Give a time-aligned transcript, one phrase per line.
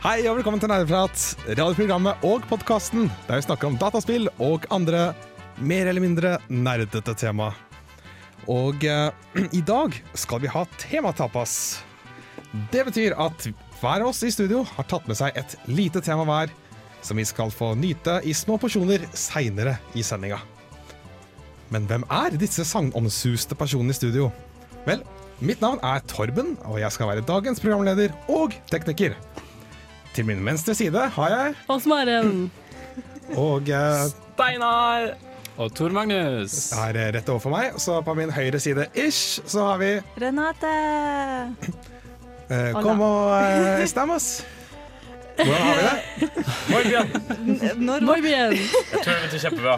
[0.00, 5.10] Hei og velkommen til Nerdeprat, radioprogrammet og podkasten der vi snakker om dataspill og andre
[5.60, 7.50] mer eller mindre nerdete tema.
[8.48, 9.10] Og eh,
[9.58, 11.52] i dag skal vi ha tematapas.
[12.72, 13.44] Det betyr at
[13.82, 16.54] hver av oss i studio har tatt med seg et lite tema hver,
[17.04, 20.40] som vi skal få nyte i små porsjoner seinere i sendinga.
[21.68, 24.32] Men hvem er disse sagnomsuste personene i studio?
[24.88, 25.04] Vel,
[25.44, 29.20] mitt navn er Torben, og jeg skal være dagens programleder og tekniker.
[30.14, 32.50] Til min venstre side har jeg Og Maren.
[33.38, 35.10] Og eh, Steinar!
[35.60, 36.72] Og Tor Magnus.
[36.72, 39.90] er rett overfor meg, så på min høyre side ish, så har vi
[40.22, 40.70] Renate!
[42.48, 44.40] eh, Como eh, estamos?
[45.44, 46.30] Hvordan har vi det?
[46.70, 47.06] Moi bien.
[47.86, 48.52] Når Muy bien.
[48.52, 49.76] Jeg tror det betyr kjempebra.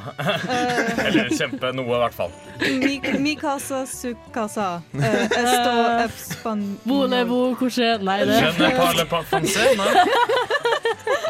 [1.07, 2.35] Eller kjempe noe, i hvert fall.
[2.83, 4.83] mi, mi casa, su casa.
[4.95, 5.73] Eh, esto
[6.05, 6.65] espan...
[6.85, 9.91] Volevo, couché Nei, det Je ne parle pas français, nei.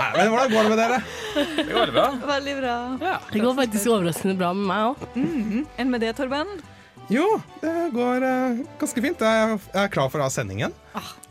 [0.02, 0.98] Nei, men hvordan går det med dere?
[1.56, 2.06] Det går bra.
[2.26, 2.76] Veldig bra.
[3.32, 5.08] Det går faktisk overraskende bra med meg òg.
[5.80, 6.50] Enn med det, Torben?
[7.12, 7.26] Jo,
[7.60, 9.20] det går uh, ganske fint.
[9.20, 10.74] Jeg er klar for å ha sendingen,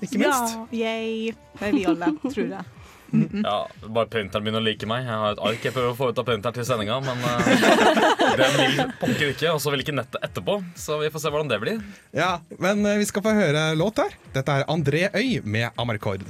[0.03, 0.59] ikke minst.
[0.75, 1.33] Yay.
[1.57, 2.80] Det er vi alle, tror jeg.
[3.11, 3.55] Ja,
[3.91, 5.03] Bare printeren begynner å like meg.
[5.07, 7.39] Jeg har et ark jeg prøver å få ut av printeren til sendinga, men uh,
[8.39, 9.51] den vil pokker ikke.
[9.51, 11.81] Og så vil ikke nettet etterpå, så vi får se hvordan det blir.
[12.15, 12.31] Ja,
[12.63, 14.15] Men eh, vi skal få høre låt her.
[14.35, 16.23] Dette er André Øy med Amarkord.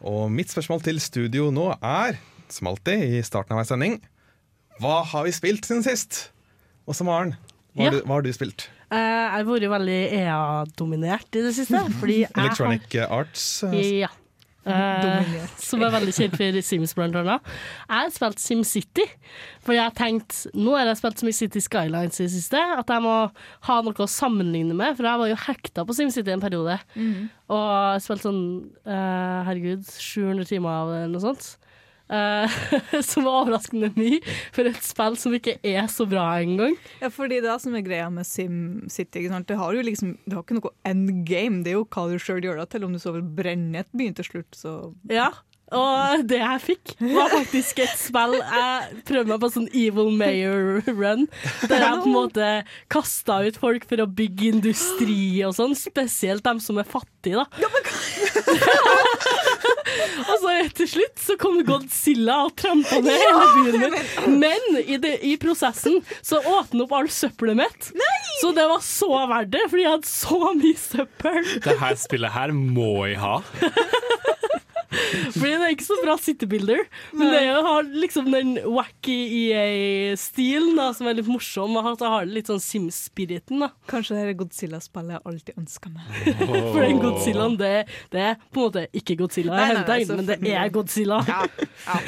[0.00, 2.16] Og mitt spørsmål til studio nå er,
[2.50, 3.98] som alltid i starten av hver sending,
[4.80, 6.30] hva har vi spilt siden sist?
[6.88, 7.34] Og så Maren,
[7.76, 7.98] hva, Ja.
[8.00, 8.70] hva har du spilt?
[8.90, 11.82] Eh, jeg har vært veldig EA-dominert i det siste.
[12.00, 13.62] Fordi jeg har- Electronic Arts?
[13.70, 14.08] eh, Ja.
[14.60, 15.24] Uh,
[15.56, 17.40] som er veldig kjent for Sims, blant annet.
[17.88, 19.06] Jeg har spilt SimCity,
[19.64, 22.60] for jeg har tenkt Nå har jeg spilt så mye City Skylines i det siste
[22.60, 23.14] at jeg må
[23.66, 26.76] ha noe å sammenligne med, for jeg var jo hekta på SimCity en periode.
[27.48, 27.64] Og
[27.96, 28.44] jeg spilte sånn,
[28.84, 31.48] uh, herregud, 700 timer av det, eller noe sånt.
[32.10, 32.50] Eh,
[33.06, 34.18] som var overraskende mye
[34.54, 36.74] for et spill som ikke er så bra engang.
[37.02, 40.58] Ja, fordi det som er greia med SimCity, det har jo liksom Det har ikke
[40.58, 41.62] noe endgame.
[41.64, 42.86] Det er jo hva du sjøl gjør det til.
[42.86, 44.74] Om du så vil brenne et byen til slutt, så
[45.10, 45.30] Ja,
[45.70, 50.80] og det jeg fikk, var faktisk et spill Jeg prøvde meg på sånn Evil Mayor
[50.88, 51.28] run,
[51.70, 52.48] der jeg på en måte
[52.90, 57.44] kasta ut folk for å bygge industri og sånn, spesielt dem som er fattige, da.
[60.26, 64.38] og så til slutt så kom Godzilla og trampa ned hele byen min.
[64.42, 67.90] Men i, det, i prosessen så åpna opp all søppelet mitt.
[68.40, 71.40] Så det var så verdt det, fordi jeg hadde så mye søppel.
[71.66, 73.38] Det her spillet her må jeg ha.
[74.90, 76.80] Fordi det er ikke så bra citybuilder,
[77.14, 79.18] men det har liksom den wacky
[79.50, 83.62] EA-stilen da, som er litt morsom, og så har det litt sånn Sims-spiriten.
[83.62, 83.70] da.
[83.90, 86.10] kanskje det Godzilla-spillet jeg alltid ønska meg.
[86.72, 87.72] For den Godzillaen, det,
[88.14, 91.20] det er på en måte ikke Godzilla, Nei, nei, nei, men det er Godzilla.
[91.28, 91.40] Ja,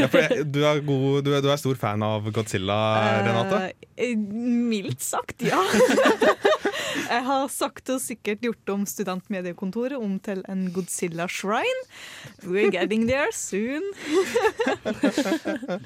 [0.09, 2.79] for jeg- du, er god, du, er, du er stor fan av Godzilla,
[3.27, 3.63] Renate?
[4.03, 4.17] Uh,
[4.73, 5.61] mildt sagt, ja.
[7.09, 11.83] Jeg har sakte og sikkert gjort om studentmediekontoret om til en Godzilla-shrine.
[12.45, 13.83] We're getting there soon.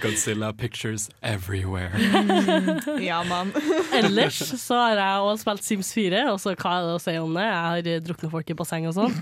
[0.03, 1.93] Godzilla pictures everywhere.
[3.01, 3.53] Ja, mann.
[3.95, 7.17] Ellers så har jeg også spilt Sims 4, og så hva er det å si
[7.21, 7.47] om det?
[7.47, 9.17] Jeg har drukna folk i basseng og sånn.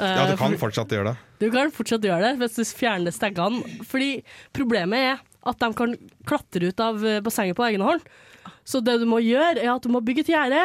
[0.00, 1.18] Ja, du Eh, kan fortsatt gjøre det.
[1.38, 3.60] Du kan fortsatt gjøre det hvis du fjerner steggene.
[3.86, 4.22] Fordi
[4.56, 5.92] problemet er at de kan
[6.26, 8.02] klatre ut av bassenget på egen hånd.
[8.66, 10.64] Så det du må gjøre, er at du må bygge et gjerde.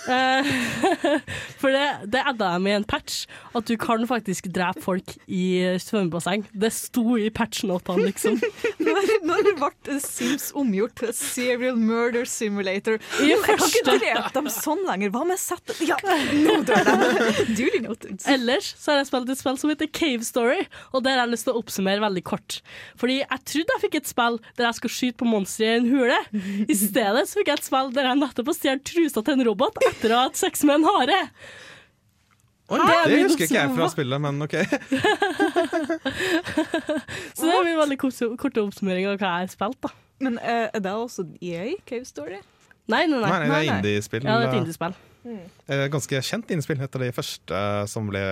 [1.60, 3.24] For det, det adda jeg med en patch,
[3.56, 6.46] at du kan faktisk drepe folk i svømmebasseng.
[6.52, 8.38] Det sto i patchnotene, liksom.
[8.90, 12.96] Når, når ble Sims omgjort til Serial Murder Simulator?
[13.20, 15.12] I Jeg kan ikke drepe dem sånn lenger.
[15.14, 17.68] Hva med sett Ja, nå dør de!
[18.34, 20.64] Ellers så har jeg spilt et spill som heter Cave Story,
[20.94, 22.60] og der har jeg lyst til å oppsummere veldig kort.
[23.00, 25.88] Fordi jeg trodde jeg fikk et spill der jeg skulle skyte på monstre i en
[25.90, 26.18] hule.
[26.66, 29.78] I stedet så fikk jeg et spill der jeg nettopp stjålet trusa til en robot
[29.90, 31.18] etter å ha hatt sex med en hare.
[32.70, 34.54] Oi, Det det husker ikke jeg fra spillet, men OK.
[37.34, 37.98] Så det er min veldig
[38.38, 39.80] korte oppsummering av hva jeg har spilt.
[39.82, 39.90] da.
[40.20, 42.38] Men uh, er det også EA, Cave Story?
[42.90, 43.38] Nei, nei, Nei, nei.
[43.48, 44.24] nei, det er indiespill.
[44.26, 44.94] Ja, det er et indiespill.
[45.20, 45.40] Mm.
[45.92, 46.80] Ganske kjent indiespill.
[46.82, 47.58] etter av de første
[47.92, 48.22] som ble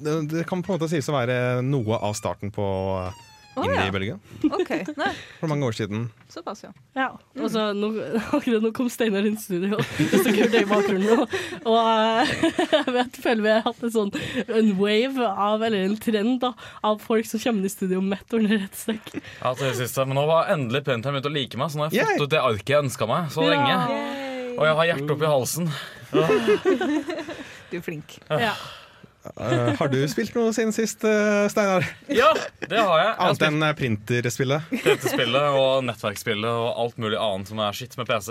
[0.00, 2.64] det, det kan på en måte sies å være noe av starten på
[3.58, 3.82] Å, ja.
[3.82, 4.16] i Belgia.
[4.46, 4.84] Okay.
[5.40, 6.04] For mange år siden.
[6.30, 6.70] såpass, ja.
[6.94, 7.88] Ja, altså, nå,
[8.30, 11.24] akkurat nå kom Steinar inn i studio, det kult det i bakgrunnen.
[11.24, 11.34] Og,
[11.66, 12.32] og eh,
[12.76, 14.12] jeg vet, føler vi har hatt en sånn
[14.46, 16.52] en wave av, eller en trend da,
[16.86, 19.16] av folk som kommer inn i studio Mett under et stykk.
[19.18, 20.06] Ja, til det siste.
[20.06, 22.18] Men nå var endelig Printeren begynt å like meg, så nå har jeg Yay!
[22.20, 23.78] fått ut det arket jeg ønska meg så lenge.
[24.54, 25.72] Og jeg har hjertet oppi halsen.
[27.70, 28.20] Du er flink.
[28.30, 28.54] Ja.
[29.20, 31.84] Eh, har du spilt noe siden sist, eh, Steinar?
[32.08, 32.32] Ja,
[32.62, 33.10] det har jeg.
[33.10, 34.60] Jeg Annet enn printerspillet?
[34.70, 35.56] printerspillet?
[35.60, 38.28] Og nettverksspillet og alt mulig annet som er skitt med PC.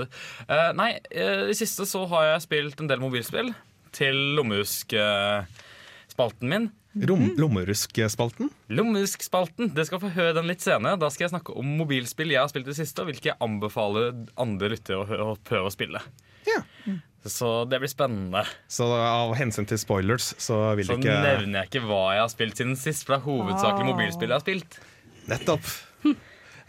[0.49, 3.49] Uh, nei, eh, i siste så har jeg spilt en del mobilspill
[3.95, 6.65] til lommehuskspalten min.
[7.05, 7.37] Rom, lommeruskspalten?
[7.37, 8.49] Lommeruskspalten.
[8.73, 9.69] Lommehusk-spalten.
[9.85, 10.97] Skal få høre den litt senere.
[10.99, 13.37] Da skal jeg snakke om mobilspill jeg har spilt i det siste, og hvilke jeg
[13.45, 16.01] anbefaler andre lyttere å, å prøve å spille.
[17.25, 18.45] Så det blir spennende.
[18.71, 22.29] Så av hensyn til spoilers, så vil Så ikke nevner jeg ikke hva jeg har
[22.31, 23.89] spilt siden sist, for det er hovedsakelig Ah.
[23.91, 24.79] mobilspill jeg har spilt.
[25.27, 25.67] Nettopp.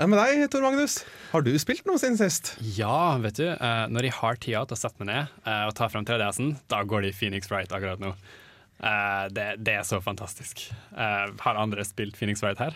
[0.00, 2.54] Ja, med deg, Tor Magnus, har du spilt noe siden sist?
[2.76, 3.46] Ja, vet du.
[3.52, 6.54] eh, når jeg har tida til å sette meg ned eh, og ta fram 3DS-en,
[6.72, 8.14] da går det i Phoenix Wright akkurat nå.
[8.82, 10.70] Eh, det, det er så fantastisk.
[10.96, 12.74] Eh, har andre spilt Phoenix Wright her?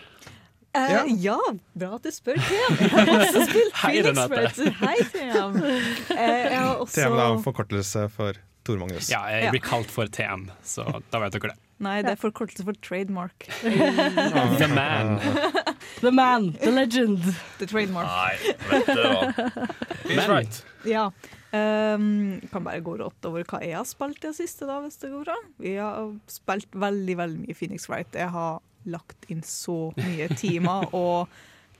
[0.75, 1.03] Eh, Ja.
[1.07, 1.37] ja.
[1.79, 2.69] bra at du spør, Thea.
[2.79, 4.31] Jeg har også spilt Hei, Phoenix Renate.
[4.35, 4.79] Wright.
[4.81, 5.45] Hei, Thea.
[5.49, 9.07] Uh, også TM er en forkortelse for Tor Magnus.
[9.13, 11.59] Ja, jeg blir kalt for TM, så da vet dere det.
[11.85, 13.47] Nei, det er forkortelse for trademark.
[14.61, 15.17] The Man.
[16.01, 17.19] The man, the legend.
[17.59, 18.07] The trademark.
[18.07, 19.67] Nei, vet du hva.
[20.09, 20.53] Men-
[20.85, 21.09] Ja.
[21.55, 24.97] Um, kan bare gå rått over hva jeg har spilt i det siste, da, hvis
[24.99, 25.35] det går bra.
[25.61, 28.11] Vi har spilt veldig veldig mye Phoenix Wright.
[28.17, 28.59] Jeg har
[28.89, 31.29] lagt inn så mye timer, og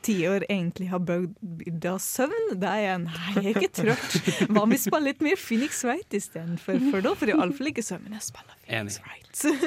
[0.06, 2.52] tiår egentlig har bøyd av søvn.
[2.62, 4.18] Det er jeg nei, jeg er ikke trøtt.
[4.52, 6.78] Hva om vi spiller litt mer Phoenix Wright istedenfor?
[6.92, 8.12] For da får jeg iallfall ikke søvn.
[8.14, 9.08] Jeg spiller Phoenix Enig.
[9.08, 9.24] Wright.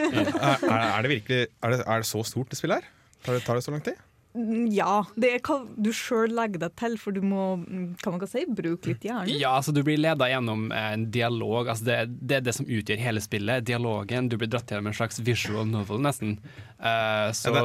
[0.68, 2.92] Er, er det virkelig er det, er det så stort det spillet her?
[3.24, 3.98] Tar det, tar det så lang tid?
[4.36, 7.44] Mm, Ja, det er hva du sjøl legger deg til, for du må
[8.02, 9.32] kan man kan si, bruke litt hjernen.
[9.40, 11.68] Ja, altså Du blir leda gjennom en dialog.
[11.72, 11.96] Altså det,
[12.28, 13.64] det er det som utgjør hele spillet.
[13.64, 14.28] Dialogen.
[14.28, 16.36] Du blir dratt gjennom en slags visual novel, nesten.
[16.78, 17.64] Uh, så Ja,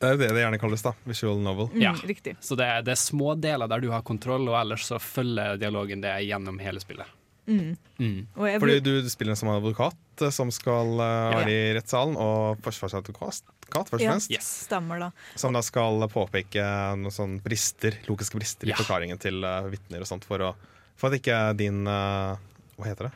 [0.00, 0.94] Det er jo det det gjerne kalles, da.
[1.04, 1.68] Visual novel.
[1.74, 1.92] Mm, Ja.
[2.08, 2.36] Riktig.
[2.40, 5.58] så det, er- det er små deler der du har kontroll, og ellers så følger
[5.60, 7.04] dialogen det gjennom hele spillet.
[7.46, 7.76] Mm.
[7.98, 8.26] Mm.
[8.36, 12.60] Og jeg Fordi du spiller som advokat eh, som skal uh, være i rettssalen, og
[12.62, 13.42] forsvarsadvokat
[13.78, 14.10] først og Ja.
[14.12, 14.50] fremst, Yes.
[14.66, 15.10] Stemmer, da.
[15.36, 16.64] som da skal påpeke
[16.98, 18.74] noen sånne brister, logiske brister Ja.
[18.74, 20.54] i forklaringen til uh, vitner og sånt, for, å,
[20.96, 22.36] for at ikke din uh,
[22.78, 23.12] Hva heter det?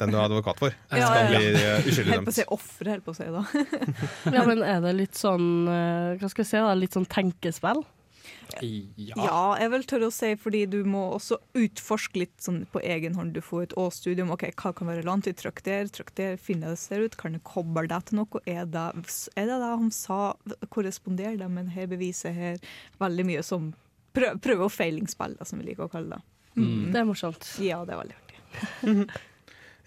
[0.00, 1.38] Den du er advokat for, Ja, skal ja, ja.
[1.38, 2.52] bli uh, uskyldig Helt si dømt.
[2.56, 3.42] ofre, helt på å si da.
[4.36, 6.72] Ja, men er det litt sånn eh, Hva skal jeg si, da?
[6.74, 7.82] Litt sånn tenkespill?
[8.60, 9.14] Ja.
[9.16, 13.14] Ja, jeg vil tørre å si, fordi du må også utforske litt sånn på egen
[13.14, 13.32] hånd.
[13.36, 14.32] Du får et årsstudium.
[14.34, 15.28] ok, Hva kan være relevant?
[15.30, 17.16] Vi Trykk der, trykk der, finner det ser ut.
[17.16, 18.42] Kan du koble det til noe?
[18.46, 18.86] Er det
[19.36, 20.34] er det, det han sa?
[20.68, 22.58] Korresponderer det med dette beviset her?
[23.00, 23.70] Veldig mye som
[24.16, 26.22] prøv, prøve- og feilingspill, som vi liker å kalle det.
[26.58, 26.90] Mm.
[26.92, 27.46] Det er morsomt.
[27.62, 29.06] Ja, det er veldig artig.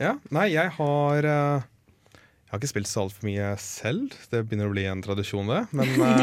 [0.02, 1.66] Ja, nei, jeg har eh,
[2.54, 4.12] Jeg har ikke spilt så altfor mye selv.
[4.30, 5.64] Det begynner å bli en tradisjon, det.
[5.74, 6.20] Men uh,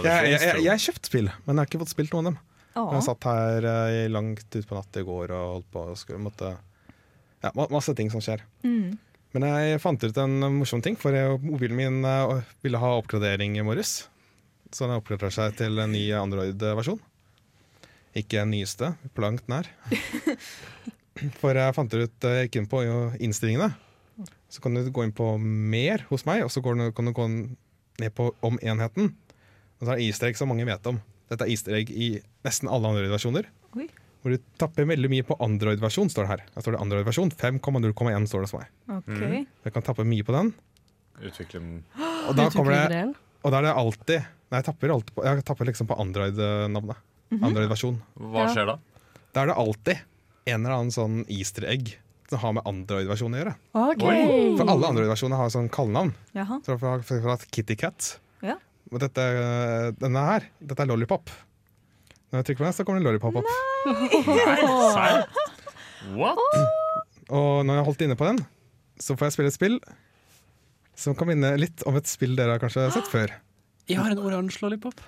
[0.00, 2.38] jeg, jeg, jeg, jeg kjøpt spill, men jeg har ikke fått spilt noen av dem.
[2.78, 2.84] Ja.
[2.94, 6.24] Jeg satt her uh, i langt utpå natt i går og holdt på og skulle
[6.24, 6.54] måtte
[7.44, 8.46] Ja, masse ting som skjer.
[8.64, 8.96] Mm.
[9.36, 13.60] Men jeg fant ut en morsom ting, for jeg, mobilen min uh, ville ha oppgradering
[13.60, 14.06] i morges.
[14.72, 17.04] Så den oppgraderer seg til en ny Android-versjon.
[18.16, 19.68] Ikke den nyeste, på langt nær.
[21.42, 22.86] For jeg fant ut Jeg gikk inn på
[23.20, 23.74] innstillingene.
[24.52, 27.14] Så kan du gå inn på mer hos meg, og så går du, kan du
[27.16, 29.14] gå ned på om enheten.
[29.80, 30.98] Og så er det easter egg som mange vet om.
[31.32, 33.48] Dette er easter egg i nesten alle Android-versjoner.
[33.80, 33.88] Oi.
[34.22, 36.44] Hvor du tapper veldig mye på Android-versjon, står det her.
[36.54, 38.68] Her står det Android-versjon 5,0,1 står det hos meg.
[38.98, 39.24] OK.
[39.66, 40.52] Jeg kan tappe mye på den.
[41.22, 41.62] Utvikle
[42.28, 43.02] Og da, kommer det,
[43.42, 46.98] og da er det alltid Nei, jeg tapper, alltid på, jeg tapper liksom på Android-navnet.
[47.40, 47.94] Android-versjon.
[48.20, 48.74] Hva skjer da?
[49.32, 50.02] Da er det alltid
[50.52, 51.94] en eller annen sånn easter egg
[52.32, 53.54] som har med Android-versjonen å gjøre.
[53.92, 54.26] Okay.
[54.58, 56.12] For alle Android-versjoner har sånn kallenavn.
[56.36, 56.58] Jaha.
[56.66, 58.14] Så for at Kitty Cat.
[58.44, 58.56] Ja.
[58.92, 59.24] Og dette,
[60.00, 61.30] denne her, dette er Lollipop.
[62.32, 63.50] Når jeg trykker på den, så kommer det Lollipop opp.
[66.16, 66.40] What?
[67.32, 68.40] Og når jeg har holdt inne på den,
[69.00, 69.76] så får jeg spille et spill
[71.02, 73.32] som kan minne litt om et spill dere har kanskje sett før.
[73.90, 74.98] Jeg har en oransje lollipop.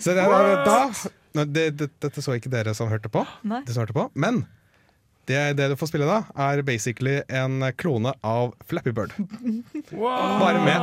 [0.00, 0.78] Så det er da
[1.46, 3.62] det, det, Dette så ikke dere som hørte på, Nei.
[3.64, 4.42] de som hørte på men
[5.26, 9.12] det, det du får spille da, er basically en klone av Flappy Bird.
[9.92, 10.80] Bare med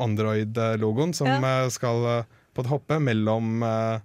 [0.00, 1.38] Android-logoen, som Ja.
[1.64, 4.02] eh, skal eh, på et hoppe mellom lollipoper.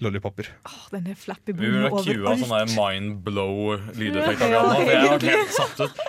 [0.00, 0.46] lollipopper.
[0.66, 2.68] Åh, flappy er Flappy Vi burde cua sånn overalt.
[2.68, 4.40] der mind blow-lydeffekt.
[4.46, 4.74] Ja, nå,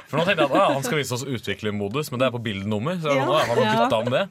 [0.09, 2.43] for nå tenkte jeg at ah, han skal vise oss utviklermodus, men det er på
[2.45, 2.99] bildenummer.
[3.01, 3.31] Så jeg, Ja.
[3.31, 3.89] ah, har han Ja.
[3.89, 4.29] bytta om det?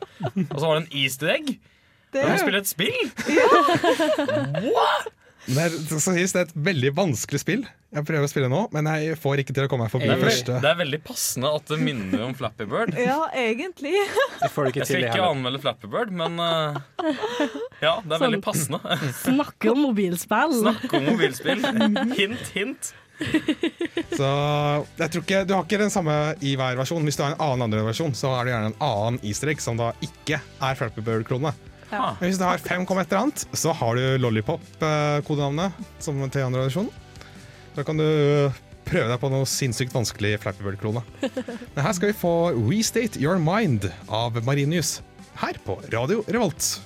[0.53, 1.59] Og så var det en easter egg.
[2.13, 2.99] Det Kan spiller spille et spill?
[3.29, 3.49] Ja.
[4.63, 4.87] er,
[5.49, 7.63] det skal sies, det er et veldig vanskelig spill.
[7.89, 10.13] Jeg prøver å spille nå, men jeg får ikke til å komme meg forbi Det
[10.13, 10.57] er, det første.
[10.61, 12.93] det er veldig passende at det minner om Flappy Bird.
[13.01, 13.95] Ja, egentlig.
[14.43, 16.77] Det får ikke Jeg skal ikke anmelde Flappy Bird, men uh,
[17.81, 18.81] ja, det er veldig passende.
[19.25, 20.59] Snakke om mobilspill.
[20.61, 21.65] Snakke om mobilspill.
[22.19, 22.93] Hint, hint.
[24.15, 24.29] Så
[25.01, 26.15] jeg tror ikke, Du har ikke den samme
[26.45, 27.03] i hver versjon.
[27.09, 29.65] Hvis du har en annen andre versjon, så er det gjerne en annen easter egg
[29.65, 31.57] som da ikke er Flappy Bird-klone.
[31.89, 32.13] Ja.
[32.21, 36.91] Hvis du har 5, et eller annet, så har du Lollipop-kodenavnet som til andre versjon.
[37.77, 38.09] Da kan du
[38.89, 41.05] prøve deg på noe sinnssykt vanskelig Flappy Bird-klone.
[41.75, 44.99] Men her skal vi få Restate Your Mind av Marinius
[45.39, 46.81] her på Radio Revolt.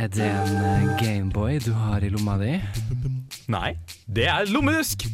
[0.00, 2.54] Er det en eh, Gameboy du har i lomma di?
[3.50, 3.74] Nei,
[4.06, 5.08] det er lommerusk.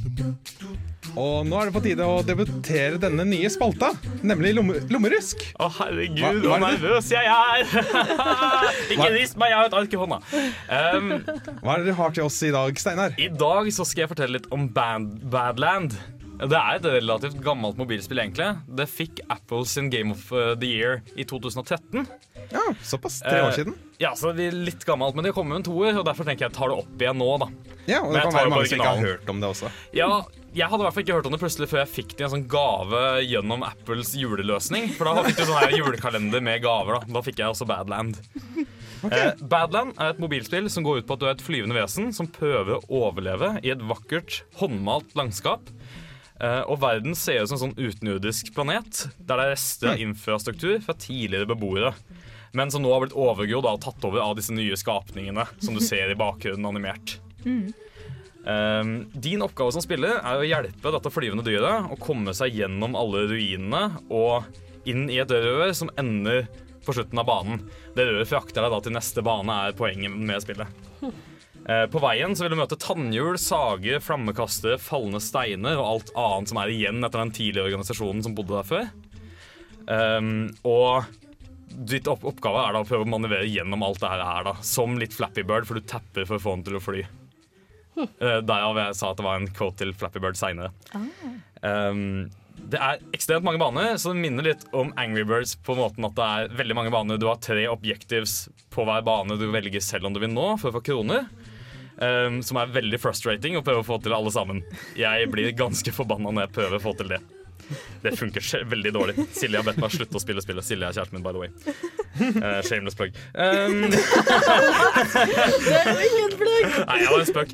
[1.16, 3.92] Og nå er det på tide å debutere denne nye spalta,
[4.26, 5.40] nemlig lomme lommerusk.
[5.56, 7.70] Å, herregud, så er nervøs jeg er!
[8.92, 10.18] Ikke rist meg, jeg har et ark i hånda.
[10.68, 11.14] Um,
[11.62, 13.16] Hva er det du har til oss i dag, Steinar?
[13.16, 15.96] I dag så skal jeg fortelle litt om Band Badland.
[16.36, 18.48] Det er et relativt gammelt mobilspill, egentlig.
[18.76, 22.06] Det fikk Apple sin Game of the Year i 2013.
[22.52, 23.20] Ja, Såpass.
[23.24, 23.74] Tre år Eh, siden.
[23.98, 26.44] Ja, så det er litt gammelt, men det kommer jo en toer, og derfor tenker
[26.46, 27.48] jeg jeg tar det opp igjen nå, da.
[27.88, 29.70] Ja, og Det kan være mange som ikke har hørt om det også.
[29.96, 30.10] Ja,
[30.54, 32.26] jeg hadde i hvert fall ikke hørt om det plutselig før jeg fikk det i
[32.28, 34.90] en sånn gave gjennom Apples juleløsning.
[34.98, 37.00] For da fikk du sånn her julekalender med gaver.
[37.06, 38.20] Da Da fikk jeg også Badland.
[39.06, 42.12] Eh, Badland er et mobilspill som går ut på at du er et flyvende vesen
[42.16, 45.68] som prøver å overleve i et vakkert, håndmalt landskap.
[46.36, 50.02] Eh, og verden ser ut som en sånn utenjordisk planet, der det er rester av
[50.02, 51.94] infrastruktur fra tidligere beboere.
[52.56, 55.82] Men som nå har blitt overgrodd og tatt over av disse nye skapningene som du
[55.84, 57.18] ser i bakgrunnen animert.
[58.46, 62.94] Um, din oppgave som spiller er å hjelpe dette flyvende dyret å komme seg gjennom
[62.94, 64.46] alle ruinene og
[64.86, 66.46] inn i et rør som ender
[66.86, 67.64] på slutten av banen.
[67.96, 70.84] Det røret frakter deg da til neste bane, er poenget med spillet.
[71.66, 76.52] Eh, på veien så vil du møte tannhjul, sager, flammekastere, falne steiner og alt annet
[76.52, 78.90] som er igjen etter den tidligere organisasjonen som bodde der før.
[79.86, 80.30] Um,
[80.66, 81.06] og
[81.90, 84.94] ditt opp oppgave er da å prøve å manøvrere gjennom alt det her, da, som
[84.98, 87.04] litt Flappy Bird, for du tapper for å få den til å fly.
[87.96, 90.70] Uh, Derav jeg sa at det var en quote til Flappy Bird seinere.
[91.62, 96.06] Um, det er ekstremt mange baner, så det minner litt om Angry Birds på måten
[96.06, 97.18] at det er veldig mange baner.
[97.18, 100.70] Du har tre objectives på hver bane du velger selv om du vil nå for
[100.70, 101.26] å få kroner.
[101.96, 104.60] Um, som er veldig frustrating å prøve å få til alle sammen.
[104.98, 107.22] Jeg blir ganske forbanna når jeg prøver å få til det.
[108.02, 109.14] Det funker veldig dårlig.
[109.34, 110.64] Silje har bedt meg slutte å spille spillet.
[110.66, 111.50] Silje er kjæresten min, by the way.
[112.16, 113.16] Uh, shameless plug.
[113.34, 113.90] Um,
[115.66, 116.64] Det er jo ingen plug!
[116.86, 117.50] nei, jeg var en spøk.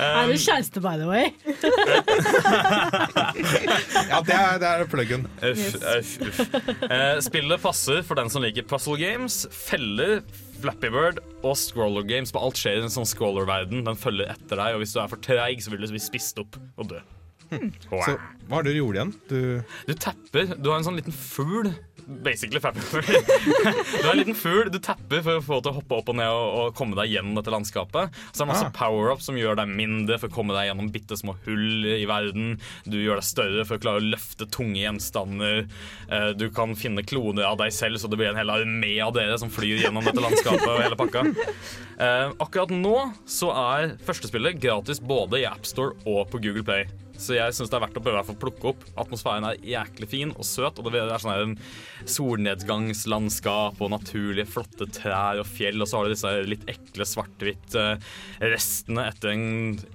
[0.00, 1.24] Er du kjæreste, by the way?
[4.06, 5.26] Ja, det er, det er pluggen.
[5.44, 6.40] Uff, uff, uff.
[6.86, 10.22] Uh, spillet passer for den som liker puzzle games, feller,
[10.62, 12.32] Flappy Bird og scroller games.
[12.34, 13.84] På alt skjer i en sånn scroller-verden.
[13.86, 16.40] Den følger etter deg, og hvis du er for treig, så vil du bli spist
[16.42, 17.02] opp og dø.
[17.50, 19.12] Så hva har du gjort igjen?
[19.28, 19.38] Du,
[19.88, 20.54] Du tapper.
[20.56, 21.72] Du har en sånn liten fugl.
[22.06, 25.96] Basically Flappy du har en liten fugl du tapper for å få til å hoppe
[25.96, 28.12] opp og ned og, og komme deg gjennom dette landskapet.
[28.30, 28.74] Så det er masse Ah.
[28.76, 32.60] power-up som gjør deg mindre for å komme deg gjennom bitte små hull i verden.
[32.86, 35.64] Du gjør deg større for å klare å løfte tunge gjenstander.
[36.06, 39.10] Eh, Du kan finne kloner av deg selv, så det blir en hel armé av
[39.18, 41.24] dere som flyr gjennom dette landskapet og hele pakka.
[41.98, 42.94] Eh, akkurat nå
[43.26, 46.86] så er førstespillet gratis både i AppStore og på Google Play.
[47.20, 48.84] Så jeg syns det er verdt å prøve å plukke opp.
[49.00, 50.80] Atmosfæren er jæklig fin og søt.
[50.80, 55.80] Og det er sånn her solnedgangslandskap og naturlige, flotte trær og fjell.
[55.82, 58.12] Og så har du disse litt ekle svart-hvitt eh,
[58.46, 59.48] etter en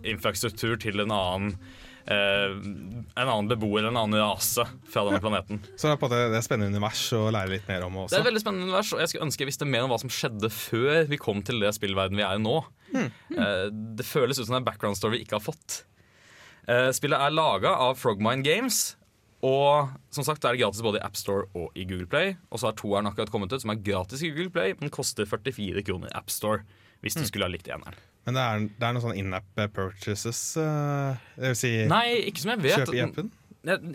[0.07, 1.55] infrastruktur til en annen
[2.05, 5.61] eh, en annen beboer, en annen rase fra denne planeten.
[5.77, 8.17] så det er på det, det er spennende univers å lære litt mer om Det
[8.17, 10.13] er et veldig spennende univers, og jeg skulle ønske jeg visste mer om hva som
[10.13, 12.59] skjedde før vi kom til det spillverden vi er i nå.
[12.95, 15.83] Eh, det føles ut som en background story vi ikke har fått.
[16.71, 18.81] Eh, spillet er laga av Frogmine Games.
[19.41, 22.35] Og som sagt, er det gratis både i AppStore og i Google Play.
[22.53, 25.25] Og så har toeren akkurat kommet ut, som er gratis i Google Play, men koster
[25.25, 26.61] 44 kroner i AppStore.
[27.01, 27.95] Hvis du skulle ha likt eneren.
[28.27, 32.43] Men det er, det er noen sånne in-app purchases Uh, Det vil si Nei, ikke
[32.43, 32.83] som jeg vet.
[32.83, 33.31] kjøp i appen?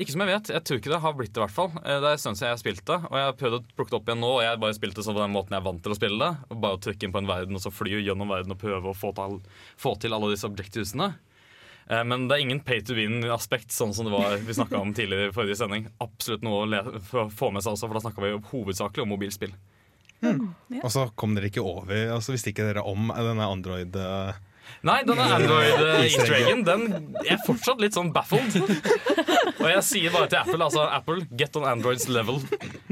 [0.02, 0.50] Ikke som jeg vet.
[0.56, 1.70] Jeg tror ikke det har blitt det, i hvert fall.
[1.84, 2.98] Eh, Det er en stund siden jeg har spilt det.
[3.06, 5.14] Og jeg har prøvd å plukke det opp igjen nå, og jeg bare spilte sånn
[5.14, 6.32] på den måten jeg er vant til å spille det.
[6.50, 8.98] Og bare trykke inn på en verden og så fly gjennom verden og prøve å
[8.98, 9.38] få til,
[9.78, 11.08] få til alle disse objectivesene.
[11.90, 14.94] Eh, Men det er ingen pay to win-aspekt, sånn som det var vi snakka om
[14.94, 15.86] tidligere i forrige sending.
[16.02, 19.04] Absolutt noe å le få få med seg også, for da snakka vi jo hovedsakelig
[19.06, 19.54] om mobilspill.
[20.82, 24.38] Og så kom dere ikke over, og så visste ikke dere om denne Android eh,
[24.86, 26.86] Nei, denne Android-easter eggen den
[27.24, 28.58] er fortsatt litt sånn baffled.
[29.56, 32.38] Og jeg sier bare til Apple altså Apple, get on Androids level.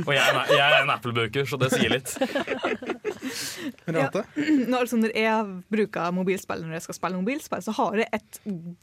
[0.04, 2.14] Og jeg er en, jeg er en Apple-bruker, så det sier litt.
[3.87, 4.25] Renate?
[4.71, 8.38] Når, altså, når jeg bruker mobilspill når jeg skal spille mobilspill, så har jeg et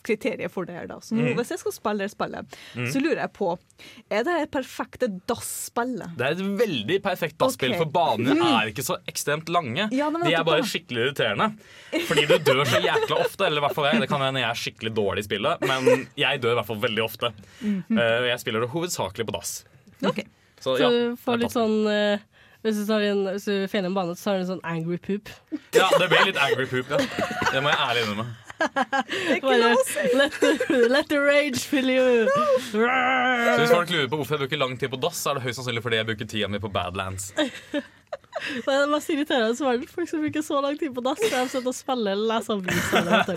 [0.06, 0.78] kriterium for det.
[0.80, 1.00] her da.
[1.04, 2.58] Så nå, Hvis jeg skal spille det spillet,
[2.94, 3.52] så lurer jeg på
[4.10, 6.16] Er det det perfekte DAS-spillet?
[6.18, 7.82] Det er et veldig perfekt dasspill, okay.
[7.82, 9.88] for banene er ikke så ekstremt lange.
[9.96, 11.52] Ja, De er bare skikkelig irriterende.
[12.10, 13.48] Fordi du dør så jækla ofte.
[13.48, 14.02] Eller i hvert fall jeg.
[14.04, 16.82] Det kan hende jeg er skikkelig dårlig i spillet, men jeg dør i hvert fall
[16.84, 17.32] veldig ofte.
[17.62, 19.56] Eh, Og jeg spiller det hovedsakelig på dass.
[20.08, 20.24] Ok.
[20.62, 22.22] Så Så du får litt sånn uh,
[22.62, 25.32] hvis du, en, hvis du feiler en bane, så har du en sånn angry poop.
[25.74, 27.00] Ja, det blir litt angry poop, ja.
[27.50, 28.28] Det må jeg ærlig innrømme.
[29.42, 29.72] Bare,
[30.14, 30.52] let, the,
[30.94, 32.28] let the rage fill you.
[32.70, 35.48] Så hvis folk lurer på hvorfor jeg bruker lang tid på dass, så er det
[35.48, 37.32] høyst sannsynlig fordi jeg bruker tida mi på Badlands.
[38.66, 41.20] Det er det mest irriterende som er folk som bruker så lang tid på dass.
[41.22, 43.02] De sitter og spiller eller leser aviser.
[43.28, 43.36] Det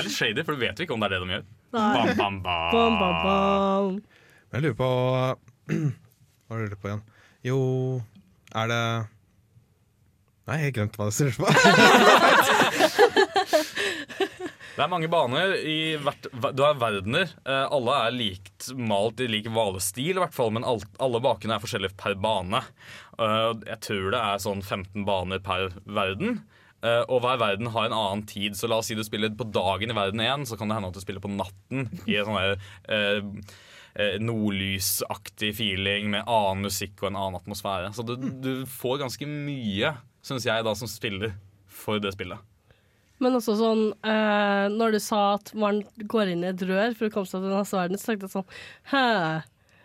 [0.00, 1.44] er litt shady, for du vet jo ikke om det er det de gjør.
[1.76, 1.86] Nei.
[1.94, 2.98] Bam, bam, bam.
[2.98, 3.88] Bam, bam,
[4.50, 4.90] Men Jeg lurer på
[6.50, 7.02] Hva lurer du på igjen?
[7.46, 7.58] Jo,
[8.58, 8.82] er det
[10.50, 11.46] Nei, jeg glemte hva det står på.
[14.80, 16.24] Det er mange baner i hvert
[16.56, 17.28] Du har verdener.
[17.44, 21.98] Eh, alle er likt malt i lik hvalestil, i men alt, alle bakene er forskjellige
[22.00, 22.62] per bane.
[23.20, 26.40] Eh, jeg tror det er sånn 15 baner per verden.
[26.80, 29.50] Eh, og hver verden har en annen tid, så la oss si du spiller på
[29.52, 32.30] dagen i verden 1, så kan det hende at du spiller på natten i en
[32.30, 32.64] sånn
[32.96, 37.92] eh, nordlysaktig feeling med annen musikk og en annen atmosfære.
[37.92, 39.92] Så du, du får ganske mye,
[40.24, 41.36] syns jeg, da som spiller
[41.68, 42.49] for det spillet.
[43.20, 47.08] Men også sånn eh, Når du sa at man går inn i et rør for
[47.08, 48.52] å komme seg til neste verden, så tenkte jeg sånn
[48.92, 49.06] Hæ?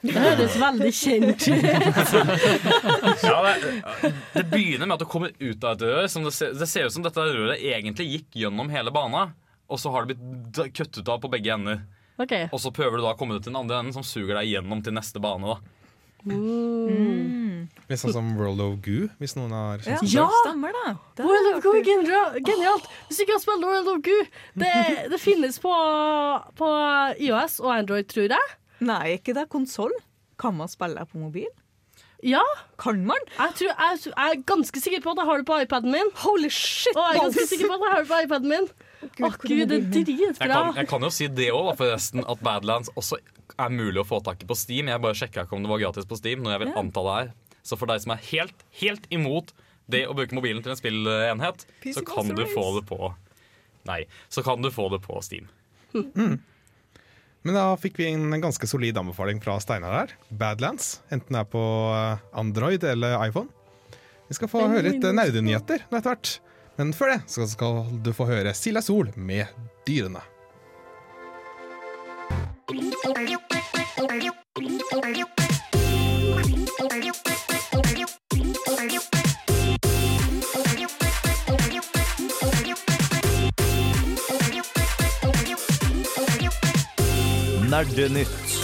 [0.05, 1.55] Det høres veldig kjent ut.
[3.25, 6.05] Ja, det, det begynner med at du kommer ut av et rør.
[6.11, 9.31] Som det, ser, det ser ut som dette røret egentlig gikk gjennom hele bana.
[9.65, 11.81] Og så har det blitt kuttet av på begge ender.
[12.21, 12.45] Okay.
[12.53, 14.85] Og så prøver du da å komme til den andre enden, som suger deg gjennom
[14.85, 15.55] til neste bane.
[15.55, 15.84] da
[16.25, 20.25] Litt sånn som World of Goo, hvis noen har Ja, sett Ja!
[20.43, 20.95] stemmer det.
[21.19, 21.83] det World er of Goo er
[22.41, 22.87] genialt!
[23.07, 24.23] Hvis du ikke har spilt World of Goo
[24.57, 24.71] Det,
[25.11, 25.73] det finnes på,
[26.57, 26.69] på
[27.21, 28.55] IOS og Android, tror jeg.
[28.81, 29.47] Nei, ikke det.
[29.49, 29.93] Konsoll.
[30.41, 31.47] Kan man spille på mobil?
[32.25, 32.41] Ja,
[32.81, 33.21] Kan man?
[33.37, 36.09] jeg, tror, jeg, jeg er ganske sikker på at jeg har det på iPaden min.
[36.25, 36.95] Holy shit!
[36.95, 38.67] Og jeg er ganske sikker på at jeg har det på iPaden min.
[39.03, 40.33] Å hvor gud, det er dritbra!
[40.39, 43.19] Jeg kan, jeg kan jo si det òg, forresten, at Badlands også
[43.61, 44.89] er mulig å få tak i på Steam.
[44.91, 47.19] Jeg bare sjekka ikke om det var gratis på Steam, når jeg vil anta det
[47.21, 47.31] er.
[47.65, 49.53] Så for deg som er helt, helt imot
[49.91, 53.13] det å bruke mobilen til en spillenhet, PC så kan du få det på
[53.85, 53.99] Nei,
[54.33, 55.45] så kan du få det på Steam.
[55.93, 60.15] Men da fikk vi en ganske solid anbefaling fra Steinar her.
[60.33, 61.03] Badlands.
[61.13, 61.61] Enten det er på
[61.93, 63.51] eh, Android eller iPhone.
[64.25, 66.31] Vi skal få høre litt nerdenyheter nå etter hvert.
[66.75, 69.47] Men før det så skal du få høre Silja Sol med
[69.87, 70.23] Dyrene.
[87.75, 88.55] Nerdenytt.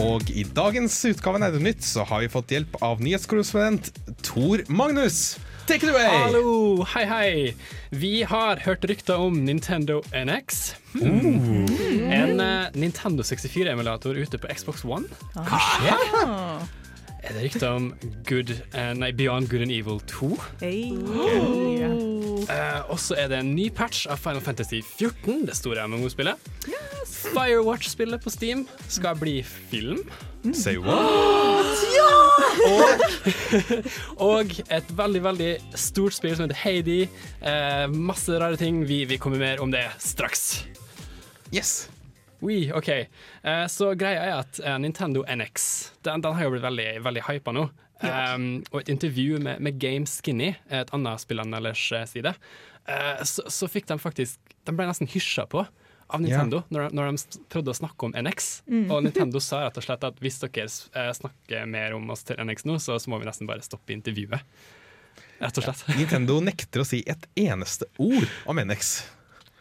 [0.00, 3.92] Og i dagens utgave av Nerdenytt så har vi fått hjelp av nyhetskorrespondent
[4.32, 5.38] Tor Magnus.
[5.66, 6.08] Take it away!
[6.08, 7.54] Hallo, hei hei.
[7.90, 10.74] Vi har hørt rykter om Nintendo NX.
[10.94, 11.66] Hmm.
[12.12, 15.04] En uh, Nintendo 64-emulator ute på Xbox One.
[15.36, 16.00] Hva skjer?
[17.22, 17.92] Er det rykter om
[18.24, 20.32] Good, uh, nei, Beyond Good and Evil 2?
[20.64, 22.21] hey.
[22.50, 26.50] Eh, og så er det en ny patch av Final Fantasy 14, det store MMO-spillet.
[27.32, 30.02] Firewatch-spillet på Steam skal bli film.
[30.56, 31.66] Say what?
[34.30, 37.00] Og et veldig, veldig stort spill som heter Heidi.
[37.40, 38.82] Eh, masse rare ting.
[38.88, 40.64] Vi, vi kommer mer om det straks.
[41.52, 41.90] Yes.
[42.42, 42.88] Oui, OK.
[42.90, 45.68] Eh, så greia er at Nintendo NX
[46.02, 47.68] den, den har jo blitt veldig, veldig hypa nå.
[48.02, 52.32] Um, og et intervju med, med Game Skinny, et annet spillanmelders eh, side,
[52.88, 55.62] uh, så, så fikk de faktisk De ble nesten hysja på
[56.12, 58.50] av Nintendo når, de- når de prøvde å snakke om NX.
[58.90, 62.36] Og Nintendo sa rett og slett at hvis dere eh, snakker mer om oss til
[62.42, 64.42] NX nå, så, så må vi nesten bare stoppe intervjuet.
[65.42, 65.80] Rett og slett.
[65.98, 68.92] Nintendo nekter å si et eneste ord om NX.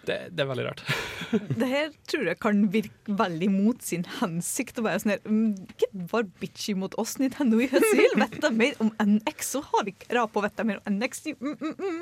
[0.08, 0.82] Det, det er veldig rart.
[1.62, 4.82] Det her tror jeg kan virke veldig mot sin hensikt.
[4.82, 7.60] Å bare sånn her, mm, Ikke vær bitchy mot oss, Nintendo.
[7.62, 10.98] Vi vil vite mer om NX, så har vi krav på å vite mer om
[10.98, 11.28] NX.
[11.38, 12.00] Mm, mm, mm.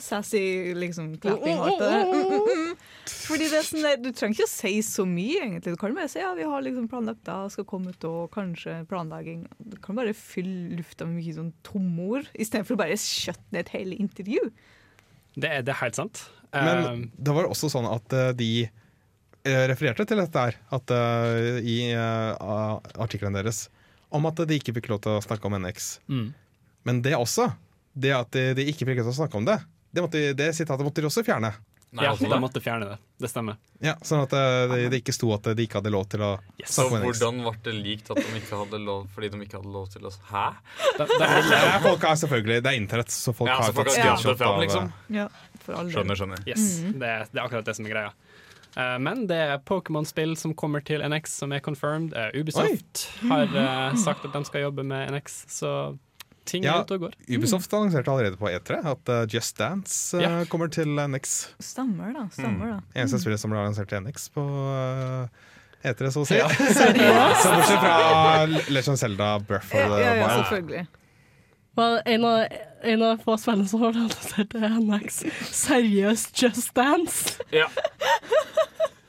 [0.00, 0.42] sassy
[0.74, 1.60] liksom klapping.
[1.60, 2.74] Mm, mm, mm.
[3.28, 5.76] Fordi det er sånn der, Du trenger ikke å si så mye, egentlig.
[5.76, 8.80] Du kan bare si ja, vi har liksom planlagt da, skal komme ut og kanskje
[8.90, 9.46] planlegging.
[9.60, 13.74] Du kan bare fylle lufta med mye sånn tomord, istedenfor å bare skjøtte ned et
[13.78, 14.50] hele intervju.
[15.38, 16.26] Det er, det er helt sant.
[16.52, 20.94] Men Um, det var også sånn at eh, de eh, refererte til dette her, at
[20.94, 23.68] eh, i artikkelen deres,
[24.10, 25.92] om at de ikke fikk lov til å snakke om NX.
[26.10, 26.28] mm.
[26.88, 27.50] Men det også,
[27.92, 29.58] det at de, de ikke fikk lov til å snakke om det,
[29.92, 31.50] det, måtte, det sitatet måtte de også fjerne.
[31.90, 32.96] Nei, ja, altså, de måtte fjerne det.
[33.18, 33.56] Det stemmer.
[33.82, 36.28] Ja, sånn at eh, det, det ikke sto at de ikke hadde lov til å
[36.60, 36.76] Yes.
[36.76, 39.88] Så hvordan ble det likt at de ikke hadde lov fordi de ikke hadde lov
[39.90, 40.44] til å Hæ?
[41.00, 43.74] De, de, Det er, folk har selvfølgelig, det er internett, så folk Ja, har så
[43.74, 44.92] folk fått har screenshot av liksom.
[45.16, 45.26] Ja,
[45.64, 45.90] for all.
[45.90, 46.44] Skjønner, skjønner.
[46.46, 48.12] yes, det, er- det er akkurat det som er greia.
[48.76, 52.14] Uh, men det er Pokémon-spill som kommer til NX, som er confirmed.
[52.14, 55.72] Uh, Ubisoft har uh, sagt at de skal jobbe med NX, så
[56.48, 56.80] ting Ja.
[56.82, 57.14] ut og går.
[57.28, 60.44] Ubisoft annonserte allerede på E3 at uh, Just Dance uh, Ja.
[60.50, 61.34] kommer til NX.
[61.60, 62.78] Stemmer da, stemmer da.
[62.94, 65.28] Eneste spillet som ble annonsert til NX på uh,
[65.84, 66.36] E3, så å si.
[66.40, 70.40] Så bortsett fra Legend of Zelda Breath of Ja, the ja, ja, Wild.
[70.44, 70.86] selvfølgelig.
[71.78, 72.40] Well, en av,
[72.82, 75.20] en av få spillene som ble annonsert NX.
[75.54, 77.38] Seriøst Just Dance.
[77.54, 77.68] Ja.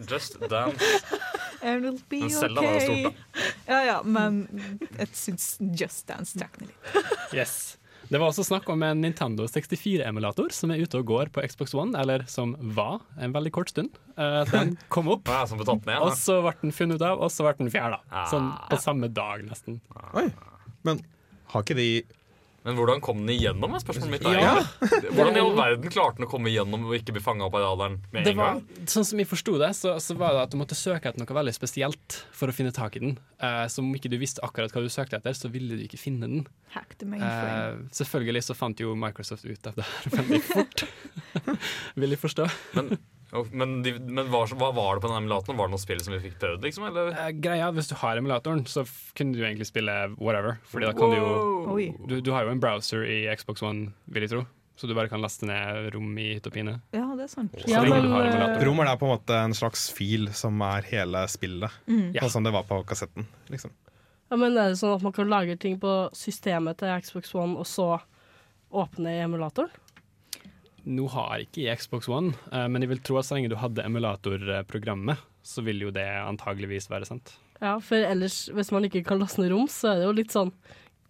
[0.08, 0.86] Just Dance.
[1.62, 3.46] And it'll be Men Zelda var jo stort, da.
[3.68, 4.42] Ja, ja, men
[4.98, 5.46] jeg syns
[5.78, 7.14] Just Dance trakk ned litt.
[7.38, 7.78] Yes.
[8.12, 11.72] Det var også snakk om en Nintendo 64-emulator som er ute og går på Xbox
[11.78, 13.96] One, eller som var en veldig kort stund.
[14.18, 17.72] Eh, den kom opp, og så ble den funnet ut av, og så ble den
[17.72, 18.02] fjerna.
[18.12, 18.26] Ah.
[18.28, 19.80] Sånn på samme dag, nesten.
[20.12, 20.26] Oi.
[20.84, 21.00] Men
[21.54, 21.88] har ikke de
[22.62, 24.26] Men hvordan kom den igjennom, er spørsmålet mitt.
[24.38, 24.60] Ja.
[25.16, 27.64] Hvordan i all verden klarte den å komme igjennom og ikke bli fanga opp av
[27.66, 28.86] radaren med Det en var, gang?
[28.94, 31.38] sånn som jeg forsto det, så, så var det at du måtte søke etter noe
[31.40, 33.16] veldig spesielt for å finne tak i den.
[33.42, 35.98] Uh, så om ikke du visste akkurat hva du søkte etter, så ville du ikke
[36.02, 36.46] finne den.
[36.78, 40.86] Eh, selvfølgelig så fant jo Microsoft ut av det her veldig fort,
[42.04, 42.46] vil jeg forstå.
[42.78, 42.94] Men,
[43.56, 45.58] men, de, men hva, hva var det på den emulatoren?
[45.60, 46.66] Var det noe spill som vi fikk prøvd?
[46.68, 46.88] liksom?
[46.90, 47.12] Eller?
[47.16, 50.58] Uh, greia, Hvis du har emulatoren, så f- kunne du egentlig spille whatever.
[50.72, 54.28] Fordi da kan du jo du, du har jo en browser i Xbox One, vil
[54.28, 54.44] jeg tro.
[54.76, 56.74] Så du bare kan laste ned rom i hytt og pine.
[56.96, 57.54] Ja, det er sant.
[57.70, 58.64] Ja, har eh.
[58.66, 61.70] Rommer er på en måte en slags fil som er hele spillet.
[61.86, 62.16] mm.
[62.18, 63.28] Sånn som det var på kassetten.
[63.54, 63.72] Liksom.
[64.32, 67.60] Ja, men er det sånn at man kan lagre ting på systemet til Xbox One,
[67.62, 68.00] og så
[68.72, 69.70] åpne i emulatoren?
[70.90, 73.58] Nå har ikke jeg Xbox One, eh, men jeg vil tro at så lenge du
[73.62, 77.36] hadde emulatorprogrammet, så vil jo det antageligvis være sant.
[77.62, 80.34] Ja, for ellers, hvis man ikke kan laste ned rom, så er det jo litt
[80.34, 80.50] sånn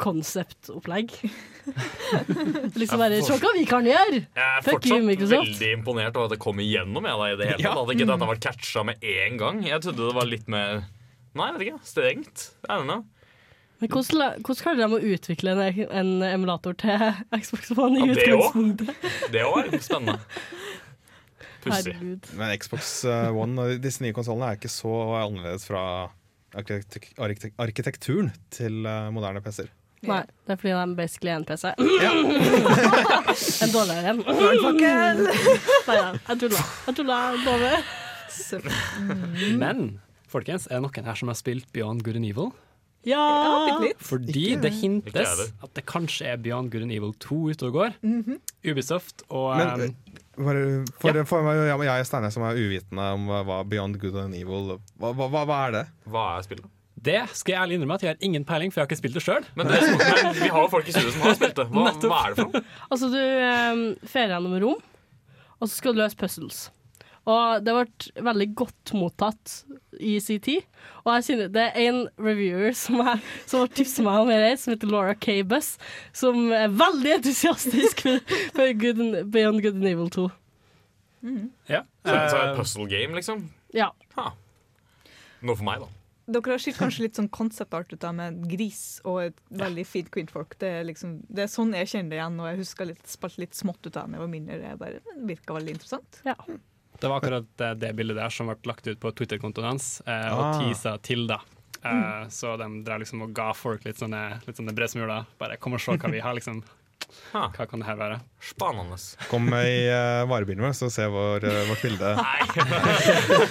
[0.02, 1.14] konseptopplegg.
[2.82, 4.24] liksom bare Se hva vi kan gjøre!
[4.26, 7.06] Jeg er Fuck fortsatt veldig imponert over at det kom igjennom.
[7.08, 7.76] Jeg, da, i det hele Ja.
[7.78, 9.64] Hadde ikke dette vært catcha med en gang.
[9.68, 10.84] Jeg trodde det var litt mer
[11.32, 11.84] Nei, jeg vet ikke.
[11.88, 12.48] Strengt.
[12.68, 13.06] I don't know.
[13.82, 17.02] Men hvordan, hvordan klarer de å utvikle en, en emulator til
[17.42, 18.52] Xbox One i Ja, det også.
[18.54, 19.12] utgangspunktet?
[19.34, 20.20] Det òg er spennende.
[21.62, 21.94] Pussig.
[22.38, 25.84] Men Xbox eh, One og disse nye konsollene er ikke så annerledes fra
[26.58, 29.70] arkitek arkitek arkitekturen til eh, moderne PC-er.
[30.02, 31.66] Nei, det er fordi de basically er en PC.
[33.66, 34.24] en dårligere en.
[34.26, 34.34] Nei,
[35.86, 36.64] da, jeg tulla.
[36.88, 37.20] Jeg tulla.
[38.98, 39.60] Mm.
[39.62, 39.84] Men
[40.32, 42.50] folkens, er det noen her som har spilt Beyond Good and Evil?
[43.08, 43.22] Ja!
[43.68, 43.94] Ja.
[43.98, 47.74] Fordi Ikke- det hintes at det kanskje er Beyond Good and Evil 2 ute og
[47.74, 47.96] går.
[48.66, 49.96] Ubisoft og Men,
[50.36, 50.60] for,
[51.02, 54.36] For, for, for meg, jeg er Steinar som er uvitende om hva- Beyond Good and
[54.38, 55.84] Evil Hva, hva, hva, er det?
[56.08, 56.70] Hva er spillet?
[57.02, 59.16] Det skal jeg ærlig innrømme at jeg har ingen peiling, for jeg har ikke spilt
[59.18, 59.46] det sjøl.
[59.58, 61.66] Men, det, men vi har jo folk i studio som har spilt det.
[61.74, 62.62] Hva, hva er det for noe?
[62.94, 64.84] Altså, du um, ferier gjennom rom,
[65.58, 66.60] og så skal du løse puzzles.
[67.30, 69.54] Og det ble veldig godt mottatt
[70.02, 70.66] i sin tid.
[71.04, 74.56] Og jeg synes det er en reviewer som, er, som har tipset meg om det,
[74.62, 75.76] som heter Laura Cabus,
[76.18, 78.06] som er veldig entusiastisk
[78.56, 80.28] for, Good and, Beyond Good and Evil 2.
[81.70, 81.84] Ja.
[82.02, 83.50] Så, så er det Eh, et puzzle game, liksom?
[83.78, 83.92] Ja.
[84.18, 84.32] Ha.
[85.46, 85.92] Noe for meg, da.
[86.32, 89.40] Dere har skilt kanskje litt sånn concept art ut av med en gris og et
[89.62, 90.56] veldig fint kvinnfolk.
[90.62, 93.40] Det er, liksom, det er sånn jeg kjenner det igjen, og jeg husker litt, spalt
[93.42, 94.60] litt smått ut av det da jeg var mindre.
[94.62, 96.22] Det det virka veldig interessant.
[96.26, 96.38] ja.
[97.02, 100.28] Det var akkurat det, det bildet der som ble lagt ut på Twitter-kontoen hans, eh,
[100.32, 100.60] og Ah.
[100.62, 101.40] teasa til, da.
[101.84, 105.26] Eh, Så de drev liksom og ga folk litt sånne, litt sånne bredsmuler.
[105.42, 106.62] Bare kom og se hva vi har, liksom.
[107.34, 107.48] Ha.
[107.58, 108.20] Hva kan det her være?
[108.40, 108.96] Spennende.
[109.28, 112.12] Kom i uh, varebilen vår, så se vår, uh, vårt bilde.
[112.22, 112.46] Nei,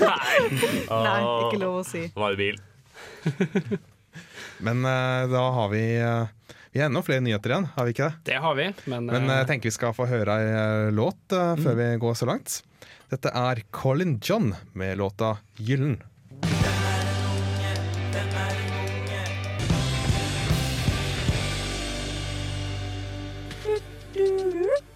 [0.00, 2.06] Nei Nei, ikke lov å si.
[2.16, 2.56] Varebil.
[4.64, 6.26] Men uh, da har vi uh,
[6.72, 8.18] Vi har enda flere nyheter igjen, har vi ikke det?
[8.30, 11.34] Det har vi, men, Men eh, jeg tenker vi skal få høre ei eh, låt
[11.34, 12.60] eh, før vi går så langt.
[13.10, 15.96] Dette er Colin John med låta 'Gyllen'.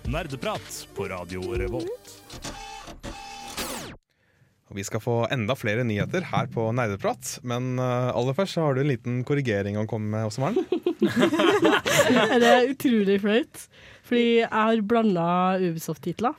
[0.07, 1.91] Nerdeprat på Radio Revolt.
[4.71, 8.69] Og Vi skal få enda flere nyheter her på Nerdeprat, men eh, aller først så
[8.69, 10.63] har du en liten korrigering å komme med, også, Maren.
[12.45, 13.69] Det er utrolig flaut,
[14.07, 16.39] fordi jeg har blanda Ubisoft-titler.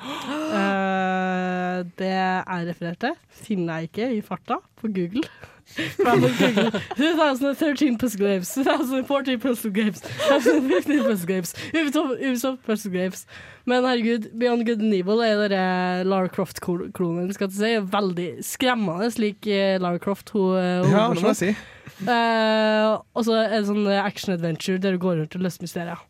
[0.00, 5.24] Eh, det jeg refererte, finner jeg ikke i farta på Google.
[6.00, 6.30] Google
[6.98, 13.26] 2013 Puzzle Games, 2014 Puzzle Games, 2015 Puzzle Games, Ubisoft, Puzzle Games.
[13.68, 17.76] Men herregud, Beyond Good and Evil er den Lara Croft-klonen, skal si.
[17.92, 20.32] Veldig skremmende lik eh, Lara Croft.
[20.34, 21.54] Hun, eh, hun Ja, hva skal jeg si.
[22.00, 26.00] Og så er det sånn action-adventure der du går rundt og løser mysterier.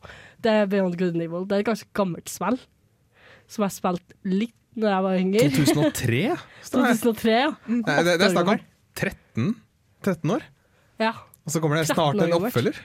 [0.41, 1.45] Det er Beyond Good and Evil.
[1.45, 2.57] Det er et ganske gammelt spill,
[3.51, 5.49] som jeg spilte litt når jeg var yngre.
[5.57, 6.23] 2003?
[6.71, 7.51] 2003, ja.
[7.67, 8.63] Nei, det, det er snakk om
[9.01, 9.51] 13,
[10.07, 10.47] 13 år,
[11.03, 11.13] ja.
[11.45, 12.79] og så kommer det snart en oppfølger.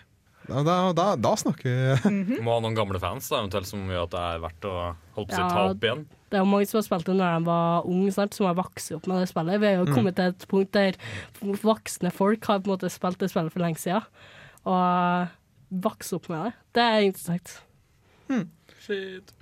[0.46, 4.04] Da, da, da, da snakker vi Må ha noen gamle fans da, eventuelt som gjør
[4.04, 4.74] at det er verdt å
[5.16, 5.48] holde på Ja.
[5.50, 6.04] ta opp igjen.
[6.30, 8.58] Det er jo mange som har spilt det når de var unge, sant, som har
[8.60, 9.58] vokst opp med det spillet.
[9.64, 11.00] Vi har jo kommet til et punkt der
[11.66, 14.06] voksne folk har på en måte spilt det spillet for lenge siden,
[14.70, 16.54] og vokst opp med det.
[16.78, 17.56] Det er interessant.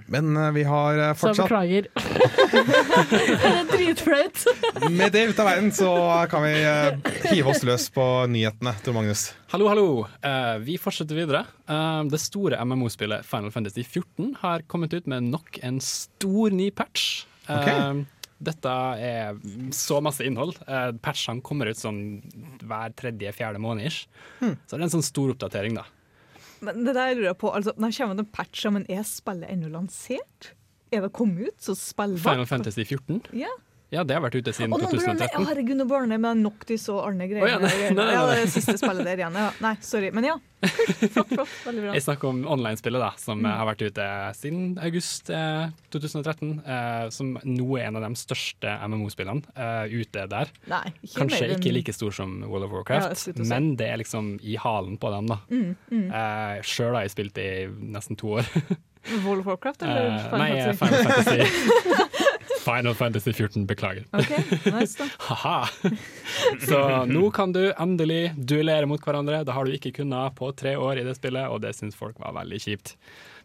[0.06, 1.88] Men uh, vi har Så fortsatt beklager.
[3.10, 4.44] klager er dritflaut.
[4.92, 5.92] Med det ute av verden så
[6.32, 9.32] kan vi uh, hive oss løs på nyhetene, Tor Magnus.
[9.54, 9.88] Hallo, hallo.
[10.26, 11.44] Eh, vi fortsetter videre.
[11.70, 16.72] Eh, det store MMO-spillet Final Fantasy 14 har kommet ut med nok en stor ny
[16.74, 17.28] patch.
[17.46, 18.04] Okay.
[18.44, 19.38] Dette er
[19.76, 20.58] så masse innhold.
[20.68, 22.02] Uh, patchene kommer ut sånn
[22.64, 24.02] hver tredje-fjerde måned.
[24.42, 24.58] Hmm.
[24.66, 25.86] Så det er en sånn stor oppdatering, da.
[26.64, 29.50] Men det der lurer jeg på, altså, Når kommer det en patch, men er spillet
[29.52, 30.54] ennå lansert?
[30.94, 32.24] Er det kommet ut, så spillbart?
[32.24, 33.22] Final Fantasy 14?
[33.34, 33.52] Ja.
[33.94, 35.44] Ja, det har vært ute siden Å, nå burde jeg- 2013.
[35.44, 37.44] Å, herregud, nå barnet med Noctis og Arne greier.
[37.46, 39.38] Oh, ja, nei, nei, nei, Ja, det er det siste spillet der igjen.
[39.38, 39.52] Ja.
[39.62, 40.10] Nei, sorry.
[40.18, 40.36] Men ja.
[40.64, 41.54] Flott, flott.
[41.68, 41.94] Veldig bra.
[41.94, 43.46] Jeg snakker om online-spillet, da, som Mm.
[43.52, 44.06] eh, har vært ute
[44.40, 46.54] siden august eh, 2013.
[46.66, 50.48] eh, som nå er en av de største MMO-spillene eh, ute der.
[50.72, 53.34] Nei, ikke Kanskje mer ikke like stor som World of Warcraft, ja, si.
[53.50, 55.38] men det er liksom i halen på dem, da.
[55.52, 56.08] Mm, mm.
[56.10, 58.48] Uh, Sjøl har jeg spilt i nesten to år.
[59.26, 60.40] World of Warcraft eller Eh, Fantasy?
[60.40, 60.74] nei?
[60.80, 62.10] Final Fantasy.
[62.64, 64.06] Final Fantasy 14, beklager.
[64.16, 65.08] Okay, nice da.
[65.28, 65.68] Haha.
[66.64, 69.42] Så nå kan du endelig duellere mot hverandre.
[69.48, 72.16] Det har du ikke kunnet på tre år i det spillet, og det syns folk
[72.24, 72.96] var veldig kjipt.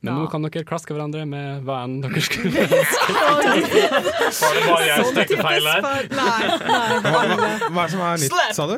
[0.01, 0.19] Men Ja.
[0.23, 2.53] nå kan dere klaske hverandre med hva enn dere skulle
[3.29, 5.81] Var det bare jeg som tenkte feil nei.
[5.83, 8.77] Hva, hva, hva er det som er nytt, sa du?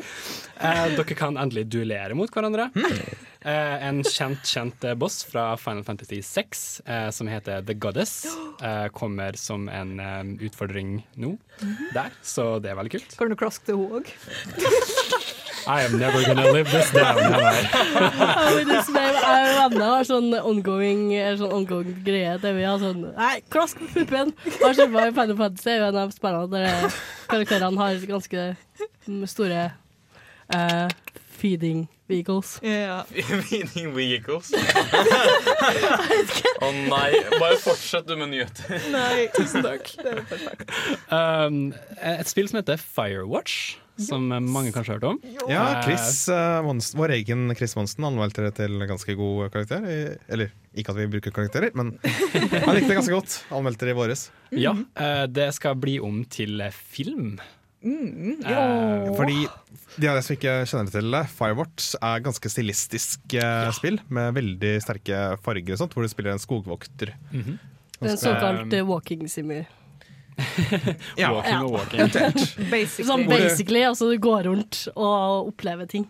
[0.60, 2.70] Eh, dere kan endelig duellere mot hverandre.
[3.40, 8.26] Eh, en kjent, kjent eh, boss fra Final Fantasy 6, eh, som heter The Goddess,
[8.62, 11.38] eh, kommer som en um, utfordring nå
[11.94, 13.14] der, så det er veldig kult.
[13.16, 14.10] Kan du klaske til henne òg?
[15.70, 17.16] I am never gonna live this down.
[17.16, 17.56] Heller.
[18.60, 23.38] Jeg og venner har sånn ongoing, er sånn ongoing greie der vi har sånn Nei,
[23.52, 24.34] klask på puppen!
[24.60, 27.00] Har kjempa i Final Fantasy, er jo en av spillene der
[27.30, 28.44] karakterene har ganske
[29.32, 29.64] store
[30.56, 30.92] eh,
[31.40, 32.56] feeding vehicles.
[32.66, 33.02] Ja.
[33.50, 34.50] Meaning vehicles.
[36.60, 38.80] Å nei, bare fortsett du med nyheter.
[38.92, 39.84] Nei, tusen takk.
[40.02, 40.16] Det.
[41.12, 41.70] Um,
[42.00, 43.54] et spill som heter Firewatch,
[44.00, 45.18] som mange kanskje har hørt om.
[45.50, 49.84] Ja, Eh, Chris eh, Monsen, Vår egen Chris Monsen anmeldte det til ganske god karakter.
[50.30, 53.30] Eller ikke at vi bruker karakterer, men han likte det ganske godt.
[53.52, 54.20] Anmeldte det i våres.
[54.56, 57.34] Ja, eh, det skal bli om til film.
[57.82, 59.36] Mm, Eh, Fordi
[59.96, 63.96] de av dere som ikke kjenner det til det, Firewatch er ganske stilistisk eh, spill
[64.12, 67.14] med veldig sterke farger og sånt, hvor du spiller en skogvokter.
[67.32, 67.58] mhm.
[68.00, 69.66] En såkalt uh, walking simmer.
[71.20, 71.64] Ja, Walking Ja.
[71.64, 72.00] og walking.
[72.70, 73.04] Basically.
[73.10, 76.06] Sånn basically, altså du går rundt og opplever ting.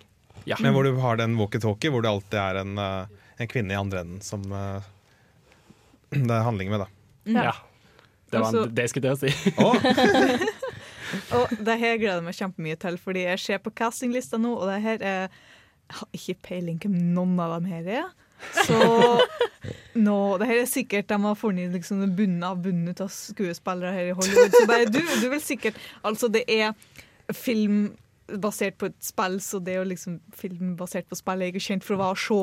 [0.47, 0.55] Ja.
[0.63, 4.05] Men hvor du har den walkietalkie, hvor det alltid er en, en kvinne i andre
[4.05, 4.79] enden som uh,
[6.15, 6.89] det er handling med, da.
[7.51, 7.57] ja.
[8.31, 9.31] Det var en, det jeg skulle til å si.
[9.59, 9.69] Å,
[11.37, 14.71] Og det her gleder jeg meg kjempemye til, fordi jeg ser på castinglista nå, og
[14.71, 15.23] det her er
[15.91, 18.11] Jeg har ikke peiling hvem noen av dem her er.
[18.65, 18.77] Så
[20.07, 24.13] nå, det her er sikkert de har funnet liksom bunnen av bunnen av skuespillere her
[24.13, 24.55] i Hollywood.
[24.55, 26.73] Så bare du, du vil sikkert Altså, det er
[27.37, 27.91] film
[28.39, 31.65] basert på et spill, så det er jo liksom film basert på spill er ikke
[31.65, 32.41] kjent for å være så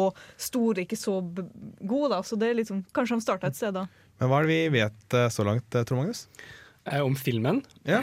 [0.50, 2.22] stor, ikke så god, da.
[2.28, 3.88] Så det er liksom Kanskje de starta et sted, da.
[4.20, 6.26] men hva er det vi vet eh, så langt, eh, Tor Magnus?
[6.88, 7.64] Eh, om filmen.
[7.88, 8.02] Ja.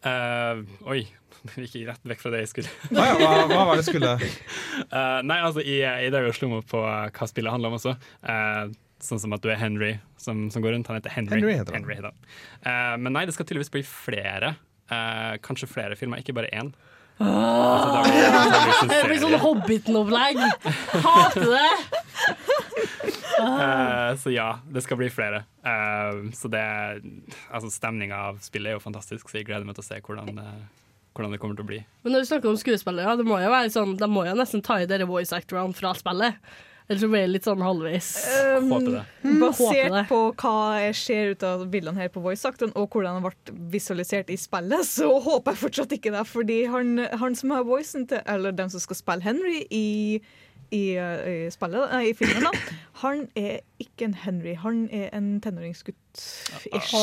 [0.00, 1.00] Eh, oi,
[1.60, 2.76] gikk rett vekk fra det jeg skulle.
[2.94, 6.68] Ah, ja, hva, hva var det skulle uh, nei, altså, i, i dag slo meg
[6.70, 7.96] på eh, hva spillet handler om også.
[8.24, 8.70] Uh,
[9.04, 10.90] sånn som at du er Henry som, som går rundt.
[10.90, 11.40] Han heter Henry.
[11.40, 11.88] Henry heter han.
[11.88, 12.18] heter han.
[12.60, 14.54] Eh, men nei, det skal tydeligvis bli flere.
[14.90, 16.72] Eh, kanskje flere filmer, ikke bare én.
[17.20, 19.38] Altså, det en Det blir sånn.
[19.42, 20.40] Hobbiten-opplegg.
[21.04, 21.70] Hater det!
[23.44, 25.44] Eh, så ja, det skal bli flere.
[25.64, 26.62] Uh, så det
[27.50, 30.40] Altså, stemninga av spillet er jo fantastisk, så jeg gleder meg til å se hvordan,
[30.40, 31.82] uh, hvordan det kommer til å bli.
[32.04, 34.64] Men når du snakker om skuespillere, det må jo være sånn, de må jo nesten
[34.64, 36.40] ta i dere voice actorene fra spillet.
[36.90, 38.06] Eller så blir det litt sånn halvveis.
[38.58, 39.02] Um, Håper det.
[39.22, 40.00] Håper Basert det.
[40.08, 44.32] på hva jeg ser ut av bildene her på voice-actoren, og hvordan det ble visualisert
[44.34, 46.24] i spillet, så håper jeg fortsatt ikke det.
[46.26, 50.18] Fordi han, han som har voicen til Eller den som skal spille Henry i,
[50.70, 52.50] i, uh, i spillet, nei, i filmen, da,
[53.02, 54.52] han er ikke en Henry.
[54.62, 55.96] Han er en tenåringsgutt.
[56.70, 56.94] Ish.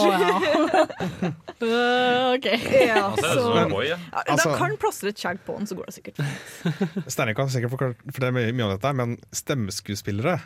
[1.62, 2.48] Øh, OK.
[2.88, 3.98] Ja, Han ser ut så en boy, ja.
[4.12, 6.22] ja, Altså- kan plastre et skjegg på han, så går det sikkert.
[7.14, 10.38] Steinar kan sikkert forklare for det er mye, mye om dette, men stemmeskuespillere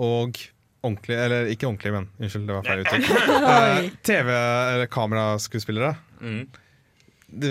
[0.00, 0.38] og
[0.82, 3.10] ordentlig Eller ikke ordentlig, men unnskyld, det var feil uttrykk.
[3.50, 5.94] Eh, TV- eller kameraskuespillere.
[6.20, 6.46] Mm.
[7.30, 7.48] Du,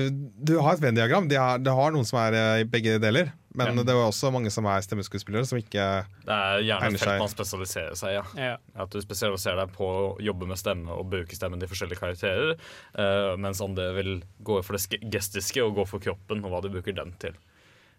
[0.50, 1.28] du har et Venn-diagram.
[1.30, 3.30] De har, det har noen som er eh, i begge deler.
[3.56, 3.84] Men Ja.
[3.84, 7.32] det er også mange som er stemmeskuespillere, som ikke Det er gjerne et felt man
[7.32, 8.14] spesialiserer seg i.
[8.14, 8.24] Ja.
[8.38, 8.58] Ja.
[8.84, 12.56] At du spesialiserer deg på å jobbe med stemme og bruke stemmen til forskjellige karakterer.
[12.94, 16.70] Uh, mens andre vil gå for det gestiske og gå for kroppen og hva du
[16.70, 17.34] bruker den til.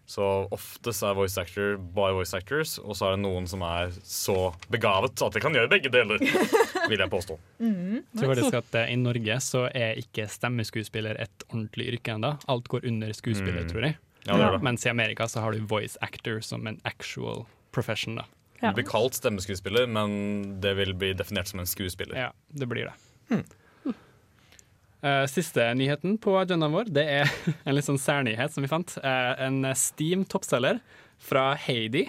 [0.07, 3.91] Så oftest er voice actor bare voice actors, og så er det noen som er
[4.03, 6.17] så begavet at de kan gjøre begge deler,
[6.89, 7.37] vil jeg påstå.
[7.61, 12.33] Mm, tror faktisk at eh, I Norge så er ikke stemmeskuespiller et ordentlig yrke ennå.
[12.49, 13.69] Alt går under skuespiller, Mm.
[13.69, 13.97] tror jeg.
[14.25, 14.61] Ja, det det.
[14.63, 18.15] Mens i Amerika så har du voice actor som en actual profession.
[18.15, 18.25] da.
[18.61, 18.69] Ja.
[18.69, 22.17] Det blir kalt stemmeskuespiller, men det vil bli definert som en skuespiller.
[22.27, 23.43] Ja, det blir det.
[25.01, 27.31] Eh, siste nyheten på agendaen vår Det er
[27.65, 28.93] en litt sånn særnyhet som vi fant.
[29.01, 30.77] Uh, en Steam toppselger
[31.21, 32.05] fra Heidi.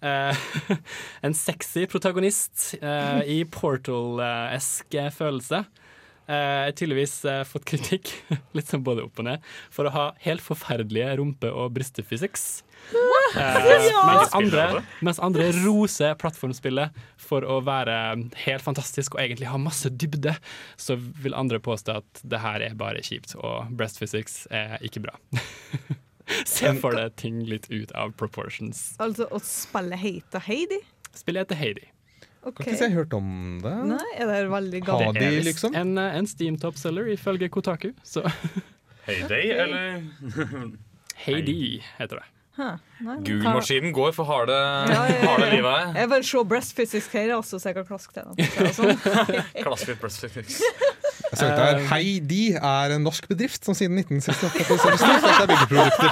[0.00, 0.32] Uh,
[1.26, 5.66] en sexy protagonist eh, i Portal-esk følelse.
[6.30, 8.12] Eh, tydeligvis eh, fått kritikk,
[8.56, 12.44] litt sånn både opp og ned, for å ha helt forferdelige rumpe- og brystefysiks.
[13.34, 13.66] Eh,
[14.06, 17.96] mens, andre, mens andre roser plattformspillet for å være
[18.44, 20.36] helt fantastisk og egentlig ha masse dybde,
[20.78, 25.02] så vil andre påstå at det her er bare kjipt, og breast physics er ikke
[25.08, 25.18] bra.
[26.46, 28.92] Se for deg ting litt ut av proportions.
[29.02, 30.78] Altså å spille heter Heidi?
[31.10, 31.89] Spillet heter Heidi.
[32.40, 32.56] OK.
[32.56, 33.76] Kan ikke si jeg har hørt om det.
[33.90, 35.20] Nei, er det veldig galt gammelt?
[35.20, 35.74] Det er liksom?
[35.76, 38.24] En, eh, en Steam topseller ifølge Kotaku, så
[39.08, 40.02] Heyday, eller?
[41.26, 42.28] Heyday heter det.
[43.24, 45.94] Google-maskinen går for harde, Ja, ja, ja, harde livet her.
[46.00, 48.34] Jeg vil se breast physics her også, så jeg kan klaske til den.
[48.76, 48.96] Sånn.
[50.02, 50.60] breast physics.
[51.30, 51.46] Jeg.
[51.46, 56.10] Eh, Heidi er en norsk bedrift som siden 1968 produserer stort sett er byggeprodukter.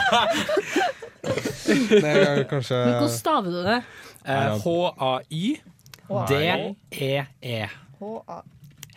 [1.88, 3.80] Det er kanskje Men hvordan staver du det?
[4.28, 4.54] Eh,
[6.08, 7.66] H-a-y-d-e-e.
[8.00, 8.42] H-A.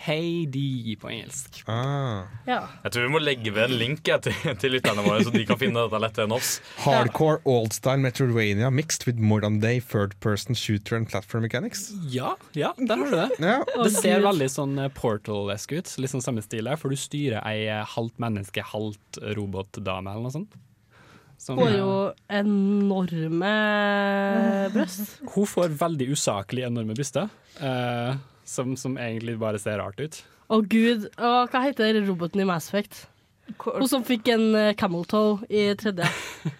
[0.02, 1.60] Heidi på engelsk.
[1.70, 2.24] ah.
[2.48, 2.64] Ja.
[2.88, 5.60] Jeg tror vi må legge ved en link til, til lytterne våre, så de kan
[5.62, 6.56] finne dette lettere enn oss.
[6.82, 11.92] Hardcore old-style Metroidvania mixed with modern day third person shooter and platform mechanics.
[12.10, 13.30] Ja, ja, der har du det.
[13.46, 13.60] Ja.
[13.84, 15.94] Det ser veldig sånn eh, Portal-esk ut.
[16.02, 20.32] Litt sånn samme stil der, for du styrer ei eh, halvt menneske, halvt robotdame eller
[20.32, 20.58] noe sånt.
[21.42, 23.54] Som, eh, jo enorme
[24.74, 25.16] bryst.
[25.34, 28.14] hun får veldig usaklig enorme bryster, uh,
[28.46, 30.20] som, som egentlig bare ser rart ut.
[30.52, 33.08] Å gud, oh, hva heter roboten i Mass Effect?
[33.58, 36.06] Hun som fikk en eh, camel toe i tredje.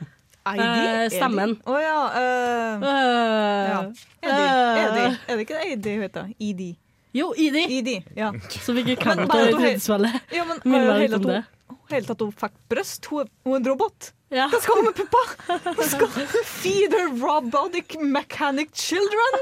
[0.56, 0.62] ID?
[0.64, 1.58] Eh, stemmen.
[1.62, 1.98] Å ja.
[2.16, 3.82] Uh, uh, ja.
[4.26, 5.12] Eddie.
[5.28, 6.32] Er det ikke det hun heter?
[6.42, 6.72] ID.
[7.14, 7.66] Jo, E.D.
[7.76, 8.32] ID, ja.
[8.64, 10.32] som fikk en camel toe i tredje spillet.
[10.32, 11.42] ja men Minner meg litt om det.
[11.92, 13.06] Hele tatt hun fikk brøst.
[13.12, 14.12] Hun, er- hun er en robot.
[14.32, 14.46] Ja.
[14.48, 15.22] Hva skal hun med puppa?
[15.76, 16.08] Hun skal
[16.48, 19.42] feed her robotic mechanic children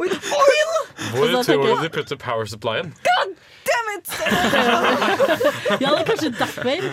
[0.00, 0.70] with oil!
[1.12, 2.94] Hvor Og tror du de putter power supplyen?
[3.04, 4.08] Damn it!
[5.82, 6.86] Ja, det er kanskje derfor.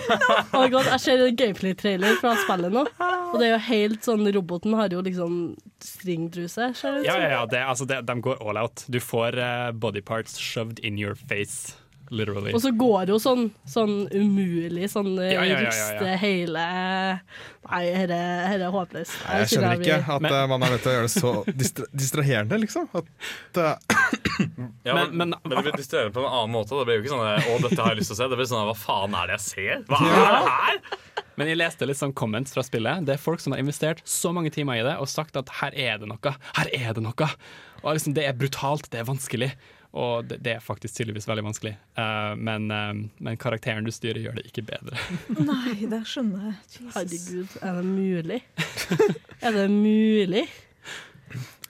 [0.57, 4.27] Oh God, jeg ser en gameplay-trailer fra spillet nå, og det er jo helt sånn
[4.35, 5.37] Roboten har jo liksom
[5.85, 8.83] stringtruse, Ja, ja, ja, det, altså, det, de går all out.
[8.91, 11.75] Du får uh, body parts shoved in your face,
[12.11, 12.53] literally.
[12.53, 15.69] Og så går det jo sånn, sånn umulig, sånn eh, Ja, ja, ja, ja, ja.
[15.69, 16.65] riste hele
[17.65, 18.17] Nei, dette
[18.61, 19.15] er håpløst.
[19.25, 21.31] Nei, jeg skjønner ikke at Men- eh, man er nødt til å gjøre det så
[21.63, 22.85] distra distraherende, liksom.
[22.93, 23.75] At uh,
[24.85, 26.77] Ja, Men- men, men- men, det blir distraherende på en annen måte.
[26.77, 28.29] Det blir jo ikke sånn 'Å, dette har jeg lyst til å se'.
[28.29, 29.83] Det blir sånn Hva faen er det jeg ser?
[29.89, 30.79] Hva er det her?
[31.37, 33.03] Men jeg leste litt sånn comments fra spillet.
[33.05, 35.73] Det er folk som har investert så mange timer i det og sagt at her
[35.75, 36.35] er det noe.
[36.55, 37.29] Her er det noe.
[37.83, 39.51] Og liksom, det er brutalt, det er vanskelig.
[39.95, 41.73] Og det, det er faktisk tydeligvis veldig vanskelig.
[41.95, 42.91] Uh, men, uh,
[43.23, 44.99] men karakteren du styrer, gjør det ikke bedre.
[45.51, 46.57] Nei, det skjønner jeg.
[46.67, 46.91] Jesus.
[46.95, 48.41] Herregud, er det mulig?
[49.45, 50.45] er det mulig?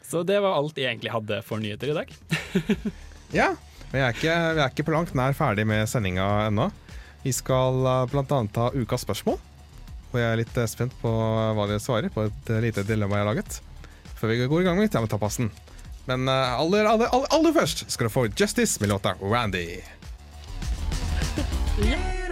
[0.06, 2.16] Så det var alt jeg egentlig hadde for nyheter i dag.
[3.40, 3.52] ja.
[3.92, 6.70] vi er ikke, vi er ikke på langt nær ferdig med sendinga ennå.
[7.26, 7.98] Vi skal bl.a.
[8.10, 9.40] blant annet ha ukas spørsmål.
[10.16, 13.18] Og jeg er litt eh, spent på hva dere svarer på et eh, lite dilemma
[13.18, 13.58] jeg har laget.
[14.16, 15.50] Før vi går i gang med Tapassen.
[16.06, 19.82] Men eh, aller, aller, aller, aller først skal du få Justice med låta Randy.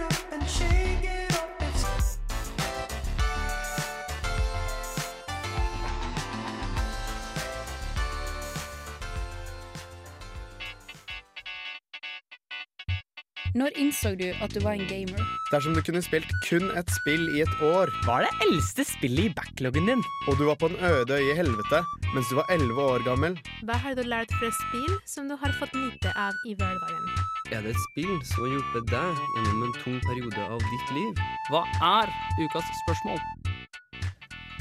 [13.54, 15.20] Når innså du at du var en gamer?
[15.52, 19.28] Dersom du kunne spilt kun et spill i et år Hva er det eldste spillet
[19.28, 20.02] i backloggen din?
[20.26, 21.84] Og du var på en øde øye i helvete
[22.16, 25.54] mens du var 11 år gammel Hva har du lært fra spill som du har
[25.60, 27.06] fått nyte av i hverdagen?
[27.54, 31.24] Er det et spill som har hjulpet deg gjennom en tung periode av ditt liv?
[31.54, 32.10] Hva er
[32.42, 33.24] ukas spørsmål?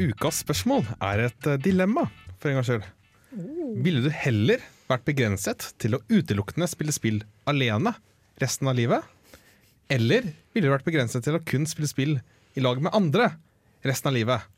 [0.06, 2.06] Ukas spørsmål er et eh, dilemma,
[2.38, 2.86] for en gangs skyld.
[3.86, 7.98] Ville du heller vært begrenset til å utelukkende spille spill alene
[8.42, 9.04] resten av livet?
[9.92, 12.18] Eller ville du vært begrenset til å kun spille spill
[12.58, 13.34] i lag med andre
[13.86, 14.50] resten av livet?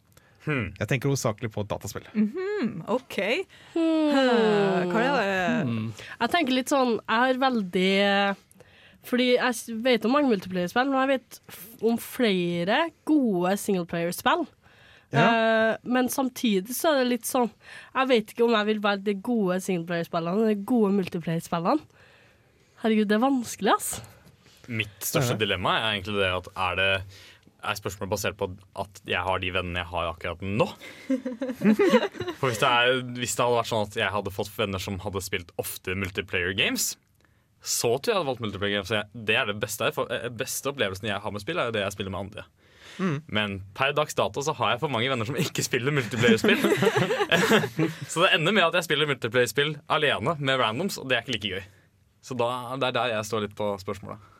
[0.46, 2.06] Jeg tenker hovedsakelig på dataspill.
[2.14, 3.16] Mhm, OK.
[3.74, 4.92] Hmm.
[4.92, 5.94] Hva er det?
[6.20, 7.94] Jeg tenker litt sånn Jeg har veldig
[9.06, 11.40] Fordi jeg vet om mange multiplayer-spill, men jeg vet
[11.86, 14.46] om flere gode singleplayer-spill.
[15.16, 17.46] Uh, men samtidig så er det litt sånn
[17.94, 21.86] Jeg vet ikke om jeg vil være de gode singleplayer-spillene eller de gode multiplayer-spillene.
[22.86, 23.88] Herregud, det er vanskelig, ass.
[24.70, 26.90] Mitt største dilemma er egentlig det at er det
[27.66, 30.68] er spørsmålet basert på at jeg har de vennene jeg har akkurat nå?
[32.38, 35.00] For hvis det, er, hvis det hadde vært sånn at jeg hadde fått venner som
[35.02, 36.92] hadde spilt ofte multiplayer games,
[37.66, 38.92] så tror jeg jeg hadde valgt multiplayer games.
[38.94, 41.76] Jeg- Det er det beste, for, eh, beste opplevelsen jeg har med spill, er jo
[41.80, 42.46] det jeg spiller med andre.
[43.28, 46.62] Men per dags dato så har jeg for mange venner som ikke spiller multiplayer-spill.
[48.14, 51.34] så det ender med at jeg spiller multiplayer-spill alene med randoms, og det er ikke
[51.40, 51.66] like gøy.
[52.26, 52.50] Så da,
[52.82, 54.32] det er der jeg står litt på spørsmålet.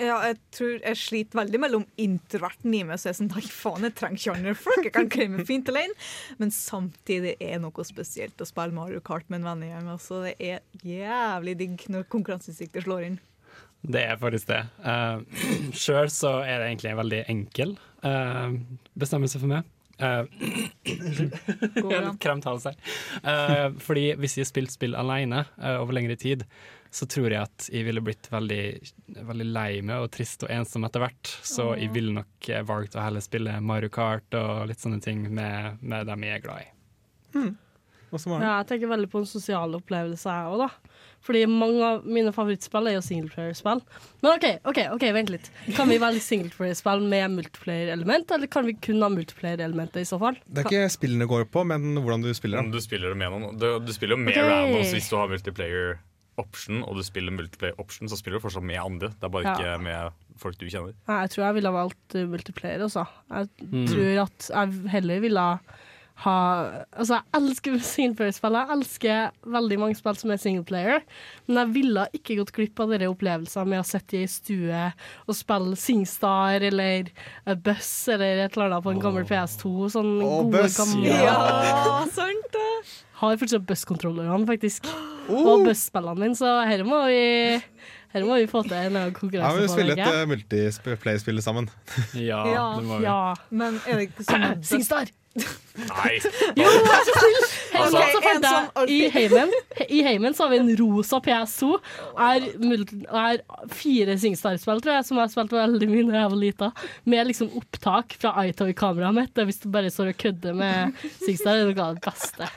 [0.00, 3.42] Ja, jeg tror jeg sliter veldig mellom introverten i meg, så jeg er sånn Nei,
[3.52, 4.84] faen, jeg trenger ikke andre folk.
[4.86, 5.96] Jeg kan klemme fint alene.
[6.40, 9.90] Men samtidig er det noe spesielt å spille Mario Kart med en vennegjeng.
[9.92, 13.18] Altså, det er jævlig digg når konkurranseinstinktet slår inn.
[13.80, 14.62] Det er faktisk det.
[14.84, 15.20] Uh,
[15.76, 18.56] Sjøl så er det egentlig en veldig enkel uh,
[19.00, 19.68] bestemmelse for meg.
[20.00, 20.24] Uh,
[22.22, 22.76] kremt hals her.
[23.20, 26.46] Eh, fordi hvis jeg har spilt spill alene uh, over lengre tid,
[26.90, 28.64] så tror jeg at jeg ville blitt veldig,
[29.30, 31.32] veldig lei meg og trist og ensom etter hvert.
[31.46, 35.28] Så jeg ville nok eh, valgt å heller spille Mario Kart og litt sånne ting
[35.30, 36.70] med, med dem jeg er glad i.
[38.10, 40.96] Ja, jeg tenker veldig på en sosial opplevelse, jeg òg, da.
[41.22, 43.82] Fordi mange av mine favorittspill er jo singleplayer-spill.
[44.24, 45.50] Men OK, ok, ok, vent litt.
[45.76, 50.40] Kan vi velge singleplayer-spill med multiplayer-element, eller kan vi kun ha multiplayer-elementet i så fall?
[50.48, 52.80] Det er ikke spillene går på, men hvordan du spiller Om dem.
[52.80, 54.48] du spiller det med noen Du, du spiller jo med okay.
[54.48, 56.00] randoms hvis du har multiplayer
[56.38, 59.08] option, og du spiller multiplayer option, så spiller du fortsatt med andre.
[59.10, 59.54] Det er bare Ja.
[59.56, 60.94] ikke med folk du kjenner.
[61.08, 63.06] Nei, jeg tror jeg ville ha valgt uh, multiplayer også.
[63.30, 63.86] Jeg Mm.
[63.88, 65.60] tror at jeg heller ville ha
[66.92, 68.52] Altså, jeg elsker singleplayer-spill.
[68.52, 71.00] Jeg elsker veldig mange spill som er singleplayer,
[71.48, 74.82] men jeg ville ikke gått glipp av dere opplevelsen med å sitte i ei stue
[75.26, 77.08] og spille Singstar eller
[77.64, 79.88] Buss eller et eller annet på en gammel PS2.
[79.96, 82.04] Sånn oh, gode, Buss, gamle ja.
[82.12, 82.68] sant det!
[83.20, 84.88] Har fortsatt Buss-kontrollerne, faktisk.
[85.30, 85.44] Oh.
[85.46, 87.18] Og Buss-spillene mine, så her må vi
[88.10, 89.60] her må vi få til en Ja, konkurranse.
[89.60, 90.22] vi på spiller det, et ikke?
[90.24, 91.68] uh, multiplayer-spill sammen.
[92.18, 92.64] Ja, Ja.
[92.80, 93.04] det må vi.
[93.04, 93.34] Ja.
[93.54, 95.12] Men er det ikke sånn at Singstar!
[95.36, 96.16] Nei!
[96.58, 97.46] Jo, vær så snill!
[97.80, 99.52] Altså, Altså- sånn I heimen
[99.86, 101.68] I heimen så har vi en rosa PS2.
[102.18, 106.40] Er, er fire Singstar-spill, tror jeg, som jeg har spilt veldig mye da jeg var
[106.42, 106.72] lita.
[107.06, 109.38] Med liksom opptak fra iToy-kameraet mitt.
[109.46, 112.50] Hvis du bare står og kødder med Singstar, er det noe av det beste.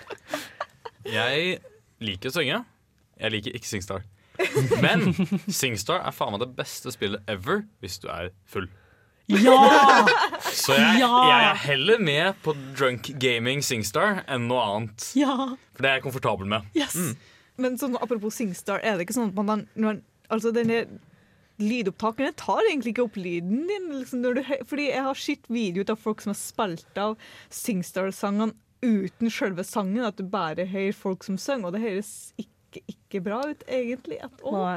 [1.07, 1.57] Jeg
[2.03, 2.61] liker å synge.
[3.19, 4.05] Jeg liker ikke Singstar.
[4.81, 5.11] Men
[5.53, 8.69] Singstar er faen meg det beste spillet ever hvis du er full.
[9.31, 9.53] Ja!
[10.43, 11.11] Så jeg, Ja!
[11.29, 15.05] jeg er heller med på drunk gaming Singstar enn noe annet.
[15.15, 15.35] Ja!
[15.75, 16.67] For det er jeg komfortabel med.
[16.75, 16.97] Yes!
[17.61, 20.01] Men sånn, apropos Singstar, er det ikke sånn at man, man
[20.33, 20.85] Altså, denne
[21.61, 23.83] lydopptakerne tar egentlig ikke opp lyden din.
[23.99, 27.13] Liksom, når du, fordi jeg har sett video av folk som har spilt av
[27.53, 32.11] Singstar-sangene uten selve sangen, at du bare hører folk som synger, og det høres
[32.41, 34.19] ikke, ikke bra ut, egentlig.
[34.25, 34.67] At, å,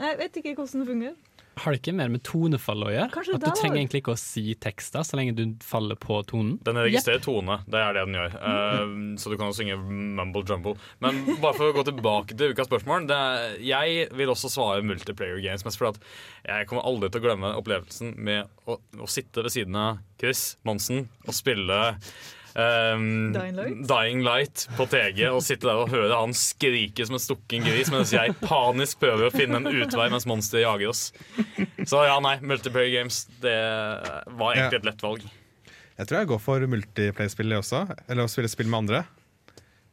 [0.00, 1.20] jeg vet ikke hvordan det fungerer.
[1.54, 3.10] Har det ikke mer med tonefall å gjøre?
[3.12, 6.22] Kanskje At du er trenger egentlig ikke å si tekster så lenge du faller på
[6.28, 6.54] tonen?
[6.64, 7.58] Den registrerer tone.
[7.68, 8.36] Det er det den gjør.
[8.40, 10.74] Uh, så du kan jo synge mumble jumble.
[11.04, 13.04] Men bare for å gå tilbake til ukas spørsmål.
[13.10, 15.66] Det er, jeg vil også svare multiplayer games.
[15.68, 19.52] Mest fordi at jeg kommer aldri til å glemme opplevelsen med å, å sitte ved
[19.52, 21.82] siden av Chris Monsen og spille
[22.56, 23.82] ehm, Dying Light?
[23.88, 27.90] Dying Light på TG og sitte der og høre han skrike som en stukken gris
[27.94, 31.12] mens jeg panisk prøver å finne en utvei mens monsteret jager oss.
[31.88, 33.56] Så ja, nei, multiplayer games det
[34.36, 35.24] var egentlig et lett valg.
[35.98, 37.82] Jeg tror jeg går for multiplayer-spill også.
[38.08, 39.02] Eller å spille spill med andre.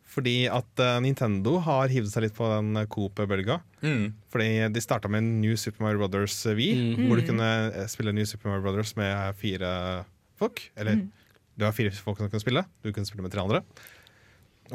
[0.10, 3.60] Fordi at eh, Nintendo har hivd seg litt på den Coop-bølga.
[3.86, 4.08] Mm.
[4.34, 7.06] Fordi de starta med New Super Mario Brothers V, Mm.
[7.06, 7.28] hvor du Mm.
[7.30, 10.06] kunne eh, spille New Super Mario Brothers med fire
[10.40, 10.64] folk.
[10.76, 11.12] Eller Mm.
[11.60, 13.62] Du har fire folk som kan spille, du kunne spille med tre andre.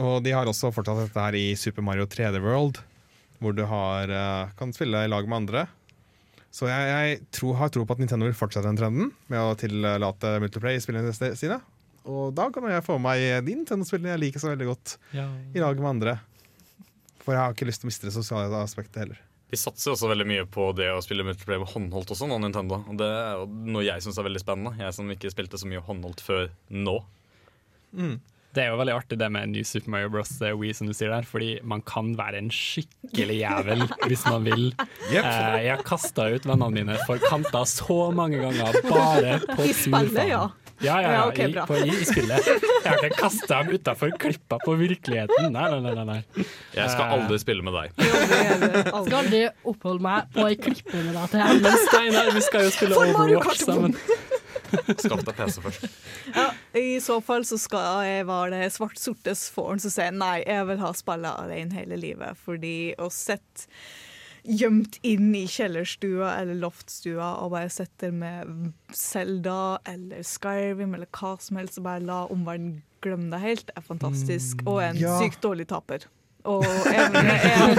[0.01, 2.81] Og de har også fortsatt dette her i Super Mario 3D World,
[3.43, 5.67] hvor du har, eh, kan spille i lag med andre.
[6.55, 9.57] Så jeg, jeg tror, har tro på at Nintendo vil fortsette den trenden med å
[9.59, 11.61] tillate multiplay i spillene sine.
[12.07, 15.27] Og da kan jeg få med meg de Nintendo-spillene jeg liker så veldig godt, Ja.
[15.55, 16.19] i lag med andre.
[17.25, 19.19] For jeg har ikke lyst til å miste det sosiale aspektet heller.
[19.53, 22.81] De satser også veldig mye på det å spille multiplayer med håndholdt også, nå, Nintendo.
[22.91, 24.73] Og det er noe jeg syns er veldig spennende.
[24.81, 26.97] Jeg som ikke spilte så mye håndholdt før nå.
[28.55, 30.33] Det er jo veldig artig det med New Super Mario Bros.
[30.39, 34.69] Wii, som du sier der, fordi man kan være en skikkelig jævel hvis man vil.
[35.11, 35.25] Yep.
[35.25, 39.73] Eh, jeg har kasta ut vennene mine for kanter så mange ganger, bare på I
[39.73, 40.31] pur spillet, faen.
[40.31, 40.45] ja.
[40.85, 42.49] Ja, ja, ja, Ja, ok, i, på, i, i spillet.
[42.49, 45.49] Jeg har ikke kasta dem utafor klippa på virkeligheten.
[45.55, 46.05] Nei, nei, nei.
[46.11, 46.19] nei.
[46.77, 48.05] Jeg skal Eh, aldri spille med deg.
[49.05, 52.73] Skal aldri oppholde meg på ei klippe med deg til Men Steinar, vi skal jo
[52.75, 53.97] spille Overwatch sammen.
[54.99, 55.85] Skaff deg PC først.
[56.35, 56.47] Ja,
[56.81, 60.81] I så fall så skal jeg være det svart-sortes fåren som sier nei, jeg vil
[60.83, 62.41] ha spille alene hele livet.
[62.45, 63.69] Fordi å sitte
[64.45, 71.37] gjemt inn i kjellerstua eller loftstua og bare setter med Zelda eller Skyrim eller hva
[71.41, 74.63] som helst og bare la omverdenen glemme det helt, er fantastisk.
[74.65, 75.17] Og en ja.
[75.21, 76.07] sykt dårlig taper.
[76.45, 77.77] Og evne jeg,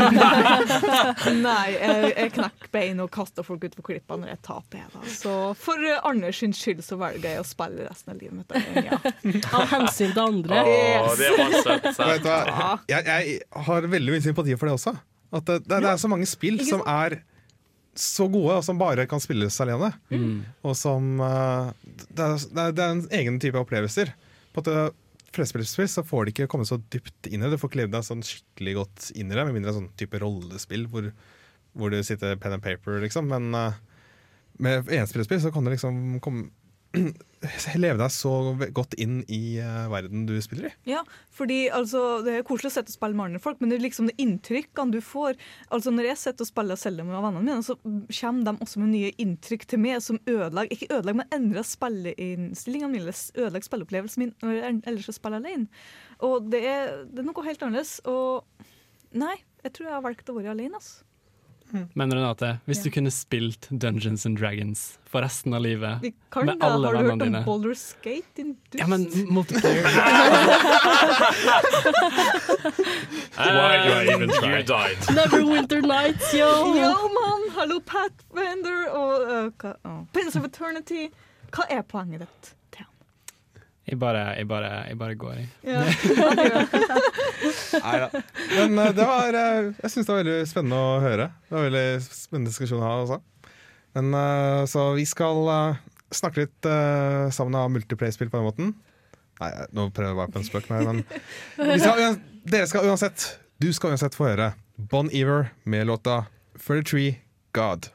[1.46, 4.80] Nei, jeg, jeg knekker bein og kaster folk utfor klippa når jeg taper.
[4.80, 5.12] Jeg, da.
[5.14, 8.86] Så for eh, Anders sin skyld så velger jeg å spille resten av livet mitt.
[8.88, 8.98] Ja.
[9.60, 10.64] Av hensyn til andre.
[10.66, 11.92] Åh, det var søtt.
[12.90, 13.38] Jeg, jeg
[13.70, 14.96] har veldig mye sympati for det også.
[15.34, 17.22] At det, det, det er så mange spill som er
[17.96, 19.94] så gode, og som bare kan spilles alene.
[20.12, 20.44] Mm.
[20.68, 21.70] Og som eh,
[22.12, 24.12] det, er, det er- en egen type opplevelser.
[24.54, 24.84] På at det,
[25.36, 27.56] flestespillspill så får de ikke komme så dypt inn i det.
[27.56, 30.20] Du får ikke levd deg sånn skikkelig godt inn i det, med mindre sånn type
[30.22, 31.10] rollespill hvor,
[31.76, 33.28] hvor du sitter pen and paper, liksom.
[33.32, 33.80] Men eh,
[34.64, 36.50] med enspillerspill så kan du liksom komme,
[37.84, 38.32] leve deg så
[38.76, 40.74] godt inn i uh, verden du spiller i.
[40.90, 41.04] Ja,
[41.36, 43.86] fordi altså, Det er koselig å sitte og spille med andre folk, men det er
[43.86, 45.36] liksom det inntrykkene du får
[45.74, 48.94] altså Når jeg sitter og spiller selv med vennene mine, så kommer de også med
[48.94, 54.36] nye inntrykk til meg som ødelegger Ikke ødelegger, men endrer spilleinnstillingene mine, ødelegger spilleopplevelsen min
[54.44, 55.84] når jeg ellers spiller alene.
[56.26, 57.98] Og det er, det er noe helt annerledes.
[58.08, 58.46] Og
[59.18, 59.36] nei,
[59.66, 60.80] jeg tror jeg har valgt å være alene.
[60.80, 61.04] Altså.
[61.94, 66.46] Men Renate, hvis du kunne spilt Dungeons and Dragons for resten av livet Vi kan
[66.46, 68.28] med da, alle Har du hørt om dine Boulder Skate?
[68.36, 68.80] Din dust?
[68.80, 69.84] Ja, men multiplayer
[73.36, 74.58] Why do I even try?
[74.58, 74.98] You died.
[75.12, 76.76] Neverwinter Nights, yo!
[76.76, 77.50] Yo, mann!
[77.56, 80.04] Hallo, Pathfinder og uh, hva, oh.
[80.14, 81.10] Prince of Eternity.
[81.56, 82.54] Hva er poenget ditt?
[83.86, 85.50] Jeg bare, jeg bare, jeg bare går, jeg.
[85.70, 85.84] Ja.
[87.86, 88.08] Neida.
[88.56, 91.28] Men eh, det var eh, Jeg syns det var veldig spennende å høre.
[91.46, 93.20] Det var veldig spennende diskusjon å ha også.
[93.98, 95.44] Men eh, Så vi skal
[96.16, 96.68] snakke litt
[97.36, 98.74] sammen av multiplay-spill på den måten.
[99.42, 101.02] Nei, nå prøver jeg bare på en spøk, men
[101.60, 102.16] vi skal,
[102.48, 103.26] dere skal uansett
[103.60, 104.54] Du skal uansett få høre
[104.94, 106.22] Bon Ever med låta
[106.56, 107.18] 33
[107.58, 107.90] God.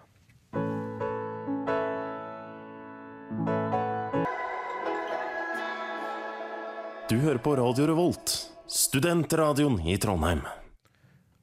[7.11, 8.33] Du hører på Radio Revolt,
[8.71, 10.45] studentradioen i Trondheim.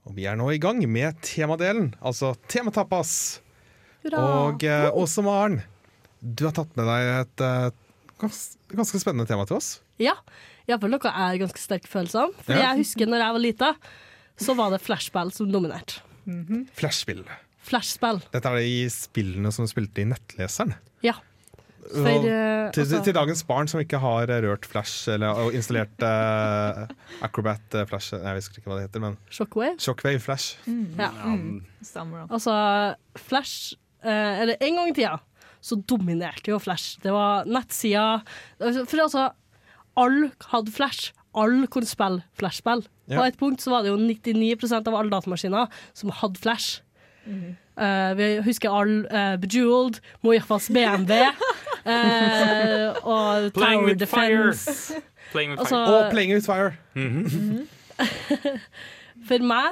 [0.07, 3.11] Og vi er nå i gang med temadelen, altså tematapas.
[4.05, 4.22] Hurra!
[4.47, 5.59] Og eh, Åse Maren,
[6.24, 7.68] du har tatt med deg et eh,
[8.24, 8.39] gans
[8.72, 9.74] ganske spennende tema til oss.
[10.01, 10.15] Ja,
[10.70, 12.32] iallfall noe jeg er ganske sterkt følsom.
[12.45, 12.70] For Ja.
[12.72, 13.74] jeg husker når jeg var lita,
[14.39, 15.99] så var det flashspill som dominerte.
[16.80, 17.26] Flashspill.
[17.68, 18.22] Flashspill.
[18.32, 20.78] Dette er de spillene som du spilte i nettleseren.
[21.03, 21.18] Ja.
[21.88, 26.04] For, eh, til, altså- til dagens barn som ikke har rørt Flash eller og installert
[26.04, 26.88] uh,
[27.24, 29.78] Acrobat eh, Flash Jeg husker ikke hva det heter, men Shockwave.
[29.80, 30.58] Shockwave Flash.
[30.68, 31.10] Ja.
[31.24, 31.62] Mm.
[32.30, 35.18] Altså, Flash uh, Eller en gang i tida
[35.68, 37.00] så dominerte jo Flash.
[37.04, 38.22] Det var nettsida
[38.60, 39.30] altså, For altså,
[39.98, 41.14] alle hadde Flash.
[41.38, 42.86] Alle kunne spille Flash-spill.
[43.10, 43.20] Ja.
[43.20, 45.68] På et punkt så var det jo 99% av alle datamaskiner
[45.98, 46.82] som hadde Flash.
[47.78, 51.14] Eh, vi husker alle uh, Bejeweled, Mojafas BMW
[51.86, 51.92] uh,
[53.04, 54.48] og Playing Tower with fire.
[54.48, 54.94] Defense.
[55.32, 56.06] Playing with Altså, fire.
[56.06, 56.74] Og Playing with Fire.
[59.28, 59.66] For meg,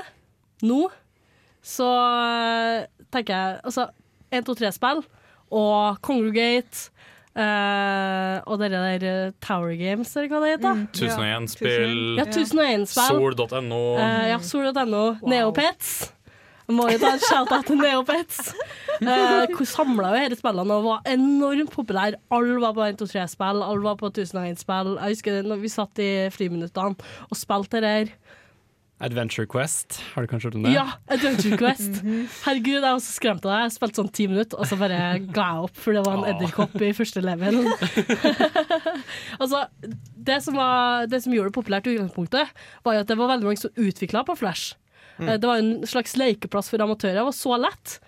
[0.62, 0.90] nå,
[1.64, 3.88] så eh, tenker jeg altså
[4.32, 5.04] 1, 2, 3-spill
[5.52, 6.90] og Congregate
[7.36, 10.76] Uh, og det der Tower Games, eller hva det heter.
[10.94, 12.16] 1001 spill.
[12.16, 13.36] Ja, 1001 spill.
[13.36, 13.80] Sol.no.
[13.98, 15.16] Uh, ja, Sol.no.
[15.20, 16.14] Neopets.
[16.72, 18.54] Må jo ta en shout-out til Neopets.
[18.96, 22.22] Eh, hvor samla jo disse spillene og var enormt populære.
[22.34, 24.96] Alle var på 1, 2, 3-spill, alle var på 1001-spill.
[24.98, 28.16] Jeg husker det når vi satt i friminuttene og spilte det der.
[29.04, 30.72] Adventure Quest, har du kanskje hørt om det?
[30.72, 31.98] Ja, Adventure Quest.
[32.46, 33.58] Herregud, jeg var så skremt av det.
[33.66, 36.30] Jeg spilte sånn ti minutter, og så bare ga jeg opp, for det var en
[36.32, 37.60] edderkopp i første level.
[39.42, 39.66] altså,
[40.16, 42.56] det som, var, det som gjorde det populært i utgangspunktet,
[42.88, 44.80] var jo at det var veldig mange som utvikla på Flash.
[45.20, 45.28] Mm.
[45.30, 47.22] Eh, Det var en slags lekeplass for amatører.
[47.22, 48.00] Det var så lett,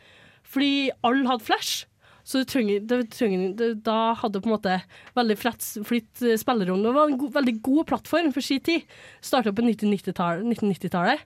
[0.43, 1.85] fordi alle hadde Flash.
[2.27, 4.73] Så du trenger, du trenger, du, da hadde du på en måte
[5.15, 6.81] veldig fritt eh, spillerom.
[6.83, 8.83] Det var en go, veldig god plattform for sin tid.
[9.23, 11.23] Starta på 1990-tallet, 1990-tallet,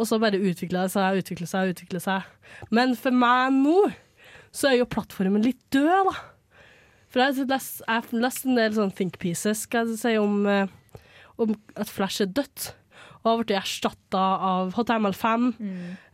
[0.00, 2.30] og så bare utvikla det seg, utvikla seg, utvikla seg.
[2.72, 3.90] Men for meg nå,
[4.50, 6.16] så er jo plattformen litt død, da.
[7.10, 10.70] For jeg har lest, en del sånn think pieces skal jeg si, om, eh,
[11.36, 12.70] om at Flash er dødt.
[13.20, 15.50] Og har blitt erstatta av HTML5,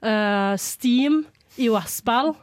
[0.03, 1.25] eh, Steam,
[1.57, 2.35] IOS-spill,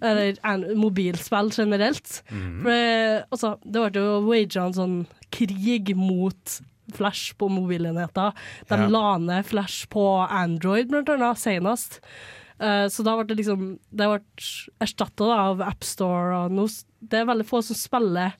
[0.00, 2.22] eller en, mobilspill generelt.
[2.30, 2.62] Mm.
[2.62, 4.96] For det, altså, det ble jo waga en sånn
[5.34, 6.60] krig mot
[6.94, 8.32] Flash på mobilenheter.
[8.68, 8.86] De Ja.
[8.88, 12.00] la ned Flash på Android, blant annet, senest.
[12.62, 14.20] Uh, så da ble det liksom Det ble
[14.80, 16.68] erstatta av AppStore og noe
[17.04, 18.32] Det er veldig få som spiller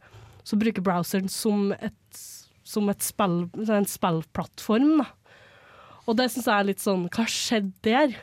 [0.42, 2.20] Som bruker browseren som et,
[2.64, 5.06] som et spill, en spillplattform, da.
[6.06, 8.16] Og det syns jeg er litt sånn Hva skjedde der?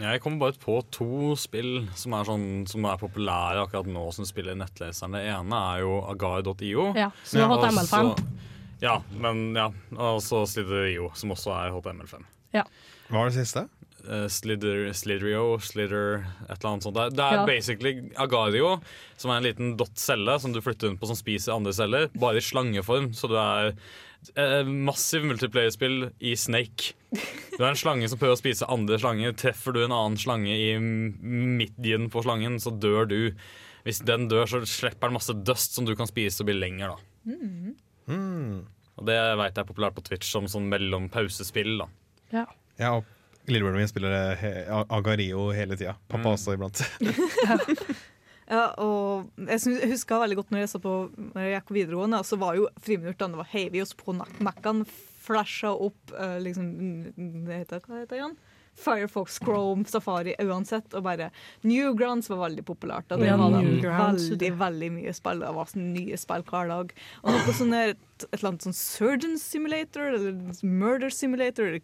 [0.00, 4.26] Jeg kommer bare på to spill som er, sånn, som er populære akkurat nå, som
[4.26, 5.14] spiller nettleseren.
[5.14, 6.88] Det ene er jo agar.io.
[6.98, 7.86] Ja, som er HTML5.
[7.86, 8.26] så-
[8.82, 9.68] Ja, men ja.
[9.96, 12.24] Og så Slither.io, som også er HTML5.
[12.52, 12.64] Ja.
[13.08, 13.68] Hva var det siste?
[14.04, 16.94] Uh, Slither, Slitherio, Slither, et eller annet sånt.
[16.94, 17.46] Det er, det er Ja.
[17.46, 18.82] basically Agario,
[19.16, 22.08] som er en liten dot celle som du flytter rundt på som spiser andre celler,
[22.18, 23.14] bare i slangeform.
[23.14, 23.72] Så du er
[24.36, 26.92] eh, massiv multiplayer-spill i Snake.
[27.56, 29.32] Du er en slange som prøver å spise andre slanger.
[29.38, 33.18] Treffer du en annen slange i midjen på slangen, så dør du.
[33.84, 36.94] Hvis den dør, så slipper den masse dust som du kan spise og bli lenger.
[36.94, 37.34] da
[38.06, 38.64] Mm.
[38.98, 41.78] Og Det vet jeg er populært på Twitch som sånn mellom-pausespill.
[41.78, 41.86] da
[42.32, 42.46] Ja.
[42.78, 43.04] Ja, og
[43.46, 44.36] lillebroren min spiller
[44.90, 45.96] Agario hele tida.
[46.08, 46.34] Pappa Mm.
[46.34, 46.82] også iblant.
[47.44, 47.58] Ja,
[48.52, 50.94] og jeg, synes, jeg husker veldig godt når jeg, så på,
[51.32, 54.84] når jeg gikk på videregående, så var jo friminuttene det var heavy oss på Mac-en,
[55.24, 56.66] Flasha opp eh, liksom
[57.46, 58.34] det heter, Hva heter det igjen?
[58.74, 60.92] Firefox, Chrome, Safari, uansett.
[60.98, 61.28] Og bare
[61.62, 63.06] Newgrounds var veldig populært.
[63.14, 65.44] Og det Ja, var veldig veldig mye spill.
[65.44, 66.90] Det var sånn nye spill hver dag.
[67.22, 71.80] Og noe sånn der, et, eller annet sånn Surgeon Simulator eller Murder Simulator.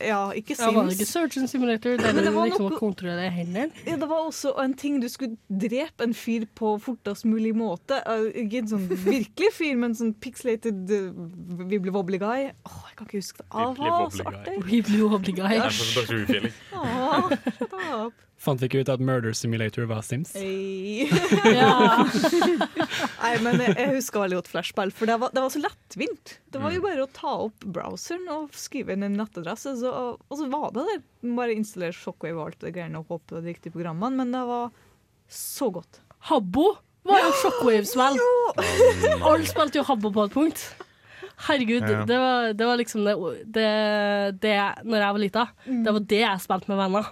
[0.00, 0.64] Ja, ikke Sims.
[0.64, 1.96] Ja, var det ikke Surgeon Simulator?
[2.00, 3.70] Der Men det var liksom noe- å kontrollere hendene?
[3.86, 8.00] Ja, det var også en ting du skulle drepe en fyr på fortest mulig måte.
[8.32, 11.10] Ikke en sånn virkelig fyr, men sånn pixelated uh,
[11.68, 12.50] wibbly-wobbly guy.
[12.64, 13.48] Åh, jeg kan ikke huske det.
[13.52, 14.58] Ah, det var så artig.
[14.70, 15.56] Wibbly-wobbly guy.
[15.60, 16.50] Ja, sånn.
[16.80, 18.14] Åh, shut up.
[18.40, 20.32] Fant vi ikke ut at Murder Simulator var Sims?
[20.36, 21.06] Hey.
[21.54, 22.04] Ja.
[23.24, 26.34] Nei, men jeg, jeg husker veldig godt Flashball, for det var, det var så lettvint.
[26.52, 26.86] Det var jo Mm.
[26.88, 30.84] bare å ta opp browseren og skrive inn en nettadresse, så, og så var det
[30.90, 31.02] der.
[31.38, 34.42] Bare installere Shockwave og alt det greiene og håpe på de riktige programmene, men det
[34.50, 34.74] var
[35.30, 36.02] så godt.
[36.28, 36.66] Habbo
[37.08, 38.20] var jo Shockwave-spill.
[39.24, 40.66] Alle spilte jo Habbo på et punkt.
[41.36, 42.04] Herregud, Ja.
[42.06, 43.14] det, var, det var liksom det,
[43.50, 43.68] det,
[44.40, 44.54] det
[44.86, 47.08] Når jeg var lita, det var det jeg spilte med venner.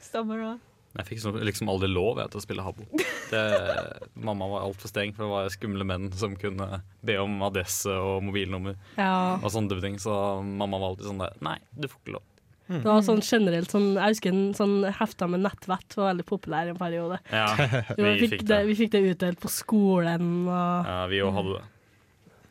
[0.00, 0.52] Stemmer det.
[0.92, 2.84] Jeg fikk liksom aldri lov jeg, til å spille Habbo.
[4.28, 8.20] Mamma var altfor streng, for det var skumle menn som kunne be om adresse og
[8.26, 8.76] mobilnummer.
[8.98, 9.38] Ja.
[9.40, 10.12] Og sånne ting, Så
[10.44, 12.26] mamma var alltid sånn der Nei, du får ikke lov.
[12.72, 16.68] Det var sånn generelt sånn, Jeg husker en sånn hefta med nettvett var veldig populær
[16.70, 17.18] i en periode.
[17.32, 17.48] Ja,
[17.98, 18.48] vi vi, fikk fikk det.
[18.52, 20.28] det, vi fikk det utdelt på skolen.
[20.46, 21.64] Og, Ja, vi òg hadde det.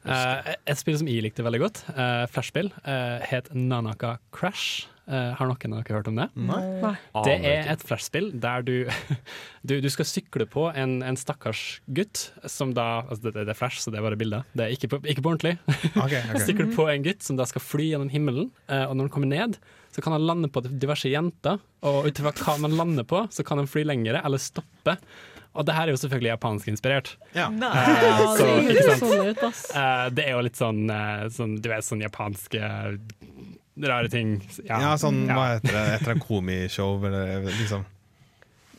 [0.05, 4.87] Eh, et spill som jeg likte veldig godt, uh, flashspill, uh, het Nanaka Crash.
[5.11, 6.27] Uh, har noen av dere hørt om det?
[6.39, 6.59] Nei.
[6.79, 6.93] Nei.
[7.25, 8.75] Det er et et flashspill der du,
[9.67, 13.57] du, du skal sykle på en, en stakkars gutt som da altså det, det er
[13.57, 14.45] flash, så det er bare bilder.
[14.55, 15.57] Det er ikke på, ikke på ordentlig.
[16.01, 16.45] Okay, okay.
[16.45, 19.33] Sykler på en gutt som da skal fly gjennom himmelen, uh, og når han kommer
[19.33, 19.59] ned,
[19.91, 21.59] så kan han lande på diverse jenter.
[21.83, 24.95] Og ut ifra hva man lander på, så kan han fly lengre eller stoppe.
[25.51, 27.09] Og det her er jo selvfølgelig japansk inspirert.
[27.35, 27.49] Ja.
[27.51, 29.63] Nei, uh, så, det ser sånn ut, ass.
[29.75, 32.61] Eh, det er jo litt sånn, uh, sånn Du vet, sånn japanske
[33.81, 34.37] rare ting.
[34.67, 35.35] Ja, sånn, Ja.
[35.35, 37.85] hva heter det, etter en komishow, eller liksom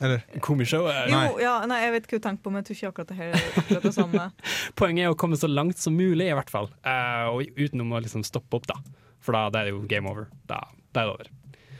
[0.02, 0.24] Eller?
[0.40, 0.88] Komishow?
[0.88, 1.42] Jo, nei.
[1.44, 3.18] ja, nei, jeg vet ikke hva du tenker på, men jeg tror ikke akkurat det
[3.20, 4.24] her er akkurat det samme.
[4.80, 6.72] Poenget er å komme så langt som mulig, i hvert fall.
[6.82, 8.80] Eh, og utenom å liksom stoppe opp, da.
[9.22, 10.26] For da, det er det jo game over.
[10.50, 10.58] Da,
[10.90, 11.30] da er det over.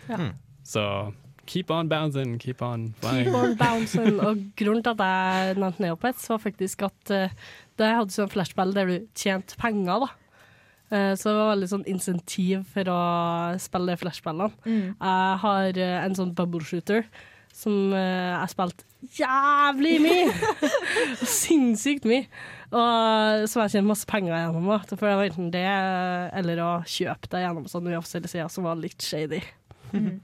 [0.07, 0.21] Ja.
[0.21, 0.31] Mm.
[0.63, 0.85] Så
[1.47, 3.25] keep on bouncing, keep on flying.
[3.27, 4.19] Keep on bouncing.
[4.23, 7.29] Og grunnen til at jeg nevnte Neopets, var faktisk at uh,
[7.81, 10.11] det hadde sånn flashball der du tjente penger, da.
[10.93, 13.01] Eh, Så det var veldig sånn insentiv for å
[13.63, 14.53] spille de flashballene.
[14.69, 14.89] Mm.
[14.93, 17.07] Jeg har eh, en sånn bubble shooter
[17.53, 18.85] som eh, jeg spilte
[19.19, 20.27] jævlig mye!
[21.43, 22.27] Sinnssykt mye.
[22.73, 24.69] Og som jeg tjente masse penger gjennom.
[24.69, 24.79] da.
[24.93, 25.65] For det var enten det,
[26.43, 29.41] eller å kjøpe det gjennom sånne uoffisielle sider som var litt shady.
[29.93, 30.21] Mm.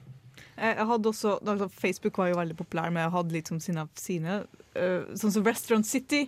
[0.58, 3.60] Jeg jeg hadde også, altså Facebook var jo veldig populær, men jeg hadde litt som
[3.62, 4.42] sine, sine
[4.74, 6.26] øh, sånn som Restaurant City.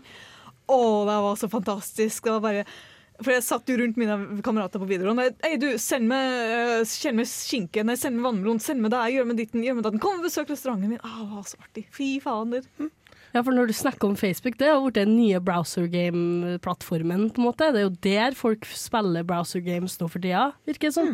[0.71, 2.25] Å, det var så fantastisk.
[2.25, 2.65] Det var bare
[3.21, 4.15] for jeg satt jo rundt mine
[4.45, 5.35] kamerater på videregående.
[5.45, 9.03] Hei, du, send meg, øh, send meg skinke, nei, send meg vannmelon, send meg det,
[9.13, 10.01] gjør meg ditten, gjør meg datten.
[10.03, 11.03] Kom og besøk restauranten min.
[11.35, 11.85] Var så artig.
[11.93, 12.65] Fy fader.
[13.31, 17.39] Ja, for når du snakker om Facebook, det har blitt den nye browser game-plattformen, på
[17.43, 17.69] en måte.
[17.71, 21.13] Det er jo der folk spiller browser games nå for tida, virker det som.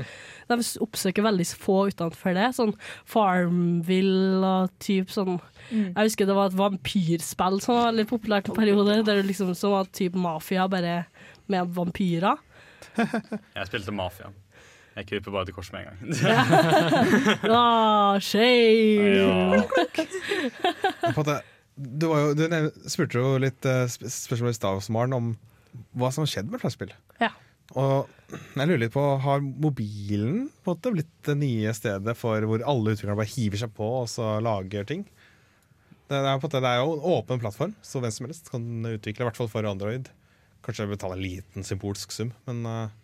[0.49, 2.49] De oppsøker veldig få utenfor det.
[2.57, 2.73] Sånn
[3.05, 5.89] Farmville og typ sånn Mm.
[5.97, 9.49] Jeg husker det var et vampyrspill som var veldig populært en periode, der det liksom
[9.59, 11.01] som var type mafia, bare
[11.51, 12.39] med vampyrer.
[13.57, 14.31] Jeg spilte Mafia.
[14.97, 15.99] Jeg kryper bare til korset med en gang.
[17.59, 19.64] Ah, shame!
[21.07, 21.41] En måte,
[21.77, 25.35] Du, var jo, du spurte jo litt eh, spørsmål i stad Maren om
[25.97, 26.95] hva som har skjedd med flashspill.
[27.20, 27.35] Ja.
[27.77, 28.09] Og
[28.57, 32.64] jeg lurer litt på, har mobilen på en måte blitt det nye stedet for hvor
[32.64, 35.05] alle utviklere bare hiver seg på og så lager ting?
[36.07, 38.53] Det er, på en måte, det er jo en åpen plattform, så hvem som helst
[38.53, 40.09] kan utvikle, i hvert fall for Android.
[40.64, 42.95] Kanskje betale en liten symbolsk sum, men eh,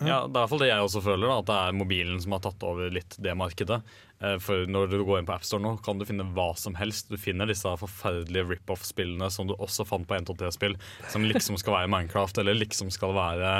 [0.00, 2.20] Ja, Det er i hvert fall det jeg også føler, da, at det er mobilen
[2.22, 3.82] som har tatt over litt det markedet.
[4.22, 7.10] Eh, For når du går inn på AppStore nå, kan du finne hva som helst.
[7.12, 10.78] Du finner disse forferdelige rip-off-spillene som du også fant på 123-spill,
[11.12, 13.52] som liksom skal være Minecraft, eller liksom skal være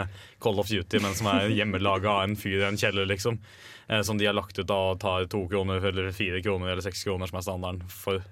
[0.42, 3.38] Call of Duty, men som er hjemmelaga av en fyr i en kjeller, liksom.
[3.88, 7.04] Eh, Som de har lagt ut og tar to kroner eller fire kroner eller seks
[7.04, 8.22] kroner, som er standarden for.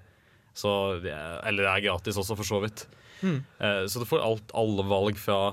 [0.56, 0.70] Så
[1.04, 2.86] er, eller det er gratis også, for så vidt.
[3.22, 3.42] Mm.
[3.86, 5.52] Så du får alt, alle valg fra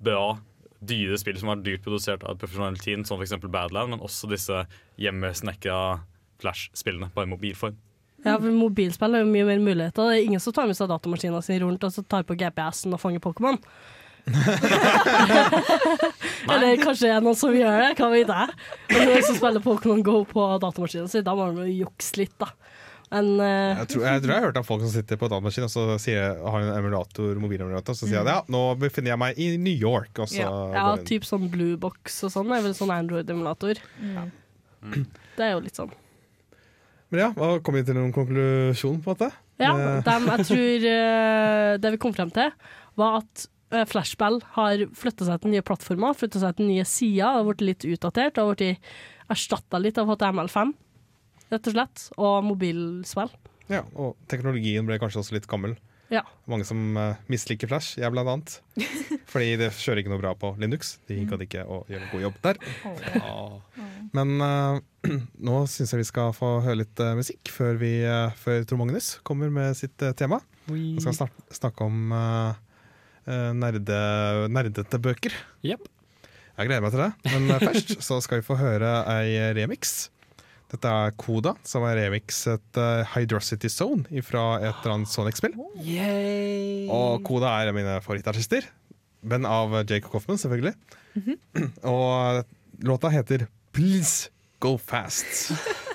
[0.00, 0.38] bra,
[0.80, 3.36] dyre spill som var dyrt produsert av et profesjonelt team, som f.eks.
[3.44, 4.64] Badland, men også disse
[5.00, 6.00] hjemmesnekra
[6.40, 7.76] Flash-spillene på en mobilform.
[8.24, 10.10] Ja, for mobilspill er jo mye mer muligheter.
[10.10, 12.96] Det er ingen som tar med seg datamaskinen sin rundt og så tar på GPS-en
[12.96, 13.56] og fanger Pokémon.
[16.52, 18.58] Eller kanskje det er noen som gjør det, hva vet jeg.
[18.92, 22.36] Men noen som spiller Pokémon Go på datamaskinen sin, da må man jo jukse litt,
[22.40, 22.52] da.
[23.10, 23.46] Men uh,
[23.80, 25.86] jeg, tror, jeg tror jeg har hørt om folk som sitter på datamaskin og så
[25.98, 29.74] sier, har en emulator, mobilemulator, så sier de ja, nå befinner jeg meg i New
[29.74, 30.12] York.
[30.22, 33.82] Og så ja, ja, typ sånn Bluebox og sånn er vel sånn Android-emulator.
[33.98, 34.30] Mm.
[35.36, 35.92] Det er jo litt sånn.
[37.10, 39.32] Men ja, hva kom vi til noen konklusjon på dette?
[39.34, 39.46] Ja,
[39.76, 42.52] Eh, dem, jeg tror uh, det vi kom frem til,
[43.00, 47.26] var at uh, Flashball har flytta seg til nye plattformer, flytta seg til nye sider,
[47.38, 48.92] har blitt litt utdatert, har blitt
[49.30, 50.72] erstatta litt av HTML5,
[51.50, 53.32] rett og slett, og mobilspill.
[53.70, 55.76] ja, og teknologien ble kanskje også litt gammel.
[56.10, 56.24] Ja.
[56.50, 58.56] Mange som uh, misliker Flash, jeg blant annet.
[59.30, 60.96] Fordi det kjører ikke noe bra på Linux.
[61.06, 62.58] De gadd ikke å gjøre en god jobb der.
[64.16, 64.80] Men uh,
[65.46, 67.92] nå syns jeg vi skal få høre litt uh, musikk før, vi,
[68.42, 70.40] før Tor Magnus kommer med sitt tema.
[70.66, 72.58] Vi skal snak snakke om uh,
[73.54, 74.02] nerde,
[74.50, 75.34] nerdete bøker.
[75.62, 75.86] Yep.
[76.58, 77.12] Jeg gleder meg til det.
[77.30, 80.10] Men først så skal vi få høre ei remix.
[80.70, 85.56] Dette er Koda, som er remixet uh, Hydrocity Zone fra et eller annet Sonic-spill.
[86.94, 88.68] Og Koda er mine favorittartister.
[89.26, 90.76] Venn av Jake Coffman, selvfølgelig.
[91.90, 92.44] Og
[92.86, 94.30] låta heter Please
[94.62, 95.50] Go Fast.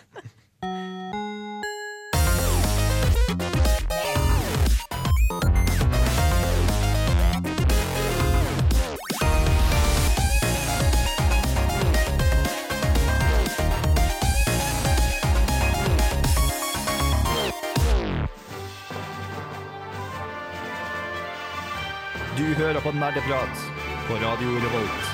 [22.86, 23.62] på Nerdeprat
[24.06, 25.06] på Radio Revolt.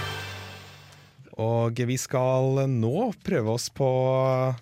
[1.40, 3.88] Og vi skal nå prøve oss på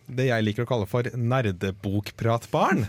[0.06, 2.84] det jeg liker å kalle for nerdebokpratbarn.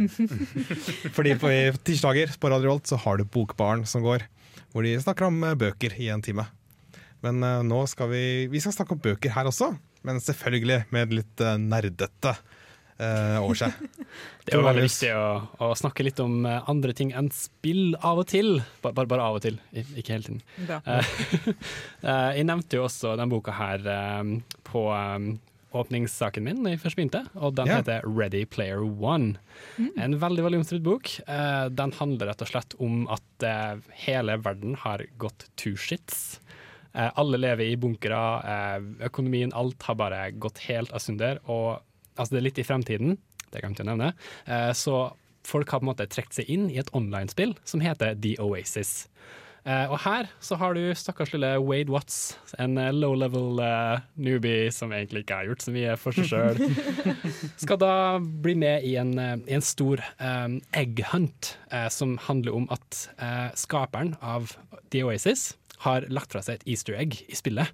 [1.17, 1.55] Fordi på
[1.89, 4.27] tirsdager på Radio Revolt så har du Bokbarn som går,
[4.75, 6.45] hvor de snakker om eh, bøker i en time.
[7.25, 9.73] Men eh, nå skal vi, vi skal snakke om bøker her også,
[10.05, 12.37] men selvfølgelig med litt eh, nerdete
[13.01, 13.77] eh, over seg.
[14.45, 15.27] Det er jo veldig viktig å,
[15.63, 18.59] å snakke litt om eh, andre ting enn spill av og til.
[18.83, 20.41] Bare, bare, bare av og til, ikke hele tiden.
[20.81, 21.13] Eh,
[22.09, 23.87] eh, jeg nevnte jo også denne boka her
[24.21, 25.33] um, på um,
[25.77, 27.79] åpningssaken min da jeg først begynte, og den yeah.
[27.79, 29.37] heter Ready Player One.
[29.79, 31.13] En veldig veldig omstridt bok.
[31.29, 33.77] Uh, den handler rett og slett om at uh,
[34.07, 36.41] hele verden har gått to shits.
[36.91, 38.19] Uh, alle lever i bunkere,
[38.51, 41.39] eh, økonomien, alt har bare gått helt asunder.
[41.47, 41.79] Og
[42.21, 43.19] altså, det er litt i fremtiden,
[43.51, 44.13] det glemte jeg å nevne.
[44.47, 45.09] Eh, så
[45.49, 49.09] folk har på en måte trukket seg inn i et online-spill som heter The Oasis.
[49.69, 54.01] Eh, og her så har du stakkars lille Wade Watts, en eh, low level eh,
[54.17, 56.63] newbie som egentlig ikke har gjort så mye for seg sjøl.
[57.63, 61.55] Skal da bli med i en, i en stor um, egg hunt,
[61.93, 63.05] som handler om at
[63.59, 64.55] skaperen av
[64.93, 65.51] The Oasis
[65.85, 67.69] har lagt fra seg et easter egg i spillet.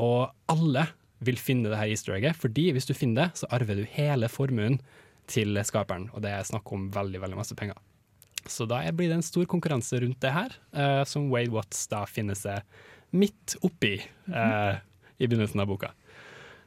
[0.00, 0.86] Og alle
[1.26, 4.28] vil finne det her easter egget, fordi hvis du finner det, så arver du hele
[4.32, 4.78] formuen
[5.30, 7.78] til skaperen, og det er snakk om veldig, veldig masse penger.
[8.44, 12.02] Så da blir det en stor konkurranse rundt det her, uh, som Wade Watts da
[12.04, 12.60] finner seg
[13.16, 13.94] midt oppi
[14.28, 14.76] uh,
[15.16, 15.94] i begynnelsen av boka.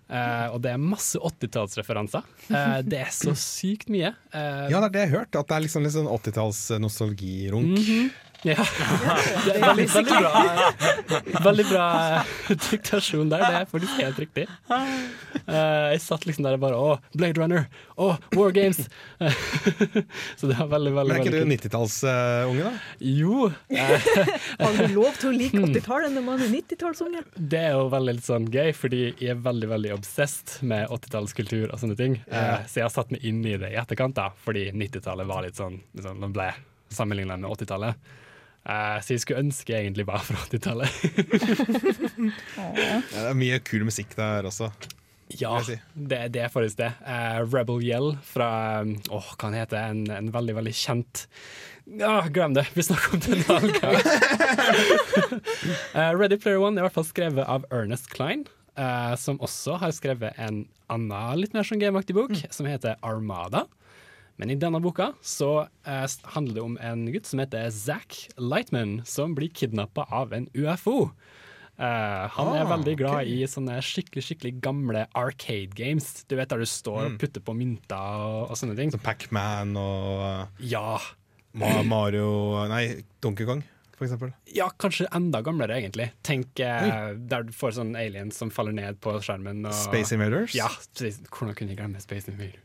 [0.07, 2.23] Uh, og det er masse 80-tallsreferanser.
[2.47, 4.13] Uh, det er så sykt mye.
[4.31, 5.35] Uh, Ja, det er det jeg har hørt.
[5.35, 7.73] At det er liksom litt sånn 80-talls-nostalgirunk.
[7.75, 8.07] Mhm.
[8.07, 8.23] Ja.
[8.26, 10.41] Det er veldig, veldig bra,
[11.45, 11.87] veldig bra
[12.47, 13.41] diktasjon der.
[13.43, 14.45] Det er faktisk helt riktig.
[15.47, 17.65] Eh, jeg satt liksom der og bare Å, Blade Runner!
[17.97, 18.83] Å, War Games!
[20.37, 22.73] så det var veldig, veldig Men er ikke du 90-tallsunge, da?
[22.99, 23.49] Jo.
[24.61, 27.25] Har du lov til å like 80-tallet når man er 90-tallsunge?
[27.37, 31.71] Det er jo veldig litt sånn gøy, fordi jeg er veldig veldig obsessed med 80-tallskultur
[31.71, 32.19] og sånne ting.
[32.27, 35.45] Eh, så jeg har satt meg inn i det i etterkant, da, fordi 90-tallet var
[35.47, 36.51] litt sånn, liksom, ble
[36.93, 38.15] sammenligna med 80-tallet.
[38.67, 40.91] Eh, så jeg skulle ønske egentlig bare fra 80-tallet.
[42.57, 44.71] Ja, det er mye kul musikk der også.
[45.37, 45.59] Ja,
[45.93, 46.91] det, det er faktisk det.
[47.03, 51.25] Uh, Rebel Yell fra um, Åh, hva han heter en, en veldig, veldig kjent
[51.99, 53.97] Ja, glem det, vi snakker om den en uh.
[55.97, 58.47] Eh, Ready Player One er i hvert fall skrevet av Ernest Klein,
[58.77, 60.59] Uh, som også har skrevet en
[60.93, 63.63] annen litt mer sånn gameaktig bok, som heter Armada.
[64.37, 68.99] Men i denne boka så eh, handler det om en gutt som heter Zack Lightman,
[69.05, 71.11] som blir kidnappa av en UFO.
[71.77, 73.33] Uh, han er Ah, veldig glad okay.
[73.37, 76.23] i sånne skikkelig skikkelig gamle arcade games.
[76.25, 77.17] Du vet Der du står og Mm.
[77.21, 78.89] putter på mynter og, og sånne ting.
[78.91, 80.97] Som Pac-Man og Ja.
[81.85, 83.63] Mario Nei, Donkey Kong,
[83.95, 84.33] for eksempel.
[84.53, 86.11] Ja, kanskje enda gamlere, egentlig.
[86.23, 89.65] Tenk uh, der du får sånn aliens som faller ned på skjermen.
[89.65, 90.53] Og, Space Invaders?
[90.57, 92.57] Ja, hvordan kunne jeg glemme Space Invaders?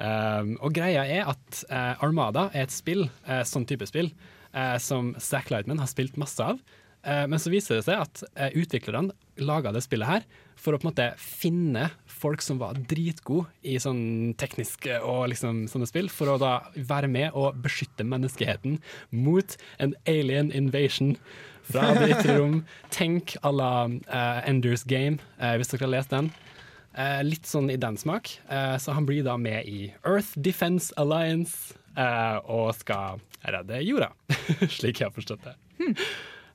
[0.00, 4.08] Um, og greia er at uh, Armada er et spill, uh, sånn type spill,
[4.56, 6.60] uh, som Zack Lightman har spilt masse av.
[7.00, 10.24] Men så viser det seg at utviklerne laga det spillet her
[10.60, 15.62] for å på en måte finne folk som var dritgode i sånn tekniske og liksom
[15.72, 18.76] sånne spill, for å da være med og beskytte menneskeheten
[19.16, 21.14] mot en alien invasion
[21.72, 22.60] fra det ytre rom.
[22.92, 23.72] Tenk à la
[24.44, 26.28] Enders Game, hvis dere har lest den.
[26.90, 28.32] Eh, litt sånn i den smak.
[28.50, 34.10] Eh, så han blir da med i Earth Defense Alliance eh, og skal redde jorda,
[34.78, 35.56] slik jeg har forstått det.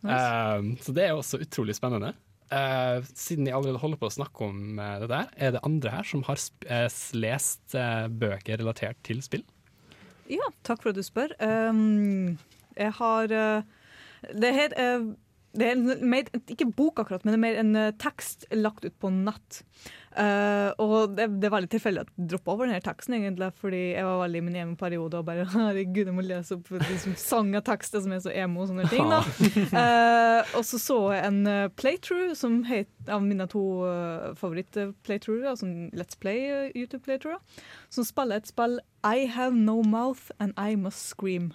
[0.06, 2.14] Eh, så det er også utrolig spennende.
[2.54, 5.96] Eh, siden jeg allerede holder på å snakke om eh, det der, er det andre
[5.96, 6.42] her som har
[7.18, 7.78] lest
[8.20, 9.46] bøker relatert til spill?
[10.32, 11.34] Ja, takk for at du spør.
[11.40, 12.38] Um,
[12.76, 13.62] jeg har uh,
[14.34, 15.12] Det her uh,
[15.56, 18.86] det er en, mer, ikke bok akkurat, men det er mer en uh, tekst lagt
[18.86, 19.62] ut på nett.
[20.16, 23.82] Uh, og det, det er veldig tilfeldig at jeg droppa over denne teksten, egentlig, fordi
[23.98, 27.18] jeg var veldig i min egen periode og bare herregud, jeg må lese opp liksom,
[27.20, 29.12] sang og tekster som er så emo og sånne ting.
[29.12, 31.42] Uh, og så så jeg en
[31.80, 37.44] playthrough som het, av mine to uh, favoritt-playthrougher, altså Let's Play YouTube-playthrougher,
[37.92, 41.54] som spiller et spill I Have No Mouth and I Must Scream.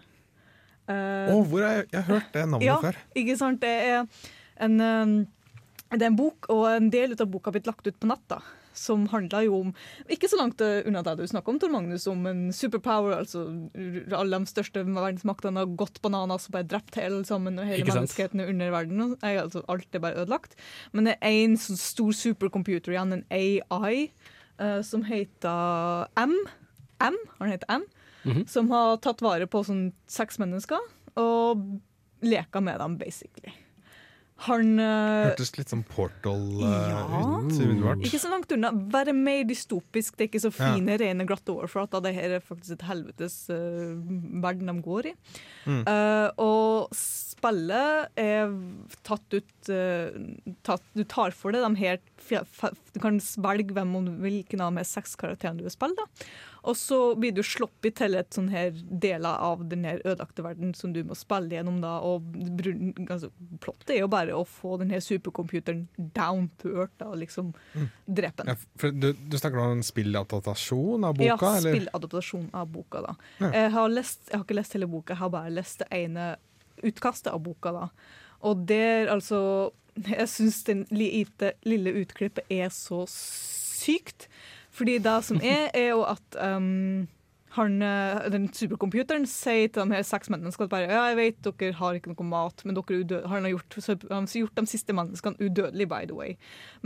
[0.91, 3.03] Å, hvor har jeg, jeg har hørt det navnet ja, før?
[3.23, 3.61] ikke sant?
[3.63, 4.07] Det er
[4.61, 5.19] en, um,
[5.91, 8.35] det er en bok, og en del av boka har blitt lagt ut på nett.
[8.73, 9.73] som handler jo om
[10.09, 13.19] Ikke så langt uh, unna det du snakker om, Tor Magnus, om en superpower.
[13.19, 13.47] altså
[14.17, 18.41] Alle de største verdensmaktene har gått bananas og bare drept hele sammen, og hele menneskeheten
[18.41, 19.17] er under verden.
[19.23, 20.55] altså, alt er bare ødelagt.
[20.93, 24.11] Men det er én sånn stor supercomputer igjen, en AI,
[24.61, 26.37] uh, som heter M.
[27.01, 27.89] M, han heter M
[28.25, 28.47] Mhm.
[28.49, 30.79] som har tatt vare på sånn seks mennesker
[31.17, 31.81] og
[32.23, 33.53] leka med dem, basically.
[34.49, 37.41] Han eh, Hørtes litt som Portal uh, Ja.
[37.45, 38.05] ut.
[38.07, 38.71] Ikke så langt unna.
[38.73, 40.17] Være mer dystopisk.
[40.17, 40.71] Det er ikke så Ja.
[40.75, 42.01] fine, rene, glatte overflater.
[42.01, 44.01] Det her er faktisk et helvetes uh,
[44.41, 45.15] verden de går i.
[45.67, 45.83] Mm.
[45.87, 46.89] Uh, og
[47.41, 48.53] spillet er
[49.07, 50.13] tatt ut eh,
[50.63, 51.99] tatt, Du tar for deg de her
[52.95, 55.97] Du kan velge hvem om du vil, hvilken av de seks karakterene du vil spille.
[55.99, 56.05] da.
[56.69, 60.75] Og så blir du sluppet til et sånn her deler av den her ødelagte verden
[60.77, 61.79] som du må spille gjennom.
[61.81, 62.27] da, og
[63.09, 63.31] altså,
[63.65, 67.55] Plottet er jo bare å få den her supercomputeren down to earth da, og liksom
[67.75, 67.89] Mm.
[68.07, 68.57] drepe den.
[68.83, 71.55] Ja, du, du snakker om en spilladaptasjon av boka?
[71.57, 73.01] ja, spilladaptasjon av boka.
[73.09, 73.15] da.
[73.41, 73.51] Ja.
[73.57, 76.37] Jeg, har lest, jeg har ikke lest hele boka, jeg har bare lest det ene
[76.87, 77.73] utkastet av boka.
[77.73, 77.89] da.
[78.41, 79.71] Og der, altså
[80.07, 84.29] Jeg syns den lite, lille utklippet er så sykt.
[84.71, 87.09] Fordi det som er, er jo at um,
[87.57, 91.41] han, eh, den supercomputeren sier til de her seks mennene skal bare, ja, jeg vet
[91.47, 94.67] dere har ikke noe mat, men dere er han har gjort, han har gjort de
[94.71, 96.37] siste menneskene udødelige, by the way.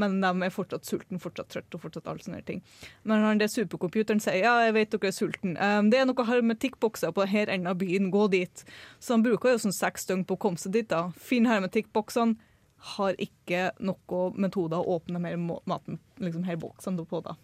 [0.00, 2.62] Men de er fortsatt sultne, fortsatt trøtte og fortsatt alle sånne ting.
[3.04, 5.54] Men han det supercomputeren sier ja, jeg vet dere er sultne.
[5.58, 8.64] Um, det er noe hermetikkbokser på denne enden av byen, gå dit.
[9.04, 10.88] Så han bruker jo sånn seks døgn på å komme seg dit.
[10.88, 11.10] da.
[11.16, 12.52] Finn hermetikkboksene.
[12.94, 17.22] Har ikke noen metoder å åpne mer maten, liksom her boksene på.
[17.24, 17.36] da.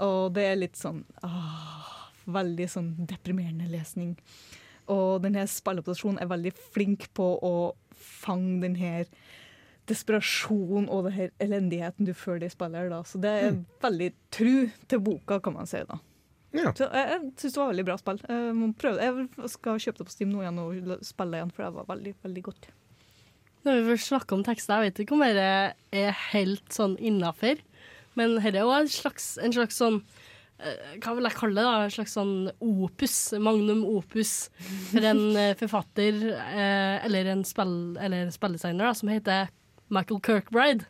[0.00, 1.99] Og det er litt sånn ah,
[2.32, 4.16] Veldig sånn deprimerende lesning.
[4.90, 7.54] Og denne spilleoppstasjonen er veldig flink på å
[7.94, 9.04] fange denne
[9.90, 12.90] desperasjonen og denne elendigheten du føler i spillet.
[12.92, 13.02] Da.
[13.06, 13.64] Så det er Mm.
[13.82, 15.78] veldig tru til boka, kan man si.
[15.88, 15.98] da.
[16.52, 16.72] Ja.
[16.72, 18.18] Så jeg, jeg syns det var veldig bra spill.
[18.28, 21.84] Jeg, jeg skal kjøpe det på Steam nå igjen og spille igjen, for det var
[21.96, 22.68] veldig, veldig godt.
[23.64, 27.58] Når vi først snakker om tekster, jeg vet ikke om dette er helt sånn innafor,
[28.16, 30.02] men dette er òg en slags, en slags sånn
[31.00, 31.64] hva vil jeg kalle det?
[31.66, 31.84] da?
[31.86, 34.34] En slags sånn opus, magnum opus,
[34.90, 39.52] for en eh, forfatter eh, eller en, spill, eller en spilldesigner da, som heter
[39.90, 40.88] Michael Kirkbride.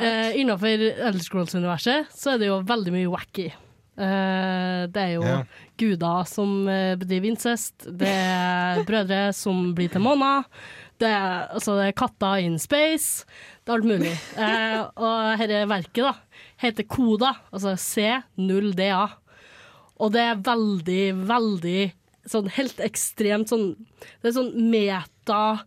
[0.00, 3.50] Eh, Innenfor Elder Scrolls-universet så er det jo veldig mye wacky.
[3.94, 5.44] Eh, det er jo yeah.
[5.78, 10.48] guder som eh, bedriver incest, det er brødre som blir til måner,
[10.98, 13.22] det er, altså, det er katter in space,
[13.62, 14.14] det er alt mulig.
[14.34, 16.12] Eh, og dette verket da,
[16.64, 19.04] heter Koda, altså C0DA.
[20.02, 21.82] Og det er veldig, veldig
[22.28, 23.74] sånn helt ekstremt sånn
[24.22, 25.64] Det er sånn meta,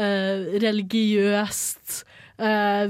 [0.00, 2.02] eh, religiøst
[2.40, 2.88] eh,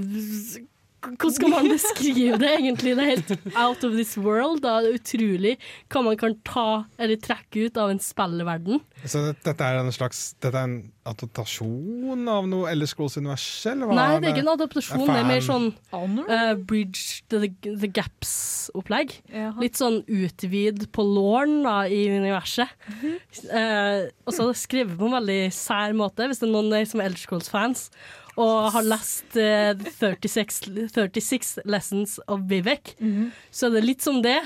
[0.99, 2.94] Hvordan skal man beskrive det, egentlig?
[2.99, 4.62] Det er helt out of this world.
[4.64, 4.80] Da.
[4.82, 5.55] Det er utrolig
[5.92, 6.68] hva man kan ta
[6.99, 8.82] eller trekke ut av en spillverden.
[9.05, 10.78] Så det, dette er en slags Dette er en
[11.09, 13.72] adaptasjon av noe Ellers Scrolls-universet?
[13.72, 15.68] eller hva Nei, det er ikke en adaptasjon, det er mer sånn
[16.26, 19.14] eh, Bridge the, the Gaps-opplegg.
[19.62, 22.74] Litt sånn utvid på låren da, i universet.
[23.01, 27.01] Eh, og så skrevet på en veldig sær måte, hvis det er noen der som
[27.01, 27.88] er Elder Scrolls-fans
[28.39, 33.32] og har lest uh, 36, 36 Lessons of Vivek, Mhm.
[33.51, 34.39] så er litt som det.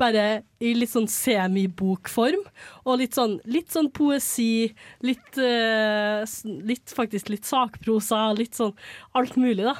[0.00, 2.40] Bare i litt sånn semibokform,
[2.86, 4.70] og litt sånn, litt sånn poesi,
[5.04, 6.24] litt, uh,
[6.64, 8.72] litt faktisk litt sakprosa, litt sånn
[9.14, 9.74] alt mulig, da.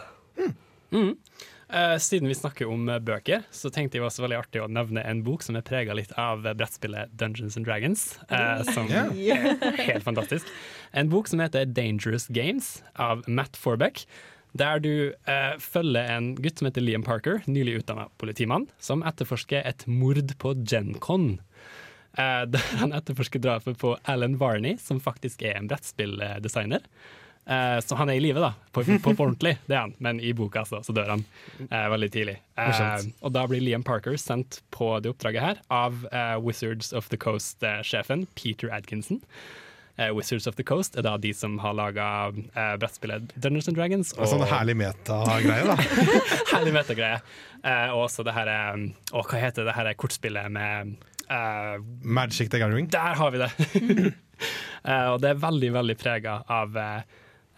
[0.92, 1.16] Mm.
[1.72, 5.04] Eh, siden vi snakker om uh, bøker, så tenkte jeg også veldig artig å nevne
[5.06, 8.04] en bok som er prega litt av eh, brettspillet Dungeons and Dragons.
[8.26, 9.54] Uh, som yeah.
[9.54, 10.50] er helt fantastisk.
[10.90, 14.02] En bok som heter Dangerous Games av Matt Forbeck.
[14.58, 19.62] Der du eh, følger en gutt som heter Liam Parker, nylig utdanna politimann, som etterforsker
[19.62, 21.36] et mord på GenCon.
[22.18, 26.82] Eh, der han etterforsker drapet på Alan Varney, som faktisk er en brettspilldesigner.
[27.46, 29.94] Eh, så han er i live, da, på, på, på ordentlig, det er han.
[29.98, 31.24] Men i boka så, så dør han
[31.66, 32.36] eh, veldig tidlig.
[32.60, 37.08] Eh, og da blir Liam Parker sendt på det oppdraget her av eh, Wizards of
[37.10, 39.22] the Coast-sjefen Peter Adkinson.
[39.96, 43.76] Eh, Wizards of the Coast er da de som har laga eh, brettspillet Dungeons and
[43.76, 44.14] Dragons.
[44.16, 45.76] Og sånn herlig metagreie, da.
[46.54, 47.20] herlig metagreie.
[47.60, 48.48] Eh, og også det her
[49.12, 50.94] Og hva heter det her kortspillet med
[51.28, 52.88] eh, Magic the Gathering.
[52.94, 53.50] Der har vi det!
[54.80, 56.76] Eh, og det er veldig, veldig prega av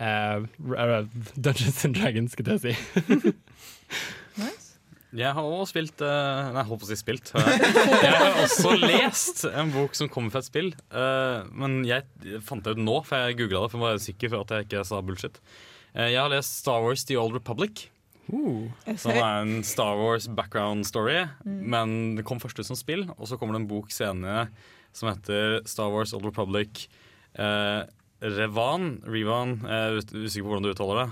[0.01, 0.45] eh,
[0.78, 1.05] eh,
[1.36, 3.32] Dungeons and Dragons, skulle jeg si.
[5.12, 7.32] Jeg har også spilt uh, Nei, holdt på å si spilt.
[7.36, 10.70] Jeg har også lest en bok som kommer fra et spill.
[10.88, 12.07] Uh, Men jeg
[12.47, 14.70] fant det ut nå, for jeg googla det for å være sikker for at jeg
[14.70, 15.36] ikke sa bullshit.
[15.93, 17.90] Uh, Jeg har lest Star Wars The Old Republic.
[18.32, 21.61] Som er en Star Wars background story, Mm.
[21.74, 23.05] men det kom først ut som spill.
[23.18, 24.47] Og så kommer det en bok senere
[24.97, 26.86] som heter Star Wars Old Republic
[27.36, 27.82] eh,
[28.23, 29.01] Revan.
[29.05, 31.09] Revan, er usikker på hvordan du uttaler det.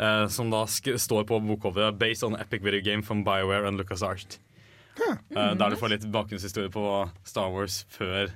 [0.00, 3.80] uh, som da sk står på bokcoveret 'Based on epic video game from BioWare and
[3.80, 4.38] LucasArts'.
[5.34, 8.30] Uh, der du får litt bakgrunnshistorie på Star Wars før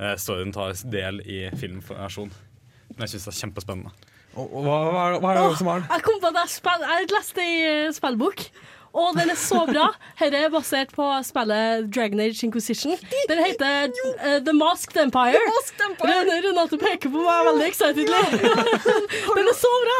[0.00, 2.30] uh, storyen tar del i filmversjon.
[2.94, 3.90] Men jeg syns det er kjempespennende.
[4.38, 5.88] Og, og hva, hva, hva er det som er den?
[5.90, 8.44] Jeg kom på at jeg, spill, jeg leste ei eh, spillbok,
[8.96, 9.88] og den er så bra.
[10.18, 12.94] Dette er basert på spillet Dragon Age Inquisition.
[13.28, 15.38] Den heter uh, The Masked Empire.
[16.02, 18.22] Rene- Renate peker på meg veldig excitedly.
[19.38, 19.98] den er så bra!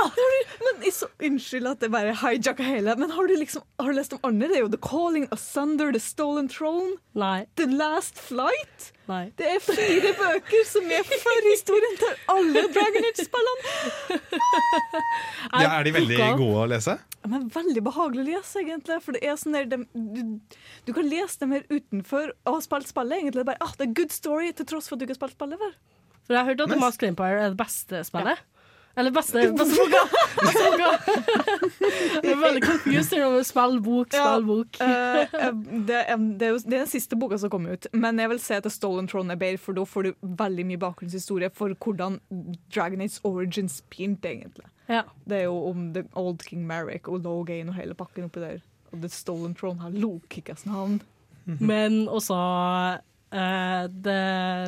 [0.65, 4.13] Men så, Unnskyld at det bare hijacka hele, men har du liksom Har du lest
[4.17, 4.49] om andre?
[4.51, 7.45] Det er jo The Calling, Asunder, The Stolen Throne, Nei.
[7.59, 8.93] The Last Flight.
[9.09, 9.31] Nei.
[9.41, 14.19] Det er fire bøker som er forhistorien til alle Dragon Age-spillene.
[15.59, 16.99] Ja, er de veldig gode å lese?
[17.27, 19.01] Er veldig behagelig å lese, egentlig.
[19.05, 22.61] For det er sånn der, de, du, du kan lese dem her utenfor og ha
[22.65, 23.19] spilt spillet.
[23.19, 23.43] egentlig.
[23.43, 25.37] Det bare, ah, det er good story, til tross for at du ikke har spilt
[25.37, 25.75] spillet før.
[26.29, 28.45] For jeg har hørt at Mask Masked Empire er det beste spillet.
[28.97, 30.01] Eller beste, beste boka!
[30.39, 30.89] Beste boka.
[32.23, 34.79] Jeg er veldig confused over spill, bok, spill, bok.
[34.83, 35.53] Eh, eh,
[35.87, 38.33] det, er, det, er jo, det er den siste boka som kom ut, men jeg
[38.33, 42.19] vil at The Stolen Throne er for da får du veldig mye bakgrunnshistorie for hvordan
[42.75, 44.67] Dragon Age Origins begynte, egentlig.
[44.89, 45.05] Ja.
[45.29, 48.65] Det er jo om The Old King Merrick og Logan og hele pakken oppi der.
[48.93, 51.03] Og The Stolen Throne har Lokikas navn.
[51.61, 52.35] Men også
[53.33, 54.19] eh, The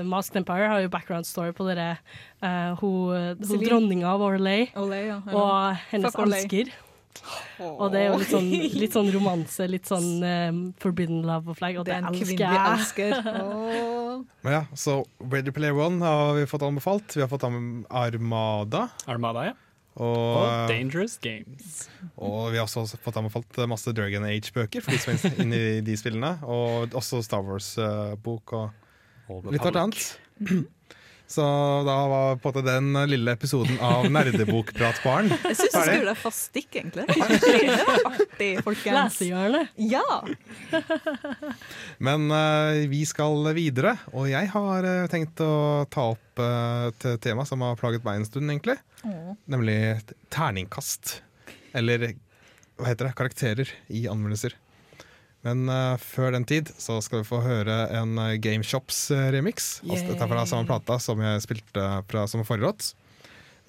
[0.04, 1.96] Masked Empire har jo background story på dere
[2.40, 5.18] Uh, hun, hun dronninga av Orlay ja.
[5.28, 6.70] og hennes Fuck elsker.
[7.60, 8.46] Og det er jo litt sånn,
[8.80, 10.48] litt sånn romanse, litt sånn eh,
[10.80, 12.62] forbidden love-opplegg, og Det det, er en elsker jeg.
[12.72, 13.12] elsker.
[14.10, 14.24] Oh.
[14.44, 17.12] Men ja, så Ready Player One har vi fått anbefalt.
[17.16, 18.86] Vi har fått an- Armada.
[19.06, 19.54] Armada, ja.
[19.98, 21.88] Og, Og Dangerous Games.
[22.16, 25.80] og vi har også fått anbefalt masse Dragon Age-bøker for de som er inne i
[25.84, 26.36] de spillene.
[26.46, 30.06] Og også Star Wars-bok og litt hvert annet.
[31.30, 31.42] Så
[31.86, 36.18] da var på en måte den lille episoden av Nerdebokpratbaren Jeg syns du skulle deg
[36.18, 37.04] fast stikk, egentlig.
[37.06, 39.20] Det var artig, folkens.
[39.20, 39.70] Lesehjørnet.
[39.78, 40.02] Ja.
[42.02, 45.52] Men uh, vi skal videre, og jeg har uh, tenkt å
[45.92, 48.80] ta opp uh, et tema som har plaget meg en stund, egentlig.
[49.06, 49.38] Mm.
[49.54, 49.78] Nemlig
[50.34, 51.20] terningkast.
[51.78, 52.08] Eller
[52.80, 53.14] hva heter det?
[53.22, 54.58] Karakterer i anmeldelser.
[55.46, 59.78] Men uh, før den tid så skal vi få høre en uh, Game Shops-remix.
[59.86, 62.90] Altså, dette er fra samme plata som jeg spilte fra som forrige låt.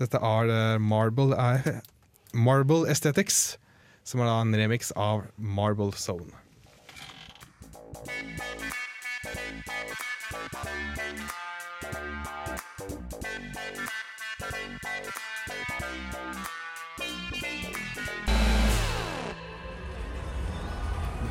[0.02, 1.82] Dette er eh, Marble, eh,
[2.48, 3.58] Marble Aesthetics,
[4.08, 6.34] som er da en remix av Marble Zone.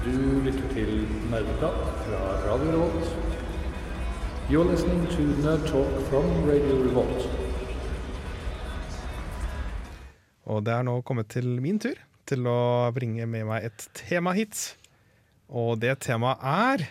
[0.00, 3.08] Du lytter til Nerdeprat fra Radio Revolt.
[4.48, 7.26] You're listening to Nerd Talk from Radio Revolt.
[10.48, 14.32] Og det er nå kommet til min tur til å bringe med meg et tema
[14.32, 14.62] hit.
[15.52, 16.86] Og det temaet er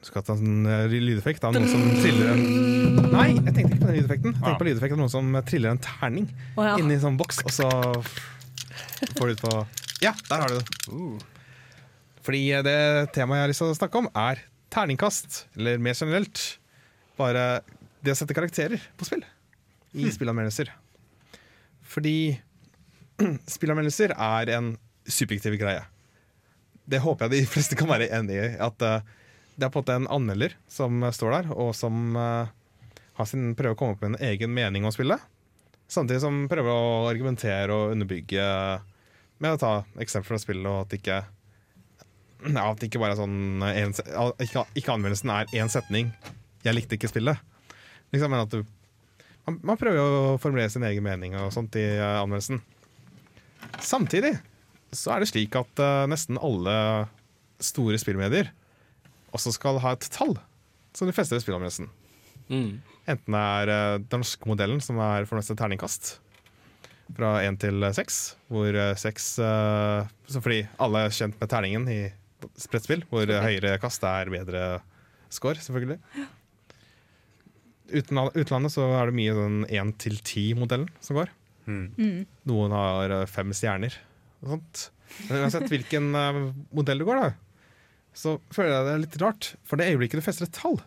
[0.00, 2.42] Du skal ta en sånn lydeffekt av noen som triller en
[3.14, 4.34] Nei, jeg tenkte ikke på den lydeffekten.
[4.34, 6.26] Jeg tenkte på lydeffekten av noen som triller en terning
[6.56, 6.74] oh, ja.
[6.82, 7.70] inni en sånn boks, og så
[9.20, 9.54] får du ut på
[10.02, 11.33] Ja, der har du det.
[12.24, 12.78] Fordi det
[13.14, 14.40] temaet jeg har lyst til å snakke om, er
[14.72, 15.44] terningkast.
[15.58, 16.42] Eller mer generelt
[17.18, 17.62] bare
[18.04, 19.24] det å sette karakterer på spill.
[19.94, 20.72] I spillanmeldelser.
[21.86, 22.16] Fordi
[23.56, 24.72] spillanmeldelser er en
[25.06, 25.84] subjektiv greie.
[26.84, 28.48] Det håper jeg de fleste kan være enig i.
[28.62, 29.04] At eh,
[29.54, 32.50] det er på en måte en anmelder som står der, og som eh,
[33.20, 35.22] har sin, prøver å komme opp med en egen mening om spillet.
[35.86, 38.44] Samtidig som prøver å argumentere og underbygge
[39.44, 41.20] med å ta eksempler fra spillet, og at det ikke
[42.44, 43.94] ja, at det ikke bare er sånn en,
[44.42, 46.12] ikke, ikke anmeldelsen er én setning
[46.64, 47.40] 'jeg likte ikke spillet'.
[48.12, 48.62] Liksom, men at du
[49.44, 52.62] man, man prøver jo å formulere sin egen mening og sånt i eh, anmeldelsen.
[53.84, 54.38] Samtidig
[54.94, 56.74] så er det slik at uh, nesten alle
[57.60, 58.52] store spillmedier
[59.34, 60.36] også skal ha et tall,
[60.94, 61.88] som de fleste ved spillanmeldelsen.
[62.46, 62.78] Mm.
[63.10, 66.12] Enten det er uh, den norske modellen, som er for det meste terningkast,
[67.12, 71.98] fra én til seks, hvor eh, seks eh, Fordi alle er kjent med terningen i
[72.58, 74.64] sprettspill, hvor høyere kast er bedre
[75.32, 76.00] score, selvfølgelig.
[77.94, 81.32] Uten utlandet så er det mye den én til ti-modellen som går.
[81.68, 82.24] Mm.
[82.48, 83.96] Noen har eh, fem stjerner
[84.44, 84.82] og sånt.
[85.28, 86.40] Men uansett hvilken eh,
[86.74, 87.30] modell du går, da,
[88.16, 89.50] så føler jeg det er litt rart.
[89.66, 90.78] For det øyeblikket du fester et tall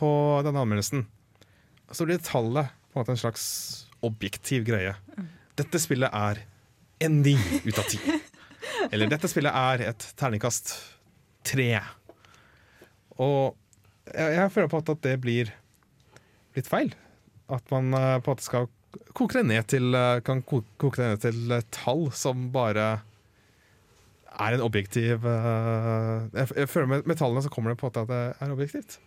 [0.00, 0.10] på
[0.46, 1.04] denne anmeldelsen,
[1.90, 3.44] så blir tallet på en måte en slags
[4.06, 4.94] objektiv greie.
[5.58, 6.44] Dette spillet er
[7.04, 7.36] en ni
[7.66, 8.00] ut av ti.
[8.88, 10.72] Eller dette spillet er et terningkast
[11.46, 11.70] tre.
[13.20, 13.56] Og
[14.10, 15.52] jeg, jeg føler på at det blir
[16.56, 16.94] litt feil.
[17.50, 18.70] At man eh, på en måte skal
[19.16, 22.88] koke det ned til, eh, kan koke det ned til eh, tall som bare
[24.40, 28.52] er en objektiv jeg, føler med, med tallene så kommer det på at det er
[28.54, 29.00] objektivt.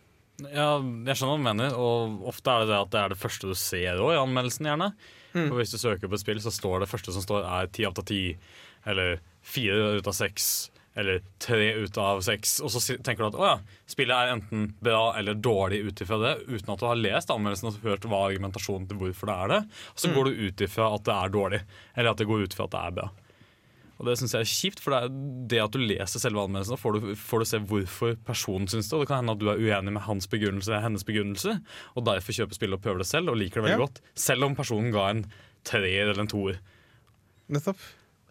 [0.51, 3.19] Ja, jeg skjønner hva du mener, og ofte er det det at det er det
[3.21, 4.67] første du ser også, i anmeldelsen.
[4.69, 4.91] gjerne
[5.33, 5.47] Mm.
[5.49, 7.87] For Hvis du søker på et spill, så står det første som står er ti
[7.87, 8.35] av ti,
[8.85, 12.59] eller fire ut av seks, eller tre ut av seks.
[12.61, 13.55] Og så tenker du at å ja,
[13.89, 17.71] spillet er enten bra eller dårlig ut ifra det, uten at du har lest anmeldelsen
[17.71, 19.61] og hørt hva argumentasjonen til hvorfor det er det.
[19.95, 20.15] Og så Mm.
[20.15, 21.61] går du ut ifra at det er dårlig,
[21.97, 23.09] eller at det går ut ifra at det er bra.
[23.99, 25.09] Og det syns jeg er kjipt, for det, er
[25.47, 28.93] det at du leser selve anmeldelsen, får du, får du se hvorfor personen syns det.
[28.97, 31.57] Og det kan hende at du er uenig med hans begrunnelse hennes begrunnelse,
[31.95, 33.85] og derfor kjøper spillet og prøver det selv og liker det veldig Ja.
[33.85, 34.01] godt.
[34.15, 35.25] Selv om personen ga en
[35.63, 36.57] treer eller en toer.
[37.49, 37.77] Nettopp.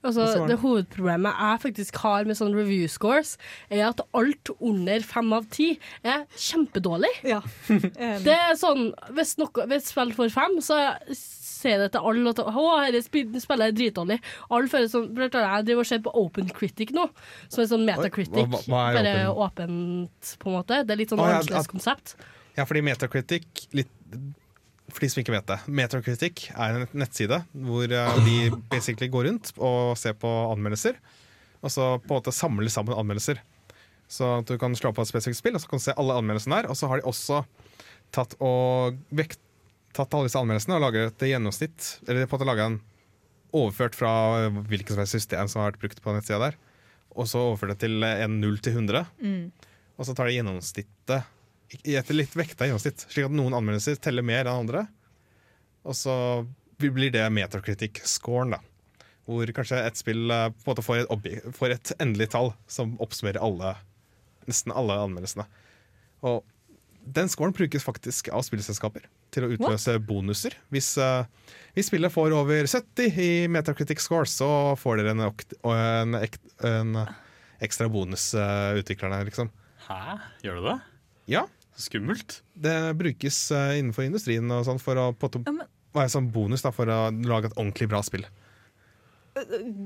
[0.02, 3.36] Altså, det det- hovedproblemet jeg faktisk har med sånne review scores,
[3.70, 7.12] er at alt under fem av ti er kjempedårlig.
[7.24, 7.40] Ja.
[8.26, 10.80] Det er sånn, hvis, noe, hvis spill får fem, så
[11.14, 12.50] sier det til alle at å,
[12.90, 14.18] dette sp- spillet er dritdårlig.
[14.50, 17.06] Alle føler sånn Jeg driver og ser på Open Critic nå,
[17.48, 18.48] som er sånn metacritic.
[18.50, 20.82] Hva- hva er bare åpent, på en måte.
[20.84, 22.16] Det er litt sånn annerledes konsept.
[22.58, 23.88] Ja, fordi Metacritic litt,
[24.92, 25.58] For de som ikke vet det.
[25.72, 28.36] Metacritic er en nettside hvor eh, de
[28.72, 30.98] basically går rundt og ser på anmeldelser.
[31.62, 33.40] Og så på en måte samler sammen anmeldelser.
[34.12, 36.58] Så du kan slå på et spesifikt spill, og så kan du se alle anmeldelsene
[36.60, 36.68] der.
[36.68, 37.40] Og så har de også
[38.12, 39.40] tatt, og vekt,
[39.96, 41.94] tatt alle disse anmeldelsene og laget et gjennomsnitt.
[42.04, 42.80] Eller på en måte lager en
[43.56, 44.12] overført fra
[44.68, 46.58] hvilket som helst system som har vært brukt på nettsida der.
[47.16, 49.08] Og så overført det til en 0 til 100.
[49.24, 49.72] Mm.
[49.96, 51.32] Og så tar de gjennomsnittet
[51.88, 54.84] i et litt vekta gjennomsnitt, slik at noen anmeldelser teller mer enn andre.
[55.88, 56.14] Og så
[56.82, 58.60] blir det metacritic-scoren, da.
[59.26, 62.52] Hvor kanskje et spill eh, på en måte får et, obje- får et endelig tall
[62.70, 63.76] som oppsummerer alle,
[64.50, 65.46] nesten alle anmeldelsene.
[66.26, 66.42] Og
[67.02, 70.54] den scoren brukes faktisk av spillselskaper til å utløse bonuser.
[70.74, 71.24] Hvis, uh,
[71.74, 76.18] hvis spillet får over 70 i Metacritic score, så får dere en, en,
[76.68, 76.92] en
[77.62, 79.50] ekstra bonus, uh, utviklerne, liksom.
[79.88, 80.18] Hæ?
[80.44, 80.76] Gjør du det?
[81.30, 81.46] Ja.
[81.78, 82.40] Skummelt.
[82.54, 86.62] Det brukes eh, innenfor industrien og sånn for å på en måte være sånn bonus
[86.64, 88.24] da, for å lage et ordentlig bra spill.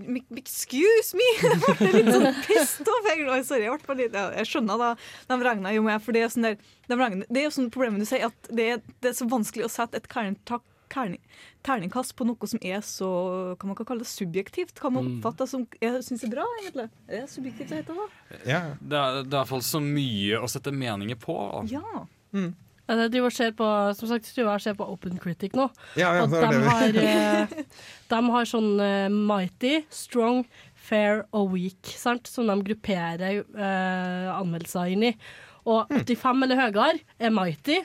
[0.07, 1.27] Mi- Excuse me!
[1.43, 3.07] Jeg ble litt sånn pissed off.
[3.07, 4.89] Jeg, sorry, jeg, ble litt, ja, jeg skjønner da,
[5.31, 6.57] de regna jo med, for det er, sånn der,
[6.91, 6.97] de
[7.31, 9.71] det er jo sånn problemet du sier, at det er, det er så vanskelig å
[9.71, 10.39] sette et terning-
[10.97, 11.21] terning-
[11.67, 13.09] terningkast på noe som er så
[13.55, 14.75] hva man kan kalle det, subjektivt.
[14.81, 15.17] Hva man Mm.
[15.21, 16.89] oppfatter som jeg syns er bra, egentlig.
[17.09, 17.95] Er det subjektivt det heter?
[17.95, 18.07] da?
[18.33, 21.37] Det, er, det er i hvert fall så mye å sette meninger på.
[21.71, 21.83] Ja.
[22.87, 23.67] Jeg driver ser på,
[23.99, 25.65] som sagt, jeg ser på Open Critic nå.
[25.99, 27.47] Ja, ja, og er de har, eh,
[28.13, 30.45] de har sånn uh, mighty, strong,
[30.77, 32.29] fair og weak, sant?
[32.31, 35.13] som de grupperer uh, anmeldelser inn i.
[35.67, 37.81] Og 85 eller høyere er mighty.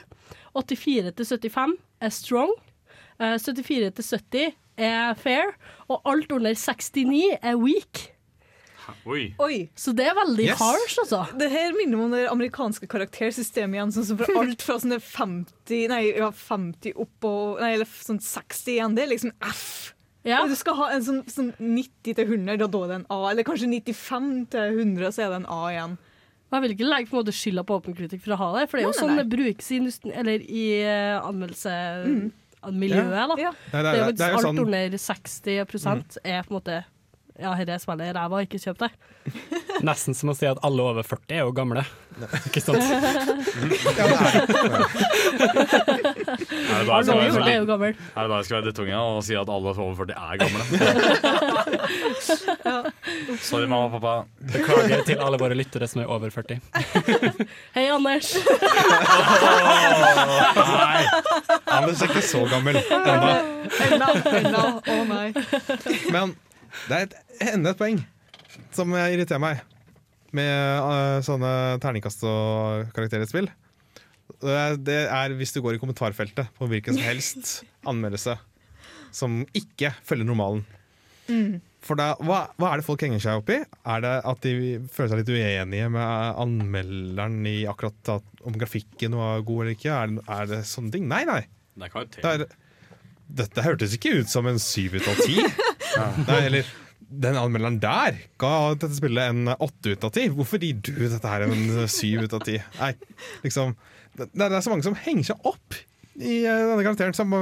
[0.54, 2.54] 84 til 75 er strong.
[3.22, 5.54] Eh, 74 til 70 er fair.
[5.88, 8.08] Og alt under 69 er weak.
[9.06, 9.32] Oi.
[9.42, 9.56] Oi.
[9.78, 11.22] Så det er veldig harsh, altså.
[11.38, 13.94] Det her minner meg om det amerikanske karaktersystemet igjen.
[13.94, 18.20] Sånn som fra alt fra sånne 50 Nei, ja, 50 opp og Nei, eller sånn
[18.22, 18.96] 60 igjen.
[18.98, 19.92] Det er liksom F.
[20.22, 23.08] Og du skal ha en sånn, sånn 90 til 100, da da er det en
[23.10, 23.20] A.
[23.32, 25.96] Eller kanskje 95 til 100, så er det en A igjen.
[26.52, 28.48] Og Jeg vil ikke legge på en måte skylda på Open Critic for å ha
[28.58, 29.22] det, for det er jo Nei, sånn nei.
[29.22, 32.38] det brukes i, i uh, anmeldelsemiljøet.
[33.10, 33.26] Ja.
[33.26, 33.34] da.
[33.38, 33.50] Ja.
[33.70, 36.60] Det er det jo er- det er jo alt sånn- under 60 er på en
[36.60, 36.84] måte
[37.40, 38.90] Ja, dette spillet er ræva, ikke kjøp det.
[39.88, 41.82] Nesten som å si at alle over 40 er jo gamle.
[42.46, 42.76] Ikke sant?
[42.76, 42.92] Er
[46.76, 47.94] jeg Alle over 40 er jo gammel.
[47.96, 50.62] Er det da jeg skal være drittunge og si at alle over 40 er gamle?
[53.48, 54.14] Sorry, mamma og pappa.
[54.52, 56.60] Beklager til alle våre lyttere som er over 40.
[57.78, 58.34] Hei, Anders.
[60.68, 61.02] Nei,
[61.78, 63.34] Anders er ikke så gammel ennå.
[63.88, 64.64] Enda, enda.
[64.84, 65.28] Å nei.
[66.12, 66.36] Men
[66.88, 67.16] det er et,
[67.52, 68.00] enda et poeng
[68.74, 69.60] som irriterer meg
[70.36, 70.48] med
[70.80, 71.50] uh, sånne
[71.82, 73.50] terningkast og karakterer i spill.
[74.42, 74.54] Det
[74.96, 77.50] er, er hvis du går i kommentarfeltet på hvilken som helst
[77.90, 78.38] anmeldelse
[79.12, 80.62] som ikke følger normalen.
[81.28, 81.60] Mm.
[81.84, 83.58] For da, hva, hva er det folk henger seg opp i?
[83.92, 84.52] Er det at de
[84.94, 89.92] føler seg litt uenige med anmelderen i akkurat at, om grafikken var god eller ikke?
[89.92, 91.08] Er, det- er det sånne ting?
[91.10, 91.42] Nei, nei.
[91.76, 92.06] Det er.
[92.22, 92.46] Det er,
[93.32, 95.38] dette hørtes ikke ut som en syv ut av ti.
[96.26, 96.68] Nei, eller
[97.12, 100.28] den anmelderen der ga dette spillet en åtte ut av ti.
[100.32, 102.58] Hvorfor gir du dette her en syv ut av ti?
[102.78, 102.94] Nei,
[103.44, 103.74] liksom
[104.16, 105.76] det, det er så mange som henger seg opp
[106.20, 107.16] i eh, denne karakteren.
[107.16, 107.32] Som,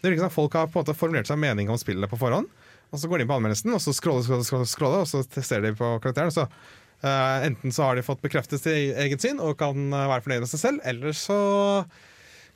[0.00, 2.20] det virker som folk har på en måte formulert seg en mening om spillet på
[2.20, 2.48] forhånd.
[2.94, 5.22] Og så går de inn på anmeldelsen, og så scroller, scroller, scroller, scroller og så
[5.26, 6.32] tester de på karakteren.
[6.32, 10.24] Så uh, enten så har de fått bekreftet sitt eget syn og kan eh, være
[10.24, 11.38] fornøyd med seg selv, eller så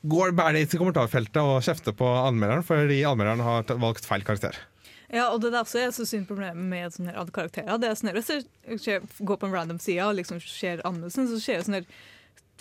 [0.01, 4.55] går bærer de til kommentarfeltet og kjefter på anmelderen fordi anmelderen har valgt feil karakter.
[5.11, 7.79] Ja, og det er også jeg så synd problemet med sånne her karakterer.
[7.81, 11.27] Det er sånn her, Hvis jeg går på en random side og liksom ser anmeldelsen,
[11.27, 11.89] så ser jeg sånn her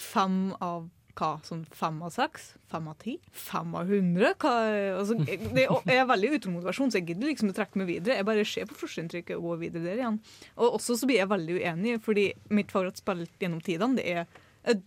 [0.01, 1.31] fem av hva?
[1.47, 2.55] Sånn fem av seks?
[2.73, 3.17] Fem av ti?
[3.37, 4.33] Fem av hundre?
[4.41, 8.19] Altså, det, er veldig uten motivasjon, så jeg gidder liksom å trekke meg videre.
[8.19, 10.21] Jeg bare ser på førsteinntrykket og går videre der igjen.
[10.57, 14.79] Og også så blir jeg veldig uenig, fordi mitt favorittspill gjennom tidene, det er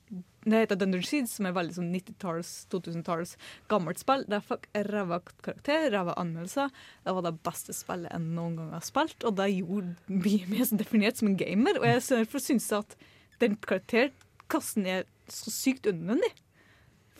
[0.44, 3.36] det heter Dungeon Seeds, som er veldig sånn 90-talls, 2000-talls
[3.72, 4.26] gammelt spill.
[4.28, 6.72] Det fikk ræva karakter, ræva anmeldelser.
[7.06, 10.74] Det var det beste spillet jeg noen gang har spilt, og det gjorde meg mer
[10.84, 11.80] definert som en gamer.
[11.80, 12.98] Og jeg derfor syns at
[13.44, 16.34] den karakterkassen er så sykt unødvendig.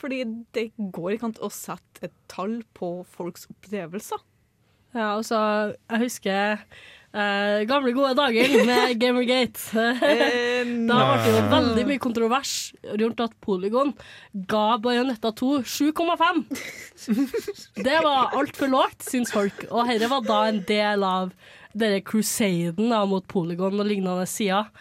[0.04, 0.20] Fordi
[0.56, 4.20] det går ikke an å sette et tall på folks opplevelser.
[4.94, 5.38] Ja, altså,
[5.90, 6.66] jeg husker
[7.14, 9.62] Eh, gamle, gode dager med Gamergate.
[9.78, 12.54] Eh, da ble det jo veldig mye kontrovers
[12.98, 13.92] rundt at Polygon
[14.50, 16.42] ga Bajonetta 2 7,5.
[17.86, 19.68] Det var altfor lågt, syns folk.
[19.70, 21.36] Og dette var da en del av
[21.78, 24.74] denne crusaden da, mot Polygon og lignende sider.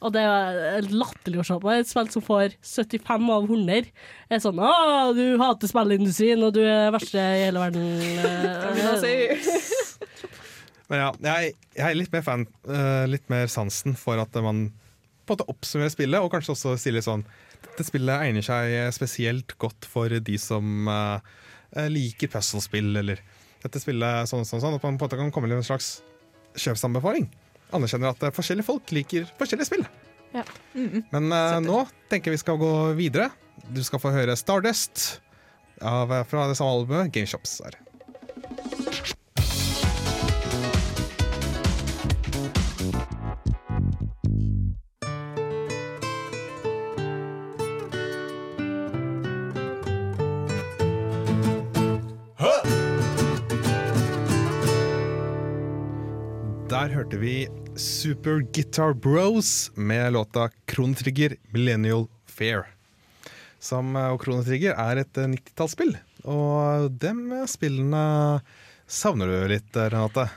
[0.00, 1.74] Og det er latterlig å se på.
[1.76, 3.92] Et spill som får 75 av 100,
[4.32, 4.72] er sånn Å,
[5.16, 7.92] du hater spillindustrien, og du er verste i hele verden.
[8.64, 9.66] Hva vil jeg si?
[10.90, 14.68] Men ja, jeg, jeg er litt mer fan, uh, litt mer sansen for at man
[15.26, 17.24] på en måte oppsummerer spillet, og kanskje også sier litt sånn
[17.64, 21.18] Dette spillet egner seg spesielt godt for de som uh,
[21.90, 23.20] liker puzzle-spill, eller
[23.64, 24.76] dette spillet sånn sånn sånn.
[24.78, 25.98] At man på en måte kan komme med en slags
[26.56, 27.26] kjøpsanbefaling.
[27.74, 29.86] Anerkjenner at forskjellige folk liker forskjellige spill.
[30.36, 30.44] Ja.
[30.76, 33.30] Men uh, nå tenker jeg vi skal gå videre.
[33.72, 35.22] Du skal få høre Stardust
[35.80, 37.58] av, fra det samme albumet, Gameshops.
[37.64, 37.80] Her.
[56.86, 62.62] Der hørte vi Super Guitar Bros med låta Kronetrigger Millennial Fair.
[63.58, 65.96] Som, eh, og Kronetrigger er et eh, 90-tallsspill,
[66.30, 68.04] og dem spillene
[68.86, 70.28] savner du litt, eh, Renate?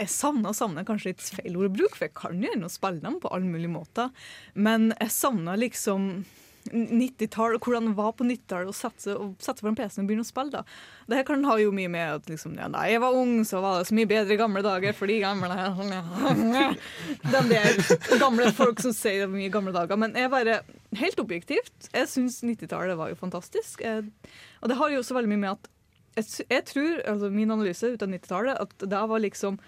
[0.00, 3.20] Jeg savner og savner kanskje litt feil ordbruk, for jeg kan jo ennå spille dem
[3.22, 4.10] på alle mulige måter.
[4.58, 6.24] Men jeg savner liksom
[6.72, 10.52] 90-tall, hvordan det var på 90-tallet å sette, seg foran PC-en og begynne å spille.
[10.52, 10.62] da.
[11.08, 13.62] Det her kan ha jo mye med at liksom, ja, da jeg var ung, så
[13.64, 15.48] var det så mye bedre i gamle dager for de gamle
[17.32, 17.80] De der
[18.20, 20.00] gamle folk som sier det var mye gamle dager.
[20.00, 20.60] Men jeg bare,
[21.00, 23.82] helt objektivt, jeg syns 90-tallet var jo fantastisk.
[23.84, 24.08] Jeg,
[24.62, 25.74] og det har jo også veldig mye med at
[26.18, 29.58] jeg, tror, altså min analyse ut av 90-tallet, at det var liksom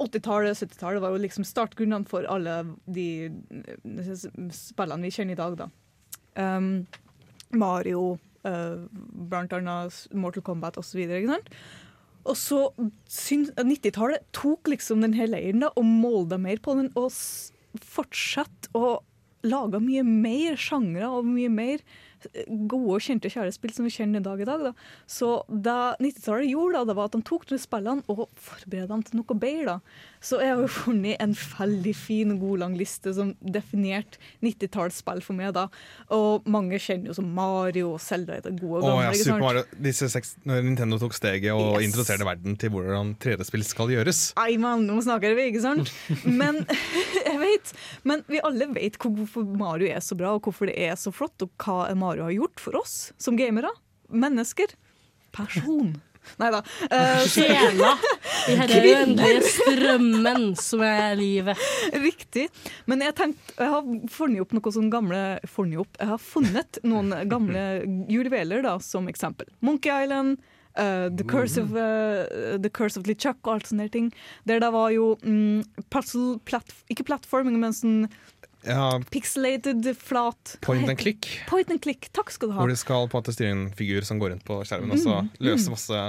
[0.00, 5.58] 80-tallet, 70-tallet var jo liksom startgrunnene for alle de eh, spillene vi kjenner i dag,
[5.58, 5.68] da.
[6.38, 6.86] Um,
[7.50, 8.86] Mario, uh,
[9.30, 11.02] blant annet Mortal Kombat osv.
[12.28, 12.60] Og så
[13.08, 17.10] 90-tallet tok liksom den her leiren da, og molda mer på den, og
[17.80, 19.00] fortsatte å
[19.46, 22.09] lage mye mer sjangre og mye mer eh,
[22.68, 24.60] gode og kjente kjærespill som vi kjenner i dag i dag.
[24.68, 24.72] Da.
[25.08, 29.02] Så det 90-tallet gjorde, da, det var at de tok de spillene og forberedte dem
[29.06, 29.64] til noe bedre.
[29.66, 29.78] Da.
[30.20, 35.38] Så jeg har jo funnet en veldig fin god lang liste som definerte 90-tallsspill for
[35.38, 35.54] meg.
[35.56, 35.66] da.
[36.12, 39.04] Og mange kjenner jo som Mario og Zelda er det gode og Oh, gamle.
[39.16, 39.40] ja, Super?
[39.40, 39.62] Mario.
[39.80, 41.88] Disse seks, når Nintendo tok steget og Yes.
[41.88, 44.34] introduserte verden til hvordan 3D-spill skal gjøres.
[44.36, 45.90] Nei, mann, nå snakker vi, ikke sant?
[46.40, 46.64] Men
[47.50, 47.72] vet,
[48.08, 51.36] men vi alle vet hvorfor Mario er så bra, og hvorfor det er så flott,
[51.44, 53.72] og hva Mario har gjort for oss som gamere.
[54.10, 54.72] Mennesker.
[55.34, 55.92] Person.
[56.40, 56.58] Nei da.
[56.92, 57.94] Eh, så- Sjela
[58.50, 61.62] i denne uendelige strømmen som er livet.
[61.96, 62.48] Riktig.
[62.90, 65.96] Men jeg tenkt, jeg har funnet opp noe sånn gamle funnet opp.
[66.00, 67.64] Jeg har funnet noen gamle
[68.12, 69.48] juleveler da, som eksempel.
[69.64, 70.42] Monkey Island,
[70.76, 74.10] eh, The, Curse of, uh, The Curse of Lichuk og alt sånne ting.
[74.46, 78.08] Der det var jo mm, puzzle, platt, ikke platforming, men sånn
[78.66, 81.26] Ja, pixelated, flat Point and click.
[81.48, 82.60] Point and click, takk skal du ha.
[82.60, 85.22] Hvor du skal på måte styre en figur som går rundt på skjermen, og så
[85.22, 85.72] Mm, løse mm.
[85.72, 86.02] masse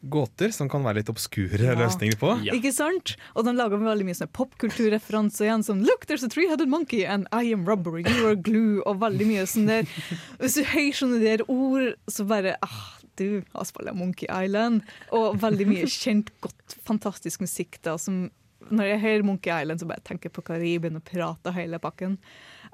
[0.00, 1.74] gåter som kan være litt obskure Ja.
[1.76, 2.30] løsninger på.
[2.52, 3.16] Ikke sant?
[3.36, 5.64] Og de lager veldig mye popkulturreferanser igjen.
[5.64, 8.82] som Look, there's a three-headed monkey and I am rubber, you are glue.
[8.86, 9.84] Og veldig mye sånn der.
[10.40, 14.82] Hvis du hører sånne der ord, så bare ah, Du har spilt Monkey Island.
[15.16, 18.28] Og veldig mye kjent, godt, fantastisk musikk da, som
[18.70, 22.18] Når jeg hører Monkey Island, så bare tenker jeg på Karibien og prater hele pakken.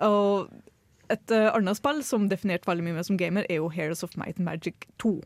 [0.03, 0.51] Og
[1.13, 4.17] et uh, annet spill som definerte veldig mye med som gamer, er jo Heroes of
[4.19, 5.21] Might and Magic 2.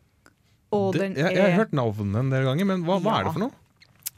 [0.76, 3.26] Og Det, den jeg, jeg har hørt navnet en del ganger, men hva, hva er
[3.26, 3.56] det for noe?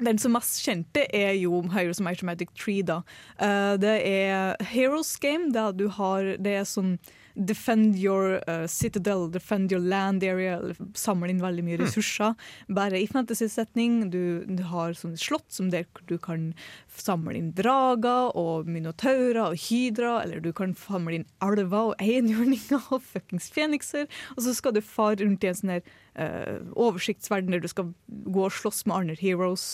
[0.02, 2.78] Den som mest kjente er jo Heroes of Might and Magic 3.
[2.88, 3.00] Da.
[3.38, 6.96] Uh, det er Heroes game, der du har Det er sånn
[7.34, 10.60] Defend your uh, citadel, defend your land area.
[10.94, 12.02] Samle inn veldig mye ressurser.
[12.02, 12.34] ressurser.
[12.68, 14.10] Bare i fantasy-setning.
[14.10, 16.52] Du, du har sånne slott som der du kan
[16.92, 22.92] samle inn drager og minotaurer og hydra, eller du kan samle inn alver og einhjørninger
[22.92, 24.08] og fuckings fenikser.
[24.36, 25.84] Og så skal du fare rundt i en sånn her
[26.14, 29.66] eh, oversiktsverden der du skal gå og slåss med andre heroes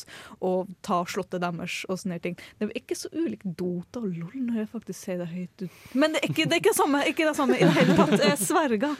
[0.44, 2.36] og ta slottet deres og sånne ting.
[2.58, 5.78] Det er ikke så ulikt Dota og LOL når jeg faktisk sier det høyt ut.
[5.94, 7.96] Men det er ikke det, er ikke det samme, ikke det samme i det hele
[7.98, 8.14] tatt.
[8.28, 8.94] Jeg sverger.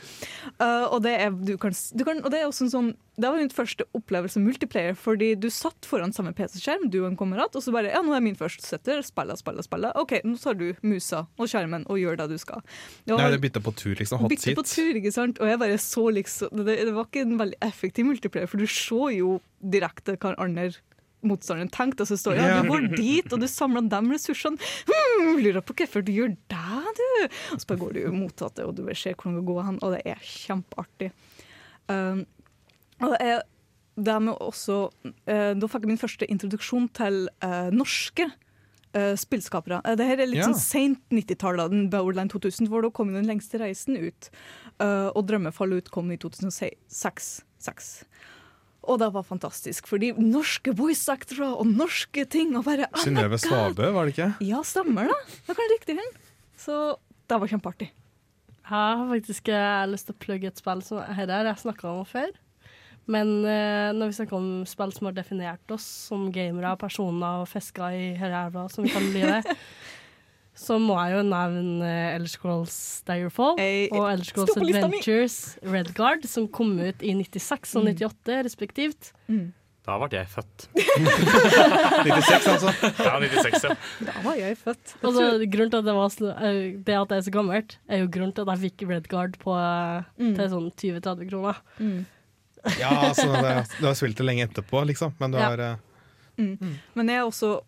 [0.58, 2.88] Uh, og, det er, du kan, du kan, og det er også en sånn
[3.18, 7.16] Det var min første opplevelse multiplayer, fordi du satt foran samme PC-skjerm, du og en
[7.18, 8.62] kamerat, og så bare Ja, nå er min først.
[8.62, 9.96] Setter, spiller, spiller, spiller.
[9.98, 12.62] OK, nå tar du musa og skjermen og gjør det du skal.
[13.04, 14.22] Det var- Nei, det bytta på tur, liksom.
[14.22, 15.40] Hot Bytte på tur, ikke sant?
[15.42, 18.68] Og jeg bare så liksom Det, det var ikke en veldig effektiv multiplayer, for du
[18.70, 20.70] så jo direkte hva andre
[21.26, 24.70] motstanderen tenkte, og så står det ja, du går dit, og du samler de ressursene.
[24.86, 27.06] Hmm, lurer på hvorfor du gjør det, du!
[27.54, 29.94] Og så bare går du motsatt det, og du ser hvordan det går hen, og
[29.96, 31.12] det er kjempeartig.
[31.90, 32.24] Um,
[33.00, 33.42] og det er,
[33.98, 34.78] det med også,
[35.10, 38.28] uh, da fikk jeg min første introduksjon til uh, norske
[38.94, 39.80] eh, spillskapere.
[39.84, 40.48] Eh, det her er litt Ja.
[40.48, 44.30] sånn sent 90-tallet, den Bowerland 2000, hvor da kom den lengste reisen ut.
[44.80, 47.42] Uh, og Drømmefall ut kom i 2006.
[47.58, 48.04] Seks.
[48.88, 53.36] Og det var fantastisk, fordi norske voice actors og norske ting og bare oh Synnøve!
[53.38, 54.30] Svabø, var det ikke?
[54.46, 55.18] Ja, stemmer det.
[55.48, 56.12] Det kan riktig hun.
[56.56, 56.96] Så
[57.28, 57.90] det var kjempeartig.
[58.68, 59.48] Jeg har faktisk
[59.88, 62.30] lyst til å plugge et spill som her har jeg snakka om før.
[63.08, 67.48] Men eh, når vi snakker om spill som har definert oss som gamere, personer og
[67.48, 69.52] fisker i ræva, som vi kaller livet,
[70.68, 72.76] så må jeg jo nevne uh, Elder Scrolls
[73.06, 73.60] Direfall og
[74.10, 79.12] Elder Scrolls Adventures Red Redguard, som kom ut i 96 og 98 respektivt.
[79.88, 80.66] Da ble jeg født.
[82.04, 82.72] 96, altså?
[83.06, 83.76] Ja, 96, ja.
[84.04, 84.92] Da var jeg født.
[85.00, 88.10] Altså, grunnen til at det, var eh, det at det er så gammelt, er jo
[88.12, 90.34] grunnen til at jeg fikk Redguard på, eh, Mm.
[90.36, 91.62] til sånn 20-30 kroner.
[92.82, 95.14] Ja, altså, det, du har spilt det lenge etterpå, liksom.
[95.20, 95.50] Men du Ja.
[95.50, 95.76] har eh,
[96.38, 96.76] Mm.
[96.94, 97.60] Men jeg er også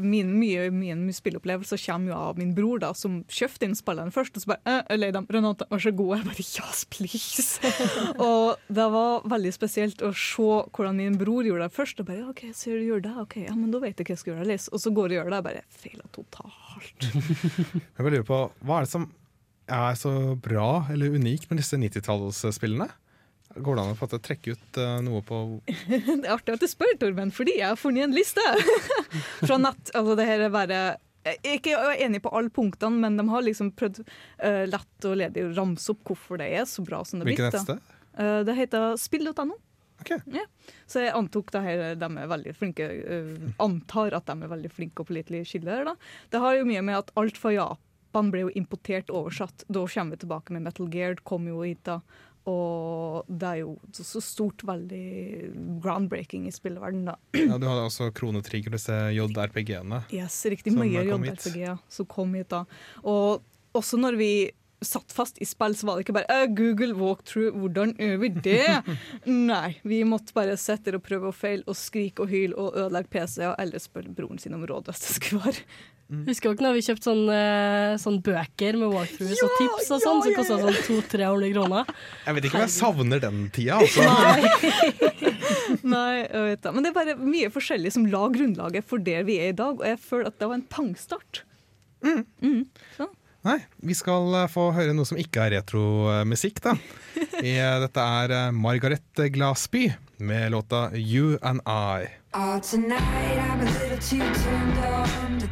[0.00, 4.38] Min mye, mye spilleopplevelse kommer jo av min bror, da, som kjøpte inn spillene først.
[4.38, 5.26] Og så bare eh, jeg dem.
[5.28, 7.58] 'Renate, vær så god.' Jeg bare 'yes, please'.
[8.28, 12.00] og det var veldig spesielt å se hvordan min bror gjorde det først.
[12.00, 14.14] Og bare, «Ja, 'OK, så du gjør det, ok, ja, men da vet jeg hva
[14.16, 14.68] jeg skal gjøre.' Les.
[14.72, 16.98] Og så går jeg og gjør det, jeg bare feiler totalt.
[17.98, 19.12] Jeg bare lurer på, Hva er det som
[19.68, 22.88] er så bra eller unikt med disse 90-tallsspillene?
[23.56, 25.38] Går det an å måte trekke ut uh, noe på
[25.88, 28.44] det er artig at du spør, Torben, fordi jeg har funnet en liste
[29.46, 29.92] fra nett.
[29.94, 30.80] Altså, det her er bare
[31.28, 35.16] jeg er ikke enig på alle punktene, men de har liksom prøvd uh, lett og
[35.20, 37.42] ledig å ramse opp hvorfor det er så bra som det er blitt.
[37.42, 37.96] Hvilket nettsted?
[38.18, 39.58] Uh, det heter spill.no.
[40.06, 40.44] Ja.
[40.86, 43.34] Så jeg antok det her, de er veldig flinke uh,
[43.64, 45.92] Antar at de er veldig flinke og pålitelige kilder.
[46.30, 49.66] Det har jo mye med at alt fra Japan ble jo importert oversatt.
[49.68, 52.00] Da kommer vi tilbake med Metal Gear, kom jo hit da.
[52.48, 55.02] Og det er jo så stort, veldig
[55.84, 57.16] groundbreaking i spillverdenen, da.
[57.50, 60.02] Ja, Du hadde også kronetrigger, disse JRPG-ene.
[60.14, 61.12] Yes, riktig mye hit.
[61.12, 62.64] JRPG-er som kom hit da.
[63.04, 63.44] Og
[63.76, 64.32] også når vi
[64.84, 68.32] satt fast i spill, så var det ikke bare «Øh, Google walkthrough, hvordan gjør vi
[68.46, 68.96] det?
[69.50, 73.10] Nei, vi måtte bare sitte og prøve og feile og skrike og hyle og ødelegge
[73.16, 75.64] PC-er, eller spørre broren sin om råd hvis det skulle være.
[76.08, 80.22] Husker dere når vi kjøpte sånne, eh, sånn bøker med walkthroughs og tips og sånn,
[80.24, 81.90] som kosta sånn 200-300 kroner?
[82.24, 84.06] Jeg vet ikke om jeg savner den tida, altså.
[85.92, 86.72] Nei, jeg vet da.
[86.72, 89.76] Men det er bare mye forskjellig som la grunnlaget for der vi er i dag,
[89.76, 91.42] og jeg føler at det var en pangstart.
[92.06, 92.64] Mm.
[92.96, 93.10] Så.
[93.48, 96.76] Nei, vi skal eh, få høre noe som ikke er retromusikk, da.
[97.38, 99.84] Eh, dette er eh, Margaret Glasby
[100.26, 102.10] med låta You and I.
[102.34, 105.48] Oh, tonight I'm a little too turned on to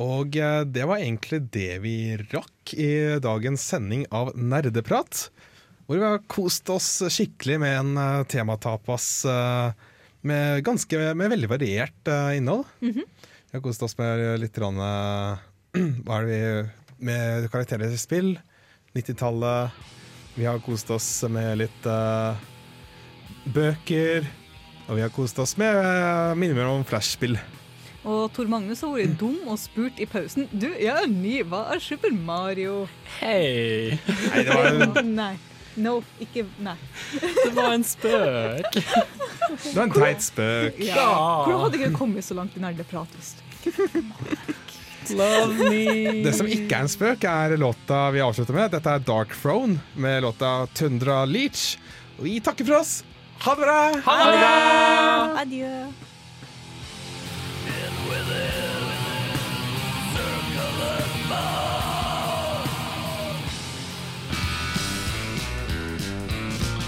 [0.00, 0.36] Og
[0.72, 1.96] det var egentlig det vi
[2.30, 5.26] rakk i dagens sending av Nerdeprat.
[5.84, 9.89] Hvor vi har kost oss skikkelig med en tematapas eh,
[10.26, 12.64] med, ganske, med veldig variert eh, innhold.
[12.80, 13.04] -hmm.
[13.50, 15.38] Vi har kost oss med litt rann, eh,
[16.04, 16.68] Hva er det vi
[17.06, 18.38] Med karakterer i spill.
[18.94, 19.70] 90-tallet.
[20.34, 22.36] Vi har kost oss med litt uh,
[23.44, 24.26] bøker.
[24.88, 27.38] Og vi har kost oss med uh, minner om flashspill.
[28.04, 31.66] Og Tor Magnus har vært dum og spurt i pausen Du, jeg er ny, hva
[31.72, 32.86] er Super Mario?
[33.18, 33.96] Hei!
[34.34, 35.49] Nei, det var.
[35.80, 36.76] No, ikke Nei.
[37.44, 38.72] Det var en spøk.
[38.76, 40.80] Det var en teit spøk.
[40.84, 41.06] Ja.
[41.46, 43.40] Hvordan hadde jeg kommet så langt i nerdeprat hvis du
[45.16, 46.22] Love me.
[46.22, 48.70] Det som ikke er en spøk, er låta vi avslutter med.
[48.76, 51.74] Dette er Dark Throne med låta Tundra Leach.
[52.18, 53.00] Og vi takker for oss.
[53.40, 53.80] Ha det bra!
[54.04, 54.54] Ha det bra!
[55.40, 55.74] Adjø.